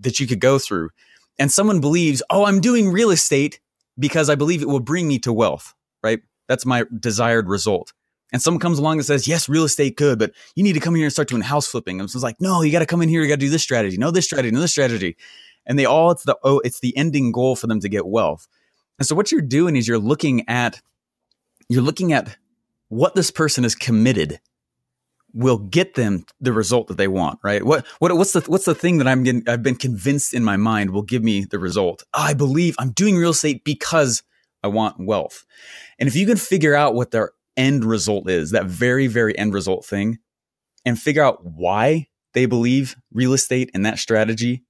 that 0.00 0.20
you 0.20 0.26
could 0.26 0.40
go 0.40 0.58
through. 0.58 0.90
And 1.38 1.50
someone 1.50 1.80
believes 1.80 2.22
oh 2.30 2.44
i'm 2.44 2.60
doing 2.60 2.90
real 2.90 3.10
estate 3.10 3.60
because 3.98 4.30
i 4.30 4.34
believe 4.34 4.62
it 4.62 4.68
will 4.68 4.80
bring 4.80 5.08
me 5.08 5.18
to 5.20 5.32
wealth 5.32 5.74
right? 6.02 6.20
That's 6.48 6.64
my 6.64 6.84
desired 7.00 7.48
result. 7.48 7.92
And 8.32 8.40
someone 8.40 8.60
comes 8.60 8.78
along 8.78 8.98
and 8.98 9.06
says 9.06 9.26
yes 9.26 9.48
real 9.48 9.64
estate 9.64 9.96
good 9.96 10.18
but 10.18 10.32
you 10.54 10.62
need 10.62 10.74
to 10.74 10.80
come 10.80 10.94
here 10.94 11.04
and 11.04 11.12
start 11.12 11.28
doing 11.28 11.42
house 11.42 11.66
flipping. 11.66 11.98
And 12.00 12.10
someone's 12.10 12.24
like 12.24 12.40
no 12.40 12.62
you 12.62 12.72
got 12.72 12.80
to 12.80 12.86
come 12.86 13.02
in 13.02 13.08
here 13.08 13.22
you 13.22 13.28
got 13.28 13.36
to 13.36 13.46
do 13.46 13.50
this 13.50 13.62
strategy 13.62 13.96
no 13.96 14.10
this 14.10 14.26
strategy 14.26 14.50
no 14.50 14.60
this 14.60 14.72
strategy 14.72 15.16
and 15.66 15.78
they 15.78 15.84
all 15.84 16.10
it's 16.10 16.24
the 16.24 16.36
oh 16.42 16.60
it's 16.60 16.80
the 16.80 16.96
ending 16.96 17.32
goal 17.32 17.56
for 17.56 17.66
them 17.66 17.80
to 17.80 17.88
get 17.88 18.06
wealth 18.06 18.48
and 18.98 19.06
so 19.06 19.14
what 19.14 19.30
you're 19.30 19.42
doing 19.42 19.76
is 19.76 19.86
you're 19.86 19.98
looking 19.98 20.48
at 20.48 20.80
you're 21.68 21.82
looking 21.82 22.12
at 22.12 22.36
what 22.88 23.14
this 23.14 23.30
person 23.30 23.64
is 23.64 23.74
committed 23.74 24.40
will 25.36 25.58
get 25.58 25.94
them 25.94 26.24
the 26.40 26.52
result 26.52 26.88
that 26.88 26.96
they 26.96 27.08
want, 27.08 27.38
right? 27.42 27.62
What 27.64 27.86
what 27.98 28.16
what's 28.16 28.32
the 28.32 28.40
what's 28.42 28.64
the 28.64 28.74
thing 28.74 28.98
that 28.98 29.06
I'm 29.06 29.22
getting 29.22 29.42
I've 29.46 29.62
been 29.62 29.76
convinced 29.76 30.32
in 30.32 30.42
my 30.42 30.56
mind 30.56 30.90
will 30.90 31.02
give 31.02 31.22
me 31.22 31.44
the 31.44 31.58
result? 31.58 32.04
Oh, 32.14 32.22
I 32.22 32.34
believe 32.34 32.74
I'm 32.78 32.90
doing 32.90 33.16
real 33.16 33.30
estate 33.30 33.62
because 33.64 34.22
I 34.62 34.68
want 34.68 34.96
wealth. 34.98 35.44
And 35.98 36.08
if 36.08 36.16
you 36.16 36.26
can 36.26 36.38
figure 36.38 36.74
out 36.74 36.94
what 36.94 37.10
their 37.10 37.32
end 37.56 37.84
result 37.84 38.30
is, 38.30 38.52
that 38.52 38.66
very 38.66 39.08
very 39.08 39.36
end 39.36 39.52
result 39.52 39.84
thing, 39.84 40.18
and 40.86 40.98
figure 40.98 41.22
out 41.22 41.44
why 41.44 42.08
they 42.32 42.46
believe 42.46 42.96
real 43.12 43.34
estate 43.34 43.70
and 43.74 43.84
that 43.84 43.98
strategy 43.98 44.62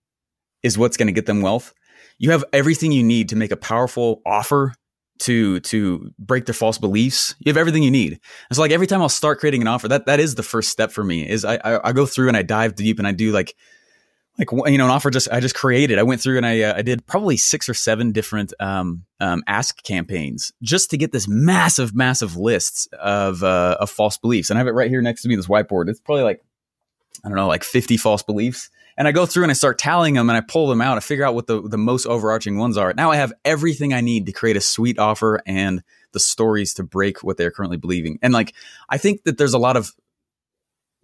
is 0.67 0.77
what's 0.77 0.97
going 0.97 1.07
to 1.07 1.13
get 1.13 1.27
them 1.27 1.41
wealth, 1.41 1.73
you 2.19 2.33
have 2.33 2.45
everything 2.53 2.93
you 2.93 3.03
need 3.03 3.29
to 3.29 3.37
make 3.37 3.53
a 3.53 3.57
powerful 3.57 4.21
offer 4.27 4.75
to 5.19 5.61
to 5.61 6.11
break 6.19 6.45
their 6.45 6.55
false 6.55 6.77
beliefs. 6.77 7.35
You 7.39 7.51
have 7.51 7.57
everything 7.57 7.83
you 7.83 7.91
need. 7.91 8.21
It's 8.51 8.59
like 8.59 8.73
every 8.73 8.87
time 8.87 9.01
I'll 9.01 9.09
start 9.09 9.39
creating 9.39 9.63
an 9.63 9.69
offer, 9.69 9.89
that 9.89 10.07
that 10.07 10.21
is 10.21 10.35
the 10.35 10.43
first 10.43 10.71
step 10.71 10.91
for 10.91 11.05
me. 11.05 11.29
Is 11.29 11.45
I 11.45 11.57
I, 11.57 11.89
I 11.89 11.93
go 11.93 12.05
through 12.05 12.29
and 12.29 12.37
I 12.37 12.43
dive 12.43 12.75
deep 12.75 12.99
and 12.99 13.07
I 13.07 13.13
do 13.13 13.33
like 13.33 13.55
like 14.39 14.51
you 14.53 14.77
know 14.77 14.85
an 14.85 14.91
offer 14.91 15.11
just 15.11 15.29
I 15.31 15.41
just 15.41 15.55
created. 15.55 15.99
I 15.99 16.03
went 16.03 16.21
through 16.21 16.37
and 16.37 16.45
I 16.45 16.61
uh, 16.63 16.75
I 16.77 16.83
did 16.83 17.07
probably 17.07 17.37
six 17.37 17.69
or 17.69 17.75
seven 17.75 18.13
different 18.13 18.53
um, 18.61 19.07
um, 19.21 19.43
ask 19.47 19.83
campaigns 19.83 20.53
just 20.63 20.91
to 20.91 20.99
get 20.99 21.13
this 21.13 21.27
massive 21.27 21.95
massive 21.95 22.37
lists 22.37 22.87
of 23.01 23.43
uh, 23.43 23.79
of 23.81 23.89
false 23.89 24.19
beliefs. 24.19 24.51
And 24.51 24.59
I 24.59 24.61
have 24.61 24.69
it 24.69 24.73
right 24.73 24.91
here 24.91 25.01
next 25.01 25.23
to 25.23 25.29
me 25.29 25.37
this 25.37 25.47
whiteboard. 25.47 25.89
It's 25.89 26.01
probably 26.01 26.25
like 26.25 26.43
I 27.25 27.29
don't 27.29 27.37
know 27.37 27.49
like 27.49 27.65
50 27.65 27.97
false 27.97 28.23
beliefs. 28.23 28.71
And 28.99 29.07
I 29.07 29.13
go 29.13 29.27
through 29.27 29.45
and 29.45 29.51
I 29.51 29.55
start 29.55 29.79
tallying 29.79 30.15
them 30.15 30.31
and 30.31 30.37
I 30.37 30.41
pull 30.41 30.69
them 30.69 30.81
out. 30.81 30.97
I 30.97 31.01
figure 31.01 31.25
out 31.25 31.35
what 31.35 31.47
the 31.47 31.63
the 31.63 31.79
most 31.79 32.07
overarching 32.07 32.59
ones 32.59 32.77
are. 32.77 32.93
Now 32.95 33.11
I 33.11 33.17
have 33.17 33.33
everything 33.45 33.93
I 33.93 34.01
need 34.01 34.27
to 34.27 34.33
create 34.33 34.57
a 34.57 34.61
sweet 34.61 34.99
offer 34.99 35.41
and 35.47 35.83
the 36.13 36.21
stories 36.21 36.75
to 36.75 36.83
break 36.83 37.23
what 37.23 37.37
they're 37.37 37.51
currently 37.51 37.77
believing. 37.77 38.19
And 38.23 38.33
like 38.33 38.55
I 38.89 38.99
think 38.99 39.25
that 39.25 39.39
there's 39.39 39.55
a 39.55 39.59
lot 39.59 39.77
of 39.77 39.93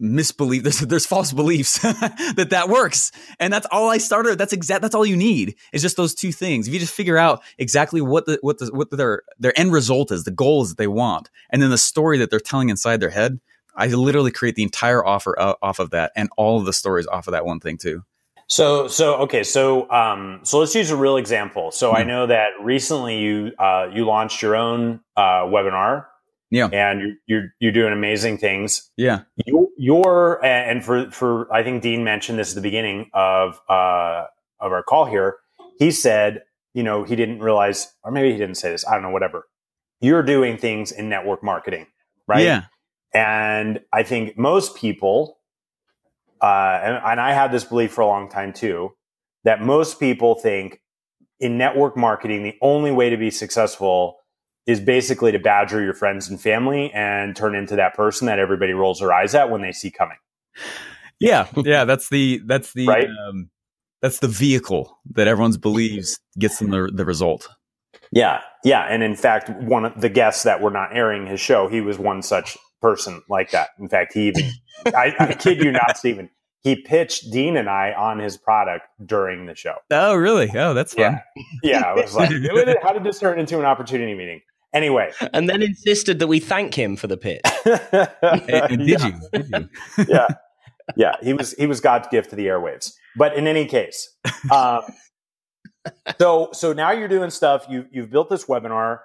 misbelief 0.02 0.62
there's 0.64 0.80
there's 0.80 1.06
false 1.06 1.32
beliefs 1.32 1.78
that 1.82 2.48
that 2.50 2.68
works 2.68 3.12
and 3.38 3.52
that's 3.52 3.66
all 3.70 3.88
i 3.88 3.98
started 3.98 4.36
that's 4.36 4.52
exact 4.52 4.82
that's 4.82 4.94
all 4.94 5.06
you 5.06 5.16
need 5.16 5.54
is 5.72 5.80
just 5.80 5.96
those 5.96 6.14
two 6.14 6.32
things 6.32 6.66
if 6.66 6.74
you 6.74 6.80
just 6.80 6.94
figure 6.94 7.16
out 7.16 7.40
exactly 7.58 8.00
what 8.00 8.26
the 8.26 8.36
what 8.40 8.58
the 8.58 8.66
what 8.72 8.90
their 8.90 9.22
their 9.38 9.56
end 9.58 9.72
result 9.72 10.10
is 10.10 10.24
the 10.24 10.30
goals 10.32 10.70
that 10.70 10.78
they 10.78 10.88
want 10.88 11.30
and 11.50 11.62
then 11.62 11.70
the 11.70 11.78
story 11.78 12.18
that 12.18 12.30
they're 12.30 12.40
telling 12.40 12.68
inside 12.68 13.00
their 13.00 13.10
head 13.10 13.38
i 13.76 13.86
literally 13.86 14.30
create 14.30 14.54
the 14.54 14.62
entire 14.62 15.04
offer 15.04 15.38
off 15.38 15.78
of 15.78 15.90
that 15.90 16.12
and 16.16 16.28
all 16.36 16.58
of 16.58 16.66
the 16.66 16.72
stories 16.72 17.06
off 17.08 17.26
of 17.26 17.32
that 17.32 17.44
one 17.44 17.60
thing 17.60 17.76
too 17.76 18.02
so 18.46 18.86
so 18.88 19.14
okay 19.16 19.42
so 19.42 19.90
um 19.90 20.40
so 20.42 20.58
let's 20.58 20.74
use 20.74 20.90
a 20.90 20.96
real 20.96 21.16
example 21.16 21.70
so 21.70 21.88
mm-hmm. 21.88 21.96
i 21.96 22.02
hmm. 22.02 22.08
know 22.08 22.26
that 22.26 22.50
recently 22.60 23.18
you 23.18 23.52
uh 23.58 23.88
you 23.92 24.04
launched 24.04 24.42
your 24.42 24.56
own 24.56 25.00
uh 25.16 25.42
webinar 25.42 26.06
yeah, 26.52 26.66
and 26.66 27.00
you're 27.00 27.14
you're, 27.26 27.54
you're 27.60 27.72
doing 27.72 27.94
amazing 27.94 28.36
things. 28.36 28.90
Yeah, 28.98 29.22
your, 29.46 29.68
your 29.78 30.44
and 30.44 30.84
for 30.84 31.10
for 31.10 31.50
I 31.50 31.62
think 31.62 31.82
Dean 31.82 32.04
mentioned 32.04 32.38
this 32.38 32.50
at 32.50 32.56
the 32.56 32.60
beginning 32.60 33.08
of 33.14 33.58
uh 33.70 34.26
of 34.60 34.70
our 34.70 34.82
call 34.82 35.06
here. 35.06 35.36
He 35.78 35.90
said, 35.90 36.42
you 36.74 36.82
know, 36.82 37.04
he 37.04 37.16
didn't 37.16 37.40
realize, 37.40 37.94
or 38.04 38.12
maybe 38.12 38.32
he 38.32 38.38
didn't 38.38 38.56
say 38.56 38.70
this. 38.70 38.86
I 38.86 38.92
don't 38.92 39.02
know. 39.02 39.10
Whatever. 39.10 39.48
You're 40.02 40.22
doing 40.22 40.58
things 40.58 40.92
in 40.92 41.08
network 41.08 41.42
marketing, 41.42 41.86
right? 42.28 42.44
Yeah. 42.44 42.64
And 43.14 43.80
I 43.92 44.02
think 44.02 44.38
most 44.38 44.76
people, 44.76 45.38
uh, 46.40 46.80
and, 46.82 46.96
and 47.04 47.20
I 47.20 47.32
had 47.32 47.52
this 47.52 47.64
belief 47.64 47.92
for 47.92 48.00
a 48.00 48.06
long 48.06 48.30
time 48.30 48.52
too, 48.52 48.92
that 49.44 49.60
most 49.60 50.00
people 50.00 50.34
think 50.34 50.80
in 51.40 51.58
network 51.58 51.96
marketing, 51.96 52.42
the 52.42 52.56
only 52.62 52.92
way 52.92 53.10
to 53.10 53.16
be 53.16 53.30
successful 53.30 54.18
is 54.66 54.80
basically 54.80 55.32
to 55.32 55.38
badger 55.38 55.82
your 55.82 55.94
friends 55.94 56.28
and 56.28 56.40
family 56.40 56.90
and 56.92 57.34
turn 57.34 57.54
into 57.54 57.76
that 57.76 57.94
person 57.94 58.26
that 58.26 58.38
everybody 58.38 58.72
rolls 58.72 59.00
their 59.00 59.12
eyes 59.12 59.34
at 59.34 59.50
when 59.50 59.60
they 59.60 59.72
see 59.72 59.90
coming. 59.90 60.16
Yeah, 61.18 61.48
yeah, 61.56 61.84
that's 61.84 62.08
the 62.08 62.40
that's 62.46 62.72
the 62.72 62.86
right? 62.86 63.08
um, 63.28 63.50
that's 64.00 64.20
the 64.20 64.28
vehicle 64.28 64.98
that 65.14 65.26
everyone's 65.28 65.56
believes 65.56 66.18
gets 66.38 66.58
them 66.58 66.70
the, 66.70 66.90
the 66.92 67.04
result. 67.04 67.48
Yeah, 68.10 68.40
yeah, 68.64 68.82
and 68.82 69.02
in 69.02 69.16
fact, 69.16 69.50
one 69.62 69.84
of 69.84 70.00
the 70.00 70.08
guests 70.08 70.44
that 70.44 70.60
we're 70.60 70.70
not 70.70 70.90
airing 70.94 71.26
his 71.26 71.40
show, 71.40 71.68
he 71.68 71.80
was 71.80 71.98
one 71.98 72.22
such 72.22 72.56
person 72.82 73.22
like 73.30 73.52
that. 73.52 73.70
In 73.78 73.88
fact, 73.88 74.12
he 74.12 74.28
even 74.28 74.50
I, 74.86 75.14
I 75.18 75.32
kid 75.34 75.62
you 75.64 75.72
not, 75.72 75.96
Stephen. 75.96 76.28
He 76.60 76.76
pitched 76.76 77.32
Dean 77.32 77.56
and 77.56 77.68
I 77.68 77.92
on 77.92 78.18
his 78.20 78.36
product 78.36 78.86
during 79.04 79.46
the 79.46 79.54
show. 79.54 79.74
Oh, 79.90 80.14
really? 80.14 80.50
Oh, 80.54 80.74
that's 80.74 80.94
fun. 80.94 81.20
Yeah, 81.64 81.80
yeah. 81.80 81.80
I 81.80 81.94
was 81.94 82.14
like, 82.14 82.30
how 82.82 82.92
did 82.92 83.02
this 83.02 83.18
turn 83.18 83.40
into 83.40 83.58
an 83.58 83.64
opportunity 83.64 84.14
meeting? 84.14 84.42
Anyway, 84.72 85.12
and 85.34 85.48
then 85.50 85.60
insisted 85.60 86.18
that 86.18 86.28
we 86.28 86.40
thank 86.40 86.74
him 86.74 86.96
for 86.96 87.06
the 87.06 87.16
pitch. 87.16 87.42
did, 87.64 88.88
yeah. 88.88 89.06
you? 89.06 89.20
did 89.32 89.48
you? 89.50 89.68
yeah, 90.08 90.28
yeah. 90.96 91.16
He 91.22 91.34
was 91.34 91.52
he 91.54 91.66
was 91.66 91.80
God's 91.80 92.08
gift 92.08 92.30
to 92.30 92.36
the 92.36 92.46
airwaves. 92.46 92.92
But 93.16 93.36
in 93.36 93.46
any 93.46 93.66
case, 93.66 94.08
um, 94.50 94.82
so 96.18 96.48
so 96.52 96.72
now 96.72 96.90
you're 96.92 97.08
doing 97.08 97.28
stuff. 97.28 97.66
You 97.68 97.86
you've 97.90 98.10
built 98.10 98.30
this 98.30 98.46
webinar. 98.46 99.00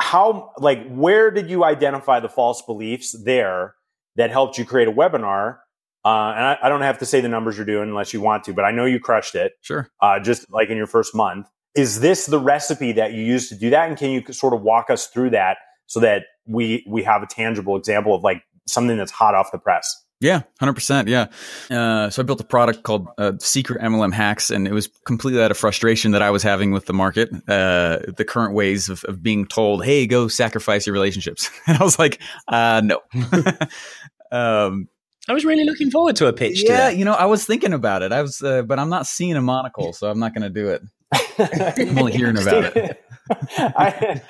How 0.00 0.52
like 0.58 0.88
where 0.88 1.30
did 1.30 1.50
you 1.50 1.64
identify 1.64 2.20
the 2.20 2.28
false 2.28 2.62
beliefs 2.62 3.14
there 3.24 3.74
that 4.16 4.30
helped 4.30 4.58
you 4.58 4.64
create 4.64 4.88
a 4.88 4.92
webinar? 4.92 5.58
Uh, 6.02 6.32
and 6.34 6.44
I, 6.46 6.58
I, 6.62 6.68
don't 6.70 6.80
have 6.80 6.98
to 7.00 7.06
say 7.06 7.20
the 7.20 7.28
numbers 7.28 7.58
you're 7.58 7.66
doing 7.66 7.90
unless 7.90 8.14
you 8.14 8.22
want 8.22 8.44
to, 8.44 8.54
but 8.54 8.64
I 8.64 8.70
know 8.70 8.86
you 8.86 8.98
crushed 8.98 9.34
it. 9.34 9.52
Sure. 9.60 9.90
Uh, 10.00 10.18
just 10.18 10.50
like 10.50 10.70
in 10.70 10.78
your 10.78 10.86
first 10.86 11.14
month 11.14 11.46
is 11.74 12.00
this 12.00 12.26
the 12.26 12.38
recipe 12.38 12.92
that 12.92 13.12
you 13.12 13.22
use 13.22 13.48
to 13.48 13.54
do 13.54 13.70
that 13.70 13.88
and 13.88 13.96
can 13.96 14.10
you 14.10 14.22
sort 14.32 14.54
of 14.54 14.62
walk 14.62 14.90
us 14.90 15.06
through 15.06 15.30
that 15.30 15.58
so 15.86 16.00
that 16.00 16.24
we 16.46 16.84
we 16.88 17.02
have 17.02 17.22
a 17.22 17.26
tangible 17.26 17.76
example 17.76 18.14
of 18.14 18.22
like 18.22 18.42
something 18.66 18.96
that's 18.96 19.12
hot 19.12 19.34
off 19.34 19.52
the 19.52 19.58
press 19.58 20.04
yeah, 20.20 20.42
hundred 20.58 20.74
percent. 20.74 21.08
Yeah. 21.08 21.28
Uh, 21.70 22.10
so 22.10 22.20
I 22.20 22.24
built 22.26 22.40
a 22.40 22.44
product 22.44 22.82
called 22.82 23.08
uh, 23.16 23.32
Secret 23.38 23.80
MLM 23.80 24.12
Hacks, 24.12 24.50
and 24.50 24.68
it 24.68 24.72
was 24.72 24.88
completely 25.06 25.42
out 25.42 25.50
of 25.50 25.56
frustration 25.56 26.10
that 26.12 26.20
I 26.20 26.30
was 26.30 26.42
having 26.42 26.72
with 26.72 26.84
the 26.84 26.92
market, 26.92 27.30
uh, 27.48 28.00
the 28.16 28.26
current 28.28 28.54
ways 28.54 28.90
of, 28.90 29.02
of, 29.04 29.22
being 29.22 29.46
told, 29.46 29.82
"Hey, 29.82 30.06
go 30.06 30.28
sacrifice 30.28 30.86
your 30.86 30.92
relationships," 30.92 31.50
and 31.66 31.78
I 31.78 31.84
was 31.84 31.98
like, 31.98 32.20
uh, 32.48 32.82
"No." 32.84 33.00
um, 34.30 34.88
I 35.26 35.32
was 35.32 35.44
really 35.46 35.64
looking 35.64 35.90
forward 35.90 36.16
to 36.16 36.26
a 36.26 36.32
pitch. 36.34 36.64
Yeah, 36.64 36.90
you 36.90 37.06
know, 37.06 37.14
I 37.14 37.24
was 37.24 37.46
thinking 37.46 37.72
about 37.72 38.02
it. 38.02 38.12
I 38.12 38.20
was, 38.20 38.42
uh, 38.42 38.62
but 38.62 38.78
I'm 38.78 38.90
not 38.90 39.06
seeing 39.06 39.36
a 39.36 39.40
monocle, 39.40 39.94
so 39.94 40.10
I'm 40.10 40.18
not 40.18 40.34
going 40.34 40.42
to 40.42 40.50
do 40.50 40.68
it. 40.68 40.82
I'm 41.12 41.98
only 41.98 42.12
hearing 42.12 42.38
about 42.38 42.76
it. 42.76 43.04
I, 43.58 44.20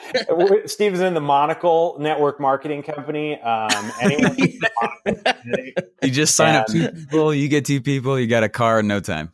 Steve's 0.67 1.01
in 1.01 1.15
the 1.15 1.21
Monocle 1.21 1.97
Network 1.99 2.41
Marketing 2.41 2.83
Company. 2.83 3.41
Um, 3.41 3.93
anyone 4.01 4.37
you 6.03 6.11
just 6.11 6.37
sign 6.37 6.51
and, 6.51 6.57
up 6.59 6.67
two 6.67 6.89
people, 6.89 7.35
you 7.35 7.49
get 7.49 7.65
two 7.65 7.81
people, 7.81 8.19
you 8.19 8.27
got 8.27 8.43
a 8.43 8.49
car 8.49 8.81
in 8.81 8.87
no 8.87 9.01
time. 9.01 9.31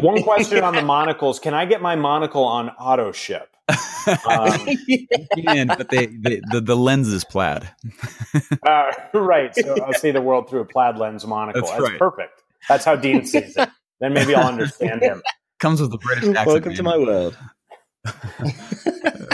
one 0.00 0.22
question 0.22 0.64
on 0.64 0.74
the 0.74 0.82
monocles: 0.82 1.38
Can 1.38 1.54
I 1.54 1.66
get 1.66 1.82
my 1.82 1.96
monocle 1.96 2.44
on 2.44 2.70
auto 2.70 3.12
ship? 3.12 3.48
Um, 4.28 4.66
can, 5.44 5.68
but 5.68 5.88
they, 5.90 6.06
they, 6.06 6.40
the 6.50 6.60
the 6.60 6.76
lens 6.76 7.08
is 7.08 7.24
plaid. 7.24 7.70
uh, 8.66 8.92
right. 9.14 9.54
So 9.54 9.76
I'll 9.84 9.92
see 9.92 10.10
the 10.10 10.22
world 10.22 10.48
through 10.48 10.60
a 10.60 10.64
plaid 10.64 10.98
lens 10.98 11.26
monocle. 11.26 11.62
That's, 11.62 11.72
That's 11.72 11.90
right. 11.90 11.98
perfect. 11.98 12.42
That's 12.68 12.84
how 12.84 12.96
Dean 12.96 13.26
sees 13.26 13.56
it. 13.56 13.68
Then 14.00 14.14
maybe 14.14 14.34
I'll 14.34 14.48
understand 14.48 15.02
him 15.02 15.22
comes 15.62 15.80
with 15.80 15.94
a 15.94 15.98
British 15.98 16.24
accent. 16.24 16.46
Welcome 16.46 16.68
man. 16.70 16.76
to 16.76 16.82
my 16.82 16.98
world. 16.98 17.38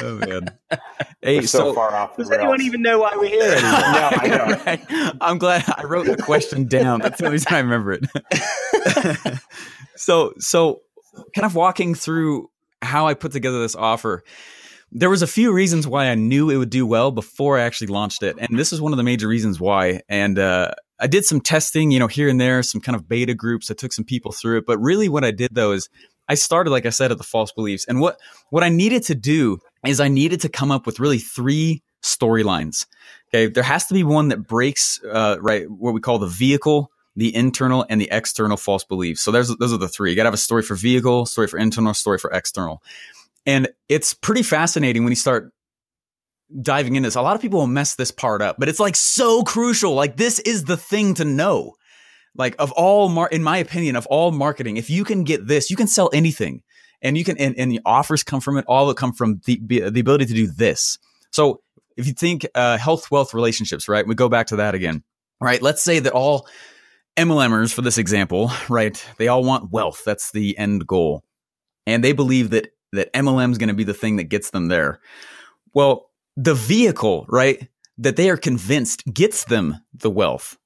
oh 0.02 0.20
man! 0.26 0.50
Hey, 1.20 1.40
so, 1.42 1.58
so, 1.58 1.74
far 1.74 1.92
off. 1.96 2.16
Does 2.16 2.30
anyone 2.30 2.62
even 2.62 2.80
know 2.80 3.00
why 3.00 3.12
we're 3.16 3.26
here? 3.26 3.42
Anymore? 3.42 3.60
no, 3.72 4.10
I 4.12 4.28
don't. 4.28 4.66
right. 4.90 5.16
I'm 5.20 5.36
glad 5.36 5.64
I 5.76 5.82
wrote 5.82 6.06
the 6.06 6.16
question 6.16 6.68
down. 6.68 7.00
That's 7.00 7.18
the 7.18 7.24
only 7.24 7.34
reason 7.34 7.52
I 7.52 7.58
remember 7.58 7.98
it. 8.00 9.38
so, 9.96 10.32
so 10.38 10.82
kind 11.34 11.44
of 11.44 11.56
walking 11.56 11.96
through 11.96 12.50
how 12.82 13.08
I 13.08 13.14
put 13.14 13.32
together 13.32 13.60
this 13.60 13.74
offer. 13.74 14.22
There 14.92 15.10
was 15.10 15.22
a 15.22 15.26
few 15.26 15.52
reasons 15.52 15.88
why 15.88 16.06
I 16.06 16.14
knew 16.14 16.50
it 16.50 16.56
would 16.56 16.70
do 16.70 16.86
well 16.86 17.10
before 17.10 17.58
I 17.58 17.62
actually 17.62 17.88
launched 17.88 18.22
it, 18.22 18.36
and 18.38 18.56
this 18.56 18.72
is 18.72 18.80
one 18.80 18.92
of 18.92 18.96
the 18.96 19.02
major 19.02 19.26
reasons 19.26 19.58
why. 19.58 20.02
And 20.08 20.38
uh, 20.38 20.70
I 21.00 21.08
did 21.08 21.24
some 21.24 21.40
testing, 21.40 21.90
you 21.90 21.98
know, 21.98 22.06
here 22.06 22.28
and 22.28 22.40
there, 22.40 22.62
some 22.62 22.80
kind 22.80 22.94
of 22.94 23.08
beta 23.08 23.34
groups. 23.34 23.72
I 23.72 23.74
took 23.74 23.92
some 23.92 24.04
people 24.04 24.30
through 24.30 24.58
it, 24.58 24.66
but 24.66 24.78
really, 24.78 25.08
what 25.08 25.24
I 25.24 25.32
did 25.32 25.56
though 25.56 25.72
is 25.72 25.88
I 26.28 26.34
started, 26.34 26.70
like 26.70 26.86
I 26.86 26.90
said, 26.90 27.10
at 27.10 27.18
the 27.18 27.24
false 27.24 27.52
beliefs. 27.52 27.86
And 27.86 28.00
what, 28.00 28.20
what 28.50 28.62
I 28.62 28.68
needed 28.68 29.02
to 29.04 29.14
do 29.14 29.58
is 29.86 30.00
I 30.00 30.08
needed 30.08 30.40
to 30.42 30.48
come 30.48 30.70
up 30.70 30.86
with 30.86 31.00
really 31.00 31.18
three 31.18 31.82
storylines. 32.02 32.86
Okay. 33.28 33.46
There 33.46 33.62
has 33.62 33.86
to 33.86 33.94
be 33.94 34.04
one 34.04 34.28
that 34.28 34.46
breaks, 34.46 35.02
uh, 35.04 35.36
right, 35.40 35.70
what 35.70 35.94
we 35.94 36.00
call 36.00 36.18
the 36.18 36.26
vehicle, 36.26 36.90
the 37.16 37.34
internal, 37.34 37.84
and 37.88 38.00
the 38.00 38.08
external 38.10 38.56
false 38.56 38.84
beliefs. 38.84 39.22
So 39.22 39.30
there's, 39.30 39.54
those 39.56 39.72
are 39.72 39.78
the 39.78 39.88
three. 39.88 40.10
You 40.10 40.16
got 40.16 40.22
to 40.24 40.28
have 40.28 40.34
a 40.34 40.38
story 40.38 40.62
for 40.62 40.74
vehicle, 40.74 41.26
story 41.26 41.48
for 41.48 41.58
internal, 41.58 41.94
story 41.94 42.18
for 42.18 42.30
external. 42.30 42.82
And 43.46 43.68
it's 43.88 44.14
pretty 44.14 44.42
fascinating 44.42 45.04
when 45.04 45.10
you 45.10 45.16
start 45.16 45.52
diving 46.62 46.96
into 46.96 47.06
this. 47.06 47.16
A 47.16 47.22
lot 47.22 47.36
of 47.36 47.42
people 47.42 47.60
will 47.60 47.66
mess 47.66 47.94
this 47.94 48.10
part 48.10 48.42
up, 48.42 48.56
but 48.58 48.68
it's 48.68 48.80
like 48.80 48.96
so 48.96 49.42
crucial. 49.42 49.94
Like 49.94 50.16
this 50.16 50.38
is 50.40 50.64
the 50.64 50.76
thing 50.76 51.14
to 51.14 51.24
know 51.24 51.74
like 52.38 52.54
of 52.58 52.72
all 52.72 53.08
mar- 53.10 53.28
in 53.28 53.42
my 53.42 53.58
opinion 53.58 53.96
of 53.96 54.06
all 54.06 54.30
marketing 54.30 54.78
if 54.78 54.88
you 54.88 55.04
can 55.04 55.24
get 55.24 55.46
this 55.46 55.70
you 55.70 55.76
can 55.76 55.88
sell 55.88 56.08
anything. 56.14 56.62
And 57.00 57.16
you 57.16 57.22
can 57.22 57.38
and, 57.38 57.56
and 57.56 57.70
the 57.70 57.80
offers 57.84 58.24
come 58.24 58.40
from 58.40 58.56
it 58.56 58.64
all 58.66 58.90
it 58.90 58.96
come 58.96 59.12
from 59.12 59.40
the, 59.44 59.60
the 59.62 60.00
ability 60.00 60.26
to 60.26 60.34
do 60.34 60.48
this. 60.48 60.98
So 61.30 61.60
if 61.96 62.08
you 62.08 62.12
think 62.12 62.46
uh, 62.54 62.76
health 62.78 63.10
wealth 63.10 63.34
relationships 63.34 63.88
right? 63.88 64.06
We 64.06 64.14
go 64.14 64.28
back 64.28 64.48
to 64.48 64.56
that 64.56 64.74
again 64.74 65.04
right? 65.40 65.62
Let's 65.62 65.82
say 65.82 65.98
that 66.00 66.12
all 66.12 66.48
mlmers 67.16 67.72
for 67.72 67.82
this 67.82 67.98
example 67.98 68.50
right 68.68 69.04
they 69.18 69.28
all 69.28 69.44
want 69.44 69.70
wealth. 69.70 70.02
That's 70.04 70.32
the 70.32 70.56
end 70.58 70.86
goal. 70.86 71.22
And 71.86 72.02
they 72.02 72.12
believe 72.12 72.50
that 72.50 72.72
that 72.92 73.12
mlm 73.12 73.52
is 73.52 73.58
going 73.58 73.68
to 73.68 73.74
be 73.74 73.84
the 73.84 73.94
thing 73.94 74.16
that 74.16 74.24
gets 74.24 74.50
them 74.50 74.66
there. 74.66 75.00
Well 75.74 76.10
the 76.36 76.54
vehicle 76.54 77.26
right 77.28 77.68
that 77.98 78.16
they 78.16 78.28
are 78.28 78.36
convinced 78.36 79.04
gets 79.12 79.44
them 79.44 79.76
the 79.94 80.10
wealth 80.10 80.57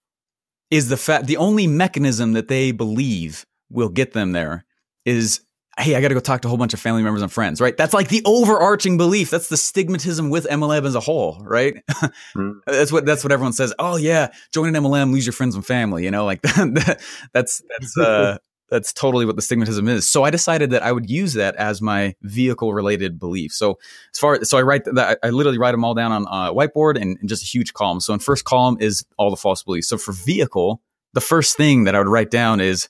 is 0.72 0.88
the 0.88 0.96
fact 0.96 1.26
the 1.26 1.36
only 1.36 1.66
mechanism 1.66 2.32
that 2.32 2.48
they 2.48 2.72
believe 2.72 3.44
will 3.70 3.90
get 3.90 4.14
them 4.14 4.32
there 4.32 4.64
is 5.04 5.42
hey, 5.78 5.94
I 5.94 6.02
got 6.02 6.08
to 6.08 6.14
go 6.14 6.20
talk 6.20 6.42
to 6.42 6.48
a 6.48 6.50
whole 6.50 6.58
bunch 6.58 6.74
of 6.74 6.80
family 6.80 7.02
members 7.02 7.22
and 7.22 7.32
friends, 7.32 7.58
right? 7.58 7.74
That's 7.74 7.94
like 7.94 8.08
the 8.08 8.20
overarching 8.26 8.98
belief. 8.98 9.30
That's 9.30 9.48
the 9.48 9.56
stigmatism 9.56 10.30
with 10.30 10.46
MLM 10.46 10.84
as 10.84 10.94
a 10.94 11.00
whole, 11.00 11.38
right? 11.42 11.82
mm. 12.36 12.60
that's 12.66 12.92
what 12.92 13.06
that's 13.06 13.22
what 13.22 13.32
everyone 13.32 13.52
says. 13.52 13.72
Oh 13.78 13.96
yeah, 13.96 14.32
join 14.52 14.74
an 14.74 14.82
MLM, 14.82 15.12
lose 15.12 15.26
your 15.26 15.32
friends 15.34 15.54
and 15.54 15.64
family. 15.64 16.04
You 16.04 16.10
know, 16.10 16.24
like 16.24 16.40
that's 17.32 17.62
that's 17.70 17.98
uh, 17.98 18.38
That's 18.72 18.90
totally 18.90 19.26
what 19.26 19.36
the 19.36 19.42
stigmatism 19.42 19.86
is. 19.86 20.08
So 20.08 20.24
I 20.24 20.30
decided 20.30 20.70
that 20.70 20.82
I 20.82 20.92
would 20.92 21.10
use 21.10 21.34
that 21.34 21.54
as 21.56 21.82
my 21.82 22.14
vehicle 22.22 22.72
related 22.72 23.18
belief. 23.18 23.52
So 23.52 23.78
as 24.14 24.18
far 24.18 24.42
so 24.44 24.56
I 24.56 24.62
write 24.62 24.86
that 24.86 25.18
I 25.22 25.28
literally 25.28 25.58
write 25.58 25.72
them 25.72 25.84
all 25.84 25.92
down 25.92 26.10
on 26.10 26.22
a 26.22 26.54
whiteboard 26.54 26.98
and, 26.98 27.18
and 27.20 27.28
just 27.28 27.42
a 27.42 27.46
huge 27.46 27.74
column. 27.74 28.00
So 28.00 28.14
in 28.14 28.18
first 28.18 28.46
column 28.46 28.78
is 28.80 29.04
all 29.18 29.28
the 29.28 29.36
false 29.36 29.62
beliefs. 29.62 29.88
So 29.88 29.98
for 29.98 30.12
vehicle, 30.12 30.80
the 31.12 31.20
first 31.20 31.54
thing 31.54 31.84
that 31.84 31.94
I 31.94 31.98
would 31.98 32.08
write 32.08 32.30
down 32.30 32.62
is, 32.62 32.88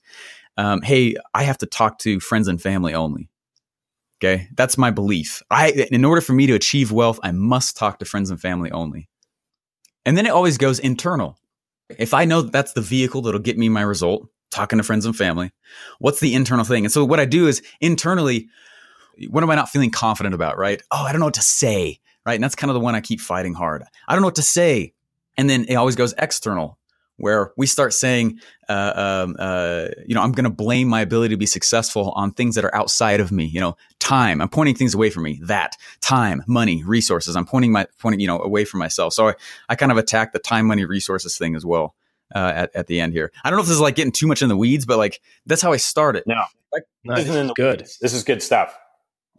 um, 0.57 0.83
hey, 0.83 1.17
I 1.35 1.43
have 1.43 1.59
to 1.59 1.67
talk 1.67 1.99
to 1.99 2.21
friends 2.21 2.47
and 2.47 2.63
family 2.63 2.95
only. 2.95 3.29
Okay, 4.23 4.47
that's 4.55 4.79
my 4.79 4.93
belief. 4.93 5.43
I, 5.51 5.89
in 5.91 6.05
order 6.05 6.21
for 6.21 6.33
me 6.33 6.47
to 6.47 6.55
achieve 6.55 6.93
wealth, 6.93 7.19
I 7.25 7.33
must 7.33 7.77
talk 7.77 7.99
to 7.99 8.05
friends 8.05 8.31
and 8.31 8.41
family 8.41 8.71
only. 8.71 9.09
And 10.07 10.17
then 10.17 10.27
it 10.27 10.31
always 10.31 10.59
goes 10.59 10.79
internal. 10.79 11.37
If 11.99 12.15
I 12.15 12.25
know 12.25 12.43
that 12.43 12.53
that's 12.53 12.73
the 12.73 12.81
vehicle 12.83 13.23
that'll 13.23 13.41
get 13.41 13.59
me 13.59 13.69
my 13.69 13.83
result, 13.83 14.29
talking 14.53 14.79
to 14.79 14.83
friends 14.85 15.05
and 15.07 15.17
family, 15.17 15.51
what's 15.99 16.21
the 16.21 16.35
internal 16.35 16.65
thing? 16.65 16.85
And 16.85 16.93
so 16.93 17.05
what 17.05 17.19
I 17.19 17.25
do 17.25 17.49
is 17.49 17.63
internally, 17.81 18.49
what 19.29 19.43
am 19.43 19.51
I 19.51 19.57
not 19.57 19.69
feeling 19.69 19.91
confident 19.91 20.35
about, 20.35 20.57
right? 20.59 20.81
Oh, 20.91 21.05
I 21.05 21.13
don't 21.13 21.21
know 21.21 21.27
what 21.27 21.35
to 21.35 21.43
say, 21.43 22.01
right? 22.25 22.35
And 22.35 22.45
that's 22.45 22.55
kind 22.55 22.71
of 22.71 22.75
the 22.75 22.81
one 22.81 22.95
I 22.95 23.01
keep 23.01 23.21
fighting 23.21 23.55
hard. 23.55 23.83
I 24.07 24.13
don't 24.13 24.23
know 24.23 24.29
what 24.29 24.37
to 24.37 24.43
say. 24.43 24.93
And 25.37 25.49
then 25.51 25.65
it 25.69 25.75
always 25.75 25.97
goes 25.97 26.15
external 26.19 26.79
where 27.17 27.53
we 27.57 27.67
start 27.67 27.93
saying, 27.93 28.41
uh, 28.69 28.93
um, 29.25 29.37
uh, 29.39 29.89
you 30.07 30.15
know, 30.15 30.23
I'm 30.23 30.33
going 30.33 30.45
to 30.45 30.51
blame 30.51 30.89
my 30.89 31.03
ability 31.03 31.35
to 31.35 31.39
be 31.39 31.47
successful 31.47 32.11
on 32.17 32.33
things 32.33 32.55
that 32.55 32.65
are 32.65 32.75
outside 32.75 33.21
of 33.21 33.31
me. 33.31 33.45
You 33.45 33.61
know, 33.61 33.77
time. 34.01 34.41
I'm 34.41 34.49
pointing 34.49 34.75
things 34.75 34.95
away 34.95 35.11
from 35.11 35.23
me. 35.25 35.41
That 35.45 35.77
time, 36.01 36.43
money, 36.47 36.83
resources. 36.83 37.37
I'm 37.37 37.47
pointing 37.47 37.73
my 37.73 37.87
pointing, 37.99 38.21
you 38.21 38.27
know, 38.27 38.41
away 38.41 38.65
from 38.65 38.81
myself. 38.81 39.13
So 39.13 39.29
I, 39.29 39.35
I 39.69 39.75
kind 39.77 39.93
of 39.93 39.99
attack 39.99 40.33
the 40.33 40.39
time, 40.39 40.67
money, 40.67 40.85
resources 40.85 41.37
thing 41.39 41.55
as 41.55 41.65
well. 41.65 41.95
Uh, 42.35 42.53
at, 42.55 42.75
at 42.75 42.87
the 42.87 43.01
end 43.01 43.13
here, 43.13 43.31
I 43.45 43.51
don't 43.51 43.59
know 43.59 43.63
if 43.63 43.69
this 43.69 43.75
is 43.75 43.81
like 43.81 43.95
getting 43.95 44.13
too 44.13 44.27
much 44.27 44.43
in 44.43 44.49
the 44.49 44.57
weeds, 44.57 44.87
but 44.87 44.99
like 44.99 45.21
that's 45.47 45.63
how 45.63 45.73
I 45.73 45.77
started. 45.77 46.25
No, 46.27 46.43
like, 46.73 46.85
no 47.05 47.17
this 47.17 47.29
is 47.29 47.51
good. 47.55 47.81
Weeds. 47.81 47.99
This 47.99 48.15
is 48.15 48.25
good 48.25 48.43
stuff. 48.43 48.75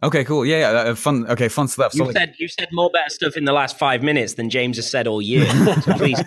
Okay, 0.02 0.24
cool. 0.24 0.44
Yeah, 0.44 0.70
yeah, 0.70 0.78
uh, 0.80 0.94
fun. 0.94 1.26
Okay, 1.28 1.48
fun 1.48 1.66
stuff. 1.66 1.94
You 1.94 2.04
so, 2.04 2.12
said 2.12 2.34
you 2.38 2.46
said 2.46 2.68
more 2.72 2.90
better 2.90 3.08
stuff 3.08 3.36
in 3.36 3.44
the 3.44 3.52
last 3.52 3.78
five 3.78 4.02
minutes 4.02 4.34
than 4.34 4.50
James 4.50 4.76
has 4.76 4.90
said 4.90 5.06
all 5.06 5.22
year. 5.22 5.46
so 5.82 5.94
please 5.94 6.22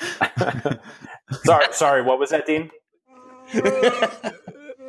sorry, 1.44 1.66
sorry. 1.72 2.02
What 2.02 2.18
was 2.18 2.30
that, 2.30 2.46
Dean? 2.46 2.70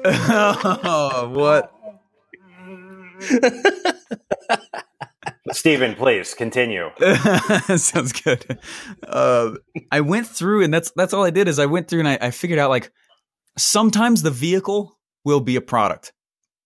oh, 0.06 1.32
what? 1.34 1.72
Stephen, 5.52 5.96
please 5.96 6.34
continue. 6.34 6.90
Sounds 7.78 8.14
good. 8.14 8.60
Uh, 9.08 9.52
I 9.92 10.02
went 10.02 10.28
through, 10.28 10.64
and 10.64 10.74
that's 10.74 10.92
that's 10.96 11.14
all 11.14 11.24
I 11.24 11.30
did 11.30 11.48
is 11.48 11.60
I 11.60 11.68
went 11.68 11.88
through 11.88 12.00
and 12.00 12.08
I, 12.08 12.18
I 12.20 12.32
figured 12.32 12.60
out 12.60 12.70
like 12.70 12.92
sometimes 13.58 14.22
the 14.22 14.32
vehicle 14.32 14.98
will 15.24 15.40
be 15.40 15.56
a 15.56 15.62
product 15.62 16.14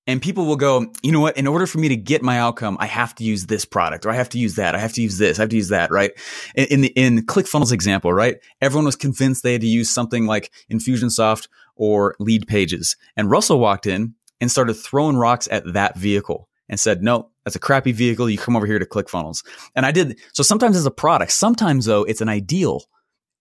and 0.10 0.20
people 0.24 0.48
will 0.48 0.56
go, 0.56 0.92
you 1.04 1.12
know 1.12 1.20
what? 1.20 1.38
In 1.38 1.46
order 1.46 1.68
for 1.68 1.78
me 1.78 1.88
to 1.89 1.96
get 1.96 2.24
my 2.24 2.39
outcome, 2.39 2.78
I 2.80 2.88
have 2.88 3.13
to 3.15 3.24
use 3.24 3.46
this 3.46 3.63
product, 3.63 4.08
or 4.08 4.10
I 4.10 4.15
have 4.15 4.30
to 4.30 4.39
use 4.39 4.56
that, 4.56 4.74
I 4.74 4.80
have 4.80 4.94
to 4.94 5.04
use 5.04 5.20
this, 5.20 5.38
I 5.38 5.44
have 5.44 5.50
to 5.50 5.56
use 5.56 5.70
that, 5.70 5.92
right? 5.92 6.12
In, 6.56 6.65
in 6.65 6.82
the 6.82 6.88
in 6.96 7.26
ClickFunnels 7.28 7.72
example, 7.72 8.12
right? 8.12 8.38
Everyone 8.60 8.86
was 8.86 8.96
convinced 8.96 9.44
they 9.44 9.52
had 9.52 9.62
to 9.62 9.68
use 9.68 9.88
something 9.88 10.26
like 10.26 10.52
Infusionsoft 10.72 11.48
or 11.76 12.15
Leadpages, 12.20 12.98
and 13.15 13.30
Russell 13.30 13.60
walked 13.60 13.86
in 13.86 14.15
and 14.42 14.50
started 14.50 14.74
throwing 14.74 15.15
rocks 15.15 15.48
at 15.52 15.74
that 15.74 15.96
vehicle 15.96 16.50
and 16.68 16.80
said, 16.80 17.04
"No, 17.04 17.30
that's 17.49 17.55
a 17.55 17.59
crappy 17.59 17.91
vehicle. 17.91 18.29
You 18.29 18.38
come 18.38 18.55
over 18.55 18.65
here 18.65 18.79
to 18.79 18.85
ClickFunnels." 18.85 19.43
And 19.75 19.85
I 19.85 19.91
did. 19.91 20.19
So 20.33 20.43
sometimes 20.43 20.77
it's 20.77 20.85
a 20.85 20.91
product, 20.91 21.31
sometimes 21.31 21.85
though 21.85 22.03
it's 22.03 22.21
an 22.21 22.29
ideal. 22.29 22.83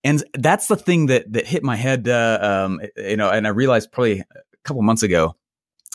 And 0.05 0.23
that's 0.35 0.69
the 0.69 0.77
thing 0.77 1.07
that 1.07 1.33
that 1.33 1.47
hit 1.47 1.63
my 1.63 1.77
head, 1.77 2.09
uh, 2.09 2.39
um, 2.41 2.81
you 2.97 3.17
know. 3.17 3.31
And 3.31 3.47
I 3.47 3.51
realized 3.51 3.93
probably 3.93 4.21
a 4.21 4.25
couple 4.65 4.83
months 4.83 5.03
ago 5.03 5.37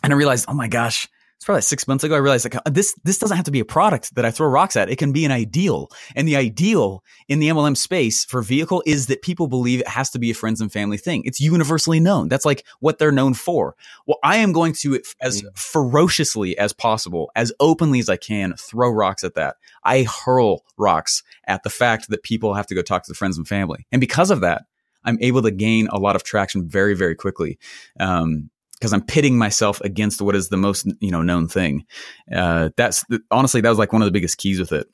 and 0.03 0.13
I 0.13 0.15
realized, 0.15 0.45
oh 0.47 0.53
my 0.53 0.67
gosh, 0.67 1.07
it's 1.43 1.45
probably 1.45 1.61
six 1.61 1.89
months 1.89 2.05
ago. 2.05 2.15
I 2.15 2.19
realized 2.19 2.45
like 2.45 2.63
this, 2.73 2.95
this 3.03 3.19
doesn't 3.19 3.35
have 3.35 3.45
to 3.47 3.51
be 3.51 3.59
a 3.59 3.65
product 3.65 4.15
that 4.15 4.23
I 4.23 4.31
throw 4.31 4.47
rocks 4.47 4.77
at. 4.77 4.89
It 4.89 4.97
can 4.97 5.11
be 5.11 5.25
an 5.25 5.31
ideal. 5.31 5.89
And 6.15 6.25
the 6.25 6.37
ideal 6.37 7.03
in 7.27 7.39
the 7.39 7.49
MLM 7.49 7.75
space 7.75 8.23
for 8.23 8.41
vehicle 8.41 8.81
is 8.85 9.07
that 9.07 9.21
people 9.21 9.47
believe 9.47 9.81
it 9.81 9.87
has 9.89 10.09
to 10.11 10.19
be 10.19 10.31
a 10.31 10.33
friends 10.33 10.61
and 10.61 10.71
family 10.71 10.95
thing. 10.95 11.21
It's 11.25 11.41
universally 11.41 11.99
known. 11.99 12.29
That's 12.29 12.45
like 12.45 12.65
what 12.79 12.97
they're 12.97 13.11
known 13.11 13.33
for. 13.33 13.75
Well, 14.07 14.19
I 14.23 14.37
am 14.37 14.53
going 14.53 14.71
to, 14.75 15.01
as 15.19 15.41
mm. 15.41 15.57
ferociously 15.57 16.57
as 16.57 16.71
possible, 16.71 17.29
as 17.35 17.51
openly 17.59 17.99
as 17.99 18.07
I 18.07 18.15
can, 18.15 18.53
throw 18.57 18.89
rocks 18.89 19.25
at 19.25 19.35
that. 19.35 19.57
I 19.83 20.03
hurl 20.03 20.63
rocks 20.77 21.23
at 21.45 21.63
the 21.63 21.69
fact 21.69 22.07
that 22.07 22.23
people 22.23 22.53
have 22.53 22.67
to 22.67 22.75
go 22.75 22.81
talk 22.81 23.03
to 23.03 23.11
the 23.11 23.15
friends 23.15 23.37
and 23.37 23.45
family. 23.45 23.85
And 23.91 23.99
because 23.99 24.31
of 24.31 24.39
that, 24.39 24.61
I'm 25.03 25.17
able 25.19 25.41
to 25.41 25.51
gain 25.51 25.87
a 25.87 25.99
lot 25.99 26.15
of 26.15 26.23
traction 26.23 26.69
very, 26.69 26.93
very 26.93 27.15
quickly. 27.15 27.59
Um, 27.99 28.49
because 28.83 28.91
I'm 28.91 29.01
pitting 29.01 29.37
myself 29.37 29.79
against 29.79 30.21
what 30.21 30.35
is 30.35 30.49
the 30.49 30.57
most 30.57 30.91
you 30.99 31.09
know 31.09 31.21
known 31.21 31.47
thing. 31.47 31.85
Uh, 32.29 32.69
that's 32.75 33.05
honestly 33.31 33.61
that 33.61 33.69
was 33.69 33.79
like 33.79 33.93
one 33.93 34.01
of 34.01 34.05
the 34.05 34.11
biggest 34.11 34.37
keys 34.37 34.59
with 34.59 34.73
it. 34.73 34.87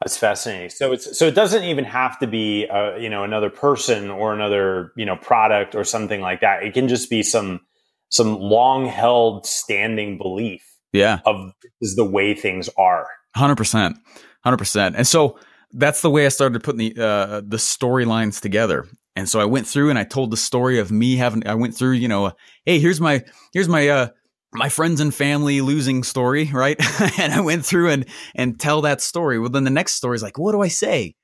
That's 0.00 0.16
fascinating. 0.16 0.70
So 0.70 0.92
it's 0.92 1.18
so 1.18 1.26
it 1.26 1.34
doesn't 1.34 1.64
even 1.64 1.84
have 1.84 2.18
to 2.20 2.26
be 2.26 2.66
uh, 2.66 2.96
you 2.96 3.10
know 3.10 3.22
another 3.22 3.50
person 3.50 4.08
or 4.08 4.32
another 4.32 4.92
you 4.96 5.04
know 5.04 5.16
product 5.16 5.74
or 5.74 5.84
something 5.84 6.22
like 6.22 6.40
that. 6.40 6.62
It 6.62 6.72
can 6.72 6.88
just 6.88 7.10
be 7.10 7.22
some 7.22 7.60
some 8.08 8.40
long 8.40 8.86
held 8.86 9.46
standing 9.46 10.16
belief. 10.16 10.62
Yeah, 10.94 11.20
of 11.26 11.52
is 11.82 11.96
the 11.96 12.04
way 12.04 12.32
things 12.32 12.70
are. 12.78 13.06
Hundred 13.36 13.56
percent, 13.56 13.98
hundred 14.42 14.56
percent. 14.56 14.96
And 14.96 15.06
so 15.06 15.38
that's 15.72 16.00
the 16.00 16.08
way 16.08 16.24
I 16.24 16.30
started 16.30 16.62
putting 16.64 16.78
the 16.78 16.94
uh, 16.98 17.42
the 17.44 17.58
storylines 17.58 18.40
together. 18.40 18.86
And 19.16 19.28
so 19.28 19.40
I 19.40 19.44
went 19.44 19.66
through 19.66 19.90
and 19.90 19.98
I 19.98 20.04
told 20.04 20.30
the 20.30 20.36
story 20.36 20.78
of 20.78 20.90
me 20.90 21.16
having, 21.16 21.46
I 21.46 21.54
went 21.54 21.76
through, 21.76 21.92
you 21.92 22.08
know, 22.08 22.32
hey, 22.64 22.80
here's 22.80 23.00
my, 23.00 23.22
here's 23.52 23.68
my, 23.68 23.88
uh, 23.88 24.08
my 24.52 24.68
friends 24.68 25.00
and 25.00 25.14
family 25.14 25.60
losing 25.60 26.02
story, 26.02 26.50
right? 26.52 26.76
and 27.18 27.32
I 27.32 27.40
went 27.40 27.64
through 27.64 27.90
and, 27.90 28.06
and 28.34 28.58
tell 28.58 28.82
that 28.82 29.00
story. 29.00 29.38
Well, 29.38 29.50
then 29.50 29.64
the 29.64 29.70
next 29.70 29.94
story 29.94 30.16
is 30.16 30.22
like, 30.22 30.38
what 30.38 30.52
do 30.52 30.62
I 30.62 30.68
say? 30.68 31.14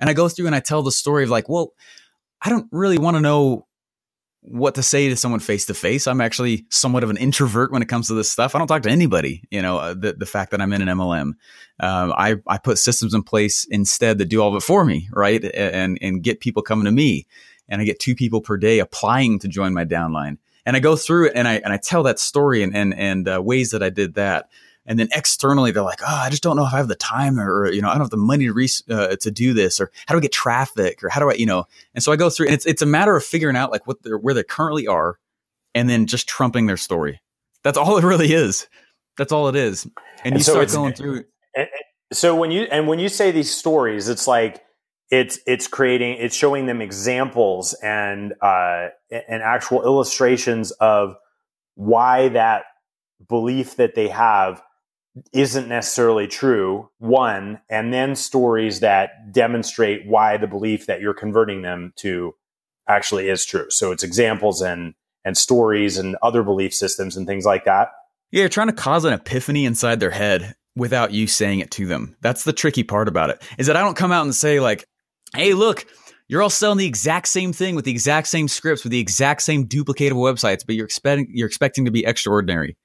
And 0.00 0.08
I 0.08 0.14
go 0.14 0.28
through 0.28 0.46
and 0.46 0.54
I 0.54 0.60
tell 0.60 0.82
the 0.82 0.92
story 0.92 1.24
of 1.24 1.30
like, 1.30 1.48
well, 1.48 1.72
I 2.42 2.50
don't 2.50 2.68
really 2.70 2.98
want 2.98 3.16
to 3.16 3.20
know 3.20 3.65
what 4.46 4.76
to 4.76 4.82
say 4.82 5.08
to 5.08 5.16
someone 5.16 5.40
face 5.40 5.66
to 5.66 5.74
face. 5.74 6.06
I'm 6.06 6.20
actually 6.20 6.66
somewhat 6.70 7.02
of 7.02 7.10
an 7.10 7.16
introvert 7.16 7.72
when 7.72 7.82
it 7.82 7.88
comes 7.88 8.06
to 8.08 8.14
this 8.14 8.30
stuff. 8.30 8.54
I 8.54 8.58
don't 8.58 8.68
talk 8.68 8.82
to 8.82 8.90
anybody. 8.90 9.42
You 9.50 9.60
know, 9.60 9.78
uh, 9.78 9.94
the 9.94 10.12
the 10.12 10.26
fact 10.26 10.52
that 10.52 10.60
I'm 10.60 10.72
in 10.72 10.82
an 10.82 10.88
MLM, 10.88 11.32
um, 11.80 12.12
I 12.16 12.36
I 12.46 12.58
put 12.58 12.78
systems 12.78 13.12
in 13.12 13.22
place 13.22 13.66
instead 13.70 14.18
that 14.18 14.26
do 14.26 14.40
all 14.40 14.50
of 14.50 14.56
it 14.56 14.64
for 14.64 14.84
me, 14.84 15.08
right? 15.12 15.44
And 15.44 15.98
and 16.00 16.22
get 16.22 16.40
people 16.40 16.62
coming 16.62 16.84
to 16.84 16.92
me, 16.92 17.26
and 17.68 17.80
I 17.80 17.84
get 17.84 17.98
two 17.98 18.14
people 18.14 18.40
per 18.40 18.56
day 18.56 18.78
applying 18.78 19.38
to 19.40 19.48
join 19.48 19.74
my 19.74 19.84
downline. 19.84 20.38
And 20.64 20.76
I 20.76 20.80
go 20.80 20.96
through 20.96 21.28
it 21.28 21.32
and 21.34 21.46
I 21.46 21.54
and 21.54 21.72
I 21.72 21.76
tell 21.76 22.02
that 22.04 22.18
story 22.18 22.62
and 22.62 22.74
and 22.74 22.94
and 22.94 23.28
uh, 23.28 23.42
ways 23.42 23.70
that 23.70 23.82
I 23.82 23.90
did 23.90 24.14
that. 24.14 24.48
And 24.86 24.98
then 24.98 25.08
externally, 25.12 25.72
they're 25.72 25.82
like, 25.82 26.00
"Oh, 26.02 26.06
I 26.24 26.30
just 26.30 26.42
don't 26.42 26.56
know 26.56 26.66
if 26.66 26.72
I 26.72 26.78
have 26.78 26.88
the 26.88 26.94
time, 26.94 27.40
or, 27.40 27.70
you 27.70 27.82
know, 27.82 27.88
I 27.88 27.92
don't 27.92 28.02
have 28.02 28.10
the 28.10 28.16
money 28.16 28.46
to 28.46 28.52
re- 28.52 28.68
uh, 28.88 29.16
to 29.16 29.30
do 29.30 29.52
this, 29.52 29.80
or 29.80 29.90
how 30.06 30.14
do 30.14 30.18
I 30.18 30.20
get 30.20 30.32
traffic, 30.32 31.02
or 31.02 31.08
how 31.08 31.20
do 31.20 31.30
I, 31.30 31.34
you 31.34 31.46
know?" 31.46 31.66
And 31.94 32.04
so 32.04 32.12
I 32.12 32.16
go 32.16 32.30
through, 32.30 32.46
and 32.46 32.54
it's 32.54 32.66
it's 32.66 32.82
a 32.82 32.86
matter 32.86 33.16
of 33.16 33.24
figuring 33.24 33.56
out 33.56 33.72
like 33.72 33.86
what 33.86 34.02
they're 34.02 34.18
where 34.18 34.34
they 34.34 34.44
currently 34.44 34.86
are, 34.86 35.18
and 35.74 35.90
then 35.90 36.06
just 36.06 36.28
trumping 36.28 36.66
their 36.66 36.76
story. 36.76 37.20
That's 37.64 37.76
all 37.78 37.96
it 37.98 38.04
really 38.04 38.32
is. 38.32 38.68
That's 39.18 39.32
all 39.32 39.48
it 39.48 39.56
is. 39.56 39.84
And, 39.84 39.94
and 40.24 40.34
you 40.36 40.40
so 40.40 40.52
start 40.52 40.70
going 40.70 40.94
through. 40.94 41.24
So 42.12 42.36
when 42.36 42.50
you 42.50 42.62
and 42.70 42.86
when 42.86 42.98
you 42.98 43.08
say 43.08 43.32
these 43.32 43.54
stories, 43.54 44.08
it's 44.08 44.28
like 44.28 44.62
it's 45.10 45.38
it's 45.46 45.66
creating 45.66 46.18
it's 46.18 46.36
showing 46.36 46.66
them 46.66 46.80
examples 46.80 47.74
and 47.74 48.34
uh, 48.40 48.88
and 49.10 49.42
actual 49.42 49.82
illustrations 49.82 50.70
of 50.72 51.16
why 51.74 52.28
that 52.28 52.64
belief 53.28 53.76
that 53.76 53.94
they 53.94 54.08
have 54.08 54.62
isn't 55.32 55.68
necessarily 55.68 56.26
true, 56.26 56.90
one, 56.98 57.60
and 57.70 57.92
then 57.92 58.14
stories 58.14 58.80
that 58.80 59.32
demonstrate 59.32 60.06
why 60.06 60.36
the 60.36 60.46
belief 60.46 60.86
that 60.86 61.00
you're 61.00 61.14
converting 61.14 61.62
them 61.62 61.92
to 61.96 62.34
actually 62.88 63.28
is 63.28 63.44
true. 63.44 63.70
So 63.70 63.92
it's 63.92 64.02
examples 64.02 64.60
and 64.62 64.94
and 65.24 65.36
stories 65.36 65.98
and 65.98 66.16
other 66.22 66.44
belief 66.44 66.72
systems 66.72 67.16
and 67.16 67.26
things 67.26 67.44
like 67.44 67.64
that. 67.64 67.88
Yeah, 68.30 68.40
you're 68.40 68.48
trying 68.48 68.68
to 68.68 68.72
cause 68.72 69.04
an 69.04 69.12
epiphany 69.12 69.64
inside 69.64 69.98
their 69.98 70.10
head 70.10 70.54
without 70.76 71.12
you 71.12 71.26
saying 71.26 71.58
it 71.58 71.72
to 71.72 71.86
them. 71.86 72.16
That's 72.20 72.44
the 72.44 72.52
tricky 72.52 72.84
part 72.84 73.08
about 73.08 73.30
it. 73.30 73.42
Is 73.58 73.66
that 73.66 73.74
I 73.74 73.80
don't 73.80 73.96
come 73.96 74.12
out 74.12 74.24
and 74.24 74.34
say 74.34 74.60
like, 74.60 74.84
"Hey, 75.34 75.52
look, 75.52 75.86
you're 76.28 76.42
all 76.42 76.50
selling 76.50 76.78
the 76.78 76.86
exact 76.86 77.26
same 77.26 77.52
thing 77.52 77.74
with 77.74 77.84
the 77.84 77.90
exact 77.90 78.28
same 78.28 78.46
scripts 78.46 78.84
with 78.84 78.92
the 78.92 79.00
exact 79.00 79.42
same 79.42 79.66
duplicatable 79.66 80.22
websites, 80.22 80.64
but 80.64 80.76
you're 80.76 80.86
expecting 80.86 81.26
you're 81.30 81.48
expecting 81.48 81.86
to 81.86 81.90
be 81.90 82.04
extraordinary." 82.04 82.76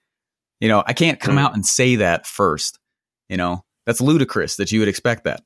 You 0.62 0.70
know, 0.70 0.84
I 0.86 0.94
can't 0.94 1.20
come 1.20 1.36
mm. 1.36 1.42
out 1.42 1.56
and 1.56 1.66
say 1.66 1.98
that 1.98 2.26
first. 2.26 2.80
You 3.28 3.36
know, 3.36 3.66
that's 3.86 4.00
ludicrous 4.00 4.56
that 4.58 4.72
you 4.72 4.80
would 4.80 4.88
expect 4.88 5.26
that. 5.26 5.42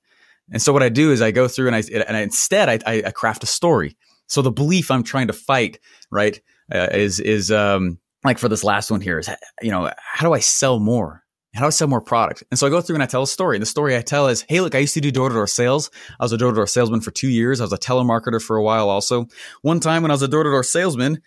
And 0.51 0.61
so 0.61 0.73
what 0.73 0.83
I 0.83 0.89
do 0.89 1.11
is 1.11 1.21
I 1.21 1.31
go 1.31 1.47
through 1.47 1.67
and 1.67 1.75
I 1.75 1.83
and 1.91 2.15
I, 2.15 2.21
instead 2.21 2.69
I, 2.69 3.01
I, 3.03 3.11
craft 3.11 3.43
a 3.43 3.47
story. 3.47 3.97
So 4.27 4.43
the 4.43 4.51
belief 4.51 4.91
I'm 4.91 5.03
trying 5.03 5.27
to 5.27 5.33
fight, 5.33 5.79
right, 6.11 6.39
uh, 6.71 6.89
is 6.91 7.19
is 7.19 7.51
um 7.51 7.99
like 8.23 8.37
for 8.37 8.49
this 8.49 8.63
last 8.63 8.91
one 8.91 9.01
here 9.01 9.17
is 9.17 9.29
you 9.61 9.71
know 9.71 9.91
how 9.97 10.27
do 10.27 10.33
I 10.33 10.39
sell 10.39 10.79
more? 10.79 11.23
How 11.55 11.61
do 11.61 11.67
I 11.67 11.71
sell 11.71 11.87
more 11.87 12.01
product? 12.01 12.43
And 12.51 12.59
so 12.59 12.67
I 12.67 12.69
go 12.69 12.81
through 12.81 12.97
and 12.97 13.03
I 13.03 13.05
tell 13.05 13.23
a 13.23 13.27
story. 13.27 13.55
And 13.55 13.61
the 13.61 13.67
story 13.67 13.95
I 13.95 14.01
tell 14.01 14.27
is, 14.27 14.45
hey, 14.49 14.59
look, 14.59 14.75
I 14.75 14.79
used 14.79 14.93
to 14.95 14.99
do 14.99 15.09
door 15.09 15.29
to 15.29 15.35
door 15.35 15.47
sales. 15.47 15.89
I 16.19 16.25
was 16.25 16.33
a 16.33 16.37
door 16.37 16.51
to 16.51 16.55
door 16.55 16.67
salesman 16.67 16.99
for 16.99 17.11
two 17.11 17.29
years. 17.29 17.61
I 17.61 17.63
was 17.63 17.71
a 17.71 17.77
telemarketer 17.77 18.41
for 18.41 18.57
a 18.57 18.63
while 18.63 18.89
also. 18.89 19.27
One 19.61 19.79
time 19.79 20.01
when 20.01 20.11
I 20.11 20.15
was 20.15 20.21
a 20.21 20.27
door 20.27 20.43
to 20.43 20.49
door 20.49 20.63
salesman, 20.63 21.21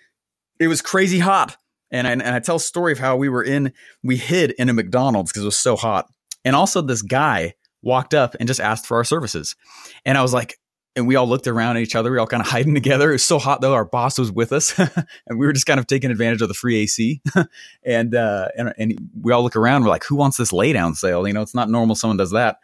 it 0.61 0.69
was 0.69 0.83
crazy 0.83 1.19
hot. 1.19 1.57
And 1.91 2.07
I, 2.07 2.13
and 2.13 2.23
I 2.23 2.41
tell 2.41 2.57
a 2.57 2.61
story 2.61 2.93
of 2.93 2.99
how 2.99 3.17
we 3.17 3.29
were 3.29 3.43
in, 3.43 3.73
we 4.03 4.17
hid 4.17 4.53
in 4.53 4.69
a 4.69 4.73
McDonald's 4.73 5.33
because 5.33 5.43
it 5.43 5.47
was 5.47 5.57
so 5.57 5.77
hot. 5.77 6.07
And 6.45 6.55
also, 6.55 6.83
this 6.83 7.03
guy 7.03 7.55
walked 7.83 8.15
up 8.15 8.37
and 8.39 8.47
just 8.47 8.61
asked 8.61 8.87
for 8.87 8.97
our 8.97 9.05
services. 9.05 9.57
And 10.05 10.19
I 10.19 10.23
was 10.23 10.33
like, 10.33 10.59
and 10.99 11.07
we 11.07 11.15
all 11.15 11.29
looked 11.29 11.47
around 11.47 11.77
at 11.77 11.83
each 11.83 11.95
other. 11.95 12.11
We 12.11 12.19
all 12.19 12.27
kind 12.27 12.43
of 12.43 12.49
hiding 12.49 12.75
together. 12.75 13.11
It 13.11 13.15
was 13.15 13.25
so 13.25 13.39
hot 13.39 13.61
though. 13.61 13.73
Our 13.73 13.85
boss 13.85 14.19
was 14.19 14.33
with 14.33 14.53
us, 14.53 14.77
and 15.27 15.39
we 15.39 15.47
were 15.47 15.53
just 15.53 15.67
kind 15.67 15.79
of 15.79 15.87
taking 15.87 16.11
advantage 16.11 16.43
of 16.43 16.49
the 16.49 16.55
free 16.55 16.77
AC. 16.77 17.23
and 17.85 18.15
uh, 18.15 18.49
and 18.57 18.75
and 18.77 19.11
we 19.23 19.33
all 19.33 19.43
look 19.43 19.55
around. 19.57 19.85
We're 19.85 19.91
like, 19.91 20.05
who 20.05 20.17
wants 20.17 20.37
this 20.37 20.51
laydown 20.51 20.97
sale? 20.97 21.27
You 21.27 21.33
know, 21.33 21.43
it's 21.43 21.55
not 21.55 21.71
normal. 21.71 21.95
Someone 21.95 22.17
does 22.17 22.33
that. 22.33 22.57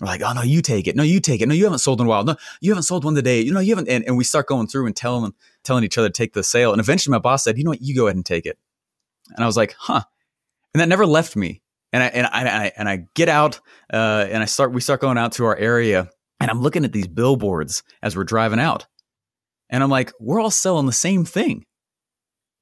We're 0.00 0.08
like, 0.08 0.22
oh 0.22 0.32
no, 0.32 0.42
you 0.42 0.62
take 0.62 0.88
it. 0.88 0.96
No, 0.96 1.02
you 1.02 1.20
take 1.20 1.42
it. 1.42 1.46
No, 1.46 1.54
you 1.54 1.64
haven't 1.64 1.78
sold 1.78 2.00
in 2.00 2.06
a 2.06 2.10
while. 2.10 2.24
No, 2.24 2.36
you 2.60 2.72
haven't 2.72 2.84
sold 2.84 3.04
one 3.04 3.14
today. 3.14 3.40
You 3.40 3.52
know, 3.52 3.60
you 3.60 3.76
haven't. 3.76 3.88
And, 3.88 4.04
and 4.04 4.16
we 4.16 4.24
start 4.24 4.46
going 4.46 4.66
through 4.66 4.86
and 4.86 4.96
telling 4.96 5.32
telling 5.64 5.84
each 5.84 5.98
other 5.98 6.08
to 6.08 6.12
take 6.12 6.32
the 6.32 6.42
sale. 6.42 6.72
And 6.72 6.80
eventually, 6.80 7.12
my 7.12 7.18
boss 7.18 7.44
said, 7.44 7.58
you 7.58 7.64
know 7.64 7.70
what, 7.70 7.82
you 7.82 7.94
go 7.94 8.06
ahead 8.06 8.16
and 8.16 8.26
take 8.26 8.46
it. 8.46 8.58
And 9.34 9.44
I 9.44 9.46
was 9.46 9.56
like, 9.56 9.74
huh. 9.78 10.02
And 10.74 10.80
that 10.80 10.88
never 10.88 11.06
left 11.06 11.36
me. 11.36 11.62
And 11.92 12.02
I 12.02 12.06
and 12.06 12.26
I, 12.26 12.38
and 12.38 12.48
I, 12.48 12.72
and 12.76 12.88
I 12.88 13.06
get 13.14 13.28
out 13.28 13.60
uh, 13.92 14.26
and 14.28 14.42
I 14.42 14.46
start. 14.46 14.72
We 14.72 14.80
start 14.80 15.00
going 15.00 15.18
out 15.18 15.32
to 15.32 15.44
our 15.46 15.56
area, 15.56 16.08
and 16.38 16.48
I'm 16.50 16.60
looking 16.60 16.84
at 16.84 16.92
these 16.92 17.08
billboards 17.08 17.82
as 18.00 18.16
we're 18.16 18.24
driving 18.24 18.60
out, 18.60 18.86
and 19.68 19.82
I'm 19.82 19.90
like, 19.90 20.12
we're 20.20 20.40
all 20.40 20.52
selling 20.52 20.86
the 20.86 20.92
same 20.92 21.24
thing. 21.24 21.66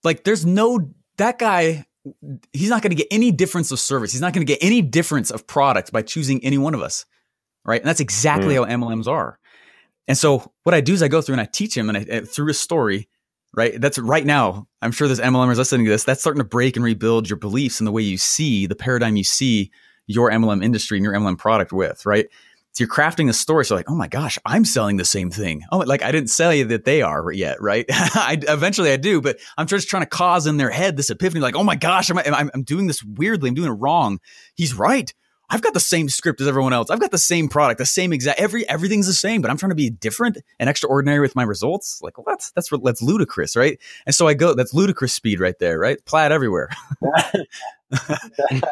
Like, 0.02 0.24
there's 0.24 0.46
no 0.46 0.94
that 1.18 1.38
guy. 1.38 1.84
He's 2.54 2.70
not 2.70 2.80
going 2.80 2.90
to 2.90 2.96
get 2.96 3.08
any 3.10 3.30
difference 3.30 3.70
of 3.70 3.78
service. 3.78 4.12
He's 4.12 4.22
not 4.22 4.32
going 4.32 4.46
to 4.46 4.50
get 4.50 4.62
any 4.62 4.80
difference 4.80 5.30
of 5.30 5.46
product 5.46 5.92
by 5.92 6.00
choosing 6.00 6.42
any 6.42 6.56
one 6.56 6.72
of 6.72 6.80
us 6.80 7.04
right? 7.68 7.80
And 7.80 7.88
that's 7.88 8.00
exactly 8.00 8.54
mm. 8.54 8.66
how 8.66 8.76
MLMs 8.76 9.06
are. 9.06 9.38
And 10.08 10.16
so 10.16 10.50
what 10.64 10.74
I 10.74 10.80
do 10.80 10.94
is 10.94 11.02
I 11.02 11.08
go 11.08 11.20
through 11.20 11.34
and 11.34 11.40
I 11.40 11.44
teach 11.44 11.76
him 11.76 11.90
and 11.90 11.98
I, 11.98 12.20
through 12.22 12.50
a 12.50 12.54
story, 12.54 13.08
right? 13.54 13.78
That's 13.78 13.98
right 13.98 14.24
now. 14.24 14.66
I'm 14.80 14.90
sure 14.90 15.06
there's 15.06 15.20
MLMers 15.20 15.56
listening 15.56 15.84
to 15.84 15.90
this. 15.90 16.04
That's 16.04 16.20
starting 16.20 16.40
to 16.40 16.48
break 16.48 16.76
and 16.76 16.84
rebuild 16.84 17.28
your 17.28 17.36
beliefs 17.36 17.78
and 17.78 17.86
the 17.86 17.92
way 17.92 18.02
you 18.02 18.16
see 18.16 18.66
the 18.66 18.74
paradigm 18.74 19.16
you 19.16 19.24
see 19.24 19.70
your 20.06 20.30
MLM 20.30 20.64
industry 20.64 20.96
and 20.96 21.04
your 21.04 21.12
MLM 21.12 21.36
product 21.36 21.72
with, 21.72 22.06
right? 22.06 22.26
So 22.72 22.84
you're 22.84 22.94
crafting 22.94 23.28
a 23.28 23.32
story. 23.32 23.64
So 23.64 23.74
like, 23.74 23.90
oh 23.90 23.94
my 23.94 24.08
gosh, 24.08 24.38
I'm 24.46 24.64
selling 24.64 24.96
the 24.96 25.04
same 25.04 25.30
thing. 25.30 25.62
Oh, 25.70 25.78
like 25.78 26.02
I 26.02 26.10
didn't 26.10 26.30
sell 26.30 26.54
you 26.54 26.64
that 26.66 26.84
they 26.84 27.02
are 27.02 27.30
yet, 27.30 27.60
right? 27.60 27.84
I, 27.90 28.38
eventually 28.48 28.92
I 28.92 28.96
do, 28.96 29.20
but 29.20 29.38
I'm 29.58 29.66
just 29.66 29.88
trying 29.88 30.04
to 30.04 30.08
cause 30.08 30.46
in 30.46 30.56
their 30.56 30.70
head 30.70 30.96
this 30.96 31.10
epiphany, 31.10 31.40
like, 31.40 31.56
oh 31.56 31.64
my 31.64 31.76
gosh, 31.76 32.08
I'm, 32.08 32.18
I'm, 32.18 32.50
I'm 32.54 32.62
doing 32.62 32.86
this 32.86 33.02
weirdly. 33.04 33.48
I'm 33.48 33.54
doing 33.54 33.68
it 33.68 33.74
wrong. 33.74 34.20
He's 34.54 34.74
right. 34.74 35.12
I've 35.50 35.62
got 35.62 35.72
the 35.72 35.80
same 35.80 36.08
script 36.10 36.40
as 36.42 36.46
everyone 36.46 36.74
else. 36.74 36.90
I've 36.90 37.00
got 37.00 37.10
the 37.10 37.18
same 37.18 37.48
product, 37.48 37.78
the 37.78 37.86
same 37.86 38.12
exact 38.12 38.38
every 38.38 38.68
everything's 38.68 39.06
the 39.06 39.14
same, 39.14 39.40
but 39.40 39.50
I'm 39.50 39.56
trying 39.56 39.70
to 39.70 39.76
be 39.76 39.88
different 39.88 40.36
and 40.58 40.68
extraordinary 40.68 41.20
with 41.20 41.34
my 41.34 41.42
results. 41.42 42.00
Like, 42.02 42.18
what? 42.18 42.50
That's 42.54 42.70
that's 42.84 43.02
ludicrous, 43.02 43.56
right? 43.56 43.78
And 44.04 44.14
so 44.14 44.28
I 44.28 44.34
go. 44.34 44.54
That's 44.54 44.74
ludicrous 44.74 45.14
speed 45.14 45.40
right 45.40 45.58
there, 45.58 45.78
right? 45.78 46.04
Plaid 46.04 46.32
everywhere. 46.32 46.68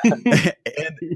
and, 0.05 0.55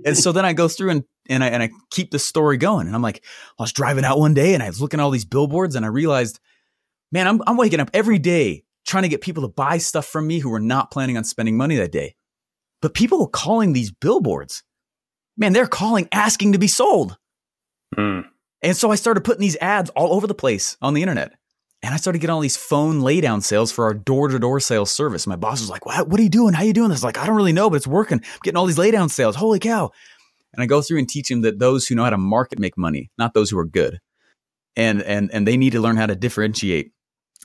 and, 0.07 0.17
so 0.17 0.33
then 0.33 0.47
I 0.47 0.55
go 0.55 0.67
through 0.67 0.91
and 0.91 1.05
and 1.29 1.45
I 1.45 1.49
and 1.49 1.63
I 1.63 1.71
keep 1.91 2.11
the 2.11 2.19
story 2.19 2.57
going. 2.57 2.87
And 2.87 2.97
I'm 2.97 3.03
like, 3.03 3.23
I 3.59 3.63
was 3.63 3.73
driving 3.73 4.05
out 4.05 4.19
one 4.19 4.33
day 4.33 4.55
and 4.55 4.63
I 4.63 4.69
was 4.69 4.81
looking 4.81 4.99
at 4.99 5.03
all 5.03 5.11
these 5.11 5.27
billboards 5.27 5.77
and 5.77 5.85
I 5.85 5.89
realized, 5.89 6.41
man, 7.13 7.29
I'm 7.29 7.43
I'm 7.47 7.59
waking 7.59 7.81
up 7.81 7.91
every 7.93 8.19
day 8.19 8.65
trying 8.87 9.03
to 9.03 9.11
get 9.11 9.21
people 9.21 9.43
to 9.43 9.49
buy 9.49 9.77
stuff 9.77 10.07
from 10.07 10.27
me 10.27 10.39
who 10.39 10.49
were 10.49 10.59
not 10.59 10.91
planning 10.91 11.19
on 11.19 11.25
spending 11.25 11.59
money 11.59 11.77
that 11.77 11.93
day. 11.93 12.15
But 12.81 12.95
people 12.95 13.23
are 13.23 13.29
calling 13.29 13.75
these 13.75 13.93
billboards 13.93 14.63
man, 15.41 15.53
they're 15.53 15.67
calling 15.67 16.07
asking 16.13 16.53
to 16.53 16.59
be 16.59 16.69
sold. 16.69 17.17
Mm. 17.97 18.27
And 18.63 18.77
so 18.77 18.93
I 18.93 18.95
started 18.95 19.25
putting 19.25 19.41
these 19.41 19.57
ads 19.61 19.91
all 19.91 20.13
over 20.13 20.29
the 20.29 20.35
place 20.35 20.77
on 20.81 20.95
the 20.95 21.03
internet. 21.03 21.33
And 21.83 21.95
I 21.95 21.97
started 21.97 22.19
getting 22.19 22.35
all 22.35 22.41
these 22.41 22.59
phone 22.59 23.01
laydown 23.01 23.43
sales 23.43 23.73
for 23.73 23.87
our 23.87 23.95
door 23.95 24.29
to 24.29 24.39
door 24.39 24.61
sales 24.61 24.91
service. 24.91 25.27
My 25.27 25.37
boss 25.37 25.61
was 25.61 25.71
like, 25.71 25.87
what, 25.87 26.09
what 26.09 26.21
are 26.21 26.23
you 26.23 26.29
doing? 26.29 26.53
How 26.53 26.63
are 26.63 26.67
you 26.67 26.75
doing 26.75 26.91
this? 26.91 27.03
like, 27.03 27.17
I 27.17 27.25
don't 27.25 27.37
really 27.37 27.55
know, 27.55 27.71
but 27.71 27.77
it's 27.77 27.87
working. 27.87 28.19
I'm 28.23 28.39
getting 28.43 28.59
all 28.59 28.67
these 28.67 28.77
laydown 28.77 29.11
sales. 29.11 29.35
Holy 29.35 29.59
cow. 29.59 29.91
And 30.53 30.63
I 30.63 30.67
go 30.67 30.83
through 30.83 30.99
and 30.99 31.09
teach 31.09 31.31
him 31.31 31.41
that 31.43 31.59
those 31.59 31.87
who 31.87 31.95
know 31.95 32.05
how 32.05 32.11
to 32.11 32.19
market 32.19 32.59
make 32.59 32.77
money, 32.77 33.11
not 33.17 33.33
those 33.33 33.49
who 33.49 33.59
are 33.59 33.65
good. 33.65 33.99
And, 34.77 35.03
and, 35.03 35.31
and 35.33 35.49
they 35.49 35.57
need 35.57 35.73
to 35.73 35.81
learn 35.81 35.97
how 35.97 36.07
to 36.07 36.15
differentiate, 36.15 36.93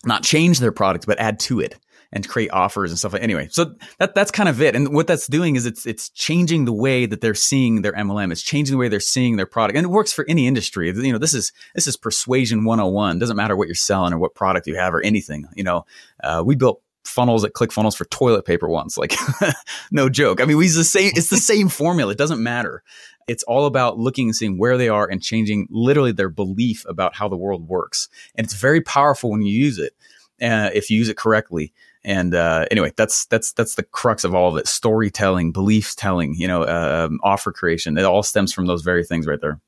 not 0.04 0.24
change 0.24 0.60
their 0.60 0.74
product, 0.74 1.08
but 1.08 1.18
add 1.18 1.40
to 1.42 1.62
it 1.62 1.80
and 2.16 2.28
create 2.28 2.50
offers 2.52 2.92
and 2.92 2.98
stuff. 2.98 3.14
Like, 3.14 3.22
anyway, 3.22 3.50
so 3.52 3.76
that 4.00 4.16
that's 4.16 4.32
kind 4.32 4.48
of 4.48 4.62
it. 4.62 4.76
And 4.76 4.94
what 4.94 5.06
that's 5.06 5.28
doing 5.28 5.58
is 5.58 5.66
it's 5.66 5.86
it's 5.86 6.10
changing 6.10 6.64
the 6.66 6.74
way 6.74 7.06
that 7.06 7.20
they're 7.20 7.36
seeing 7.36 7.82
their 7.82 7.92
MLM. 7.92 8.32
It's 8.32 8.42
changing 8.42 8.74
the 8.74 8.78
way 8.80 8.88
they're 8.88 9.02
seeing 9.02 9.36
their 9.36 9.46
product, 9.46 9.78
and 9.78 9.86
it 9.86 9.90
works 9.90 10.14
for 10.14 10.26
any 10.28 10.48
industry. 10.48 10.88
You 10.88 11.12
know, 11.12 11.20
this 11.20 11.34
is 11.34 11.52
this 11.76 11.86
is 11.86 11.98
persuasion 11.98 12.64
101. 12.64 13.20
Doesn't 13.20 13.36
matter 13.36 13.56
what 13.56 13.68
you're 13.68 13.76
selling 13.76 14.14
or 14.14 14.18
what 14.18 14.34
product 14.34 14.66
you 14.66 14.76
have 14.76 14.94
or 14.96 15.02
anything. 15.04 15.46
You 15.56 15.66
know, 15.66 15.86
uh, 16.24 16.42
we 16.44 16.56
built 16.56 16.82
funnels 17.04 17.44
at 17.44 17.54
ClickFunnels 17.54 17.96
for 17.96 18.06
toilet 18.06 18.46
paper 18.46 18.68
once. 18.68 18.98
Like, 18.98 19.14
no 19.92 20.10
joke. 20.10 20.42
I 20.42 20.46
mean, 20.46 20.58
we 20.58 20.66
use 20.66 20.76
the 20.76 20.86
same. 20.86 21.12
It's 21.16 21.30
the 21.30 21.38
same 21.38 21.68
formula. 21.68 22.14
It 22.14 22.18
doesn't 22.18 22.42
matter. 22.42 22.82
It's 23.28 23.44
all 23.44 23.66
about 23.66 23.98
looking 23.98 24.30
and 24.30 24.36
seeing 24.36 24.58
where 24.58 24.78
they 24.78 24.88
are 24.88 25.06
and 25.06 25.22
changing 25.22 25.68
literally 25.70 26.14
their 26.14 26.30
belief 26.30 26.86
about 26.88 27.16
how 27.16 27.28
the 27.28 27.36
world 27.36 27.68
works. 27.68 28.08
And 28.36 28.46
it's 28.46 28.54
very 28.54 28.82
powerful 28.82 29.32
when 29.32 29.42
you 29.42 29.52
use 29.52 29.80
it, 29.80 29.94
uh, 30.42 30.70
if 30.74 30.90
you 30.90 30.98
use 30.98 31.10
it 31.10 31.18
correctly. 31.18 31.74
And 32.06 32.36
uh, 32.36 32.68
anyway, 32.70 32.92
that's 32.96 33.26
that's 33.26 33.52
that's 33.54 33.76
the 33.76 33.84
crux 33.84 34.24
of 34.24 34.36
all 34.36 34.52
of 34.52 34.58
it: 34.58 34.68
storytelling, 34.68 35.52
belief 35.52 35.96
telling, 35.96 36.36
you 36.36 36.48
know, 36.48 36.62
uh, 36.62 37.08
um, 37.10 37.20
offer 37.24 37.52
creation. 37.52 37.98
It 37.98 38.06
all 38.06 38.22
stems 38.22 38.54
from 38.54 38.68
those 38.68 38.84
very 38.84 39.04
things 39.04 39.26
right 39.26 39.42
there. 39.42 39.60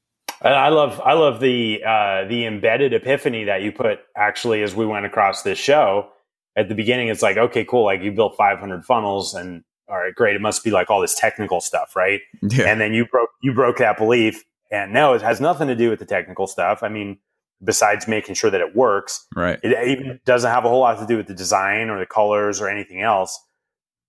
I 0.44 0.70
love 0.70 1.02
I 1.04 1.14
love 1.14 1.40
the 1.40 1.82
uh, 1.84 2.26
the 2.26 2.46
embedded 2.46 2.94
epiphany 2.94 3.46
that 3.46 3.64
you 3.64 3.72
put 3.72 4.00
actually 4.16 4.62
as 4.62 4.76
we 4.76 4.86
went 4.86 5.08
across 5.08 5.42
this 5.42 5.58
show. 5.58 6.10
At 6.56 6.70
the 6.70 6.76
beginning, 6.76 7.08
it's 7.08 7.24
like, 7.24 7.38
okay, 7.38 7.66
cool, 7.66 7.86
like 7.86 8.02
you 8.02 8.12
built 8.12 8.36
500 8.38 8.86
funnels, 8.86 9.34
and 9.34 9.64
all 9.90 9.98
right, 9.98 10.14
great. 10.14 10.36
It 10.36 10.42
must 10.42 10.64
be 10.64 10.70
like 10.70 10.92
all 10.92 11.02
this 11.02 11.16
technical 11.16 11.60
stuff, 11.60 11.96
right? 11.96 12.22
Yeah. 12.44 12.66
And 12.66 12.80
then 12.80 12.94
you 12.94 13.08
broke 13.08 13.30
you 13.42 13.52
broke 13.54 13.78
that 13.78 13.98
belief, 13.98 14.44
and 14.72 14.94
no, 14.94 15.14
it 15.14 15.24
has 15.24 15.42
nothing 15.42 15.70
to 15.70 15.76
do 15.76 15.90
with 15.90 15.98
the 15.98 16.06
technical 16.06 16.46
stuff. 16.46 16.84
I 16.84 16.90
mean, 16.90 17.18
besides 17.64 18.08
making 18.08 18.36
sure 18.36 18.50
that 18.50 18.62
it 18.62 18.76
works. 18.76 19.26
Right. 19.36 19.60
It 19.64 19.88
even 19.88 20.20
doesn't 20.26 20.50
have 20.50 20.66
a 20.66 20.70
whole 20.70 20.82
lot 20.82 21.00
to 21.00 21.08
do 21.08 21.18
with 21.18 21.28
the 21.28 21.34
design 21.34 21.90
or 21.90 22.00
the 22.00 22.06
colors 22.06 22.62
or 22.62 22.70
anything 22.70 23.02
else. 23.02 23.40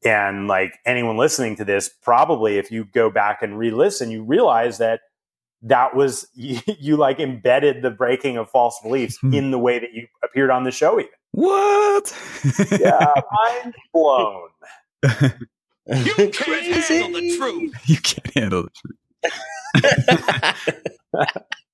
And 0.05 0.47
like 0.47 0.79
anyone 0.87 1.17
listening 1.17 1.57
to 1.57 1.65
this, 1.65 1.91
probably 2.03 2.59
if 2.59 2.71
you 2.71 2.85
go 2.85 3.11
back 3.11 3.43
and 3.43 3.59
re-listen, 3.59 4.11
you 4.11 4.23
realize 4.23 4.79
that 4.79 5.01
that 5.63 5.97
was 5.97 6.29
you, 6.35 6.61
you 6.79 6.97
like 6.97 7.21
embedded 7.21 7.83
the 7.83 7.91
breaking 7.91 8.37
of 8.37 8.51
false 8.51 8.79
beliefs 8.83 9.19
hmm. 9.21 9.35
in 9.35 9.51
the 9.51 9.59
way 9.59 9.79
that 9.79 9.93
you 9.93 10.07
appeared 10.23 10.51
on 10.51 10.65
the 10.65 10.71
show. 10.71 11.01
Even 11.01 11.11
what? 11.33 12.17
yeah, 12.81 13.13
mind 13.53 13.75
blown. 13.93 14.49
you 15.05 16.31
can't 16.31 16.85
handle 16.85 17.21
the 17.21 17.37
truth. 17.37 17.75
You 17.87 17.97
can't 17.97 18.35
handle 18.35 18.63
the 18.65 18.71
truth. 18.75 18.97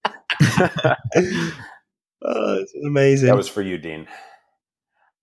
oh, 2.23 2.57
this 2.57 2.75
is 2.75 2.85
amazing. 2.85 3.27
That 3.29 3.37
was 3.37 3.49
for 3.49 3.63
you, 3.63 3.79
Dean. 3.79 4.07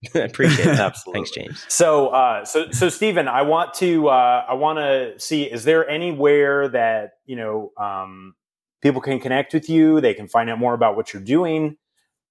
I 0.15 0.19
appreciate 0.19 0.67
it. 0.67 0.79
Absolutely. 0.79 1.19
Thanks, 1.19 1.31
James. 1.31 1.65
So, 1.67 2.07
uh, 2.07 2.43
so, 2.43 2.71
so, 2.71 2.89
Stephen, 2.89 3.27
I 3.27 3.43
want 3.43 3.73
to, 3.75 4.07
uh, 4.07 4.45
I 4.49 4.53
want 4.55 4.79
to 4.79 5.19
see, 5.19 5.43
is 5.43 5.63
there 5.63 5.87
anywhere 5.87 6.67
that, 6.69 7.11
you 7.25 7.35
know, 7.35 7.71
um, 7.77 8.33
people 8.81 8.99
can 8.99 9.19
connect 9.19 9.53
with 9.53 9.69
you? 9.69 10.01
They 10.01 10.15
can 10.15 10.27
find 10.27 10.49
out 10.49 10.57
more 10.57 10.73
about 10.73 10.95
what 10.95 11.13
you're 11.13 11.21
doing 11.21 11.77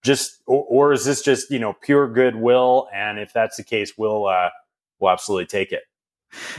just, 0.02 0.42
or, 0.46 0.64
or 0.68 0.92
is 0.92 1.04
this 1.04 1.22
just, 1.22 1.50
you 1.50 1.60
know, 1.60 1.74
pure 1.80 2.08
goodwill? 2.12 2.88
And 2.92 3.20
if 3.20 3.32
that's 3.32 3.56
the 3.56 3.64
case, 3.64 3.96
we'll, 3.96 4.26
uh, 4.26 4.50
we'll 4.98 5.12
absolutely 5.12 5.46
take 5.46 5.70
it. 5.70 5.82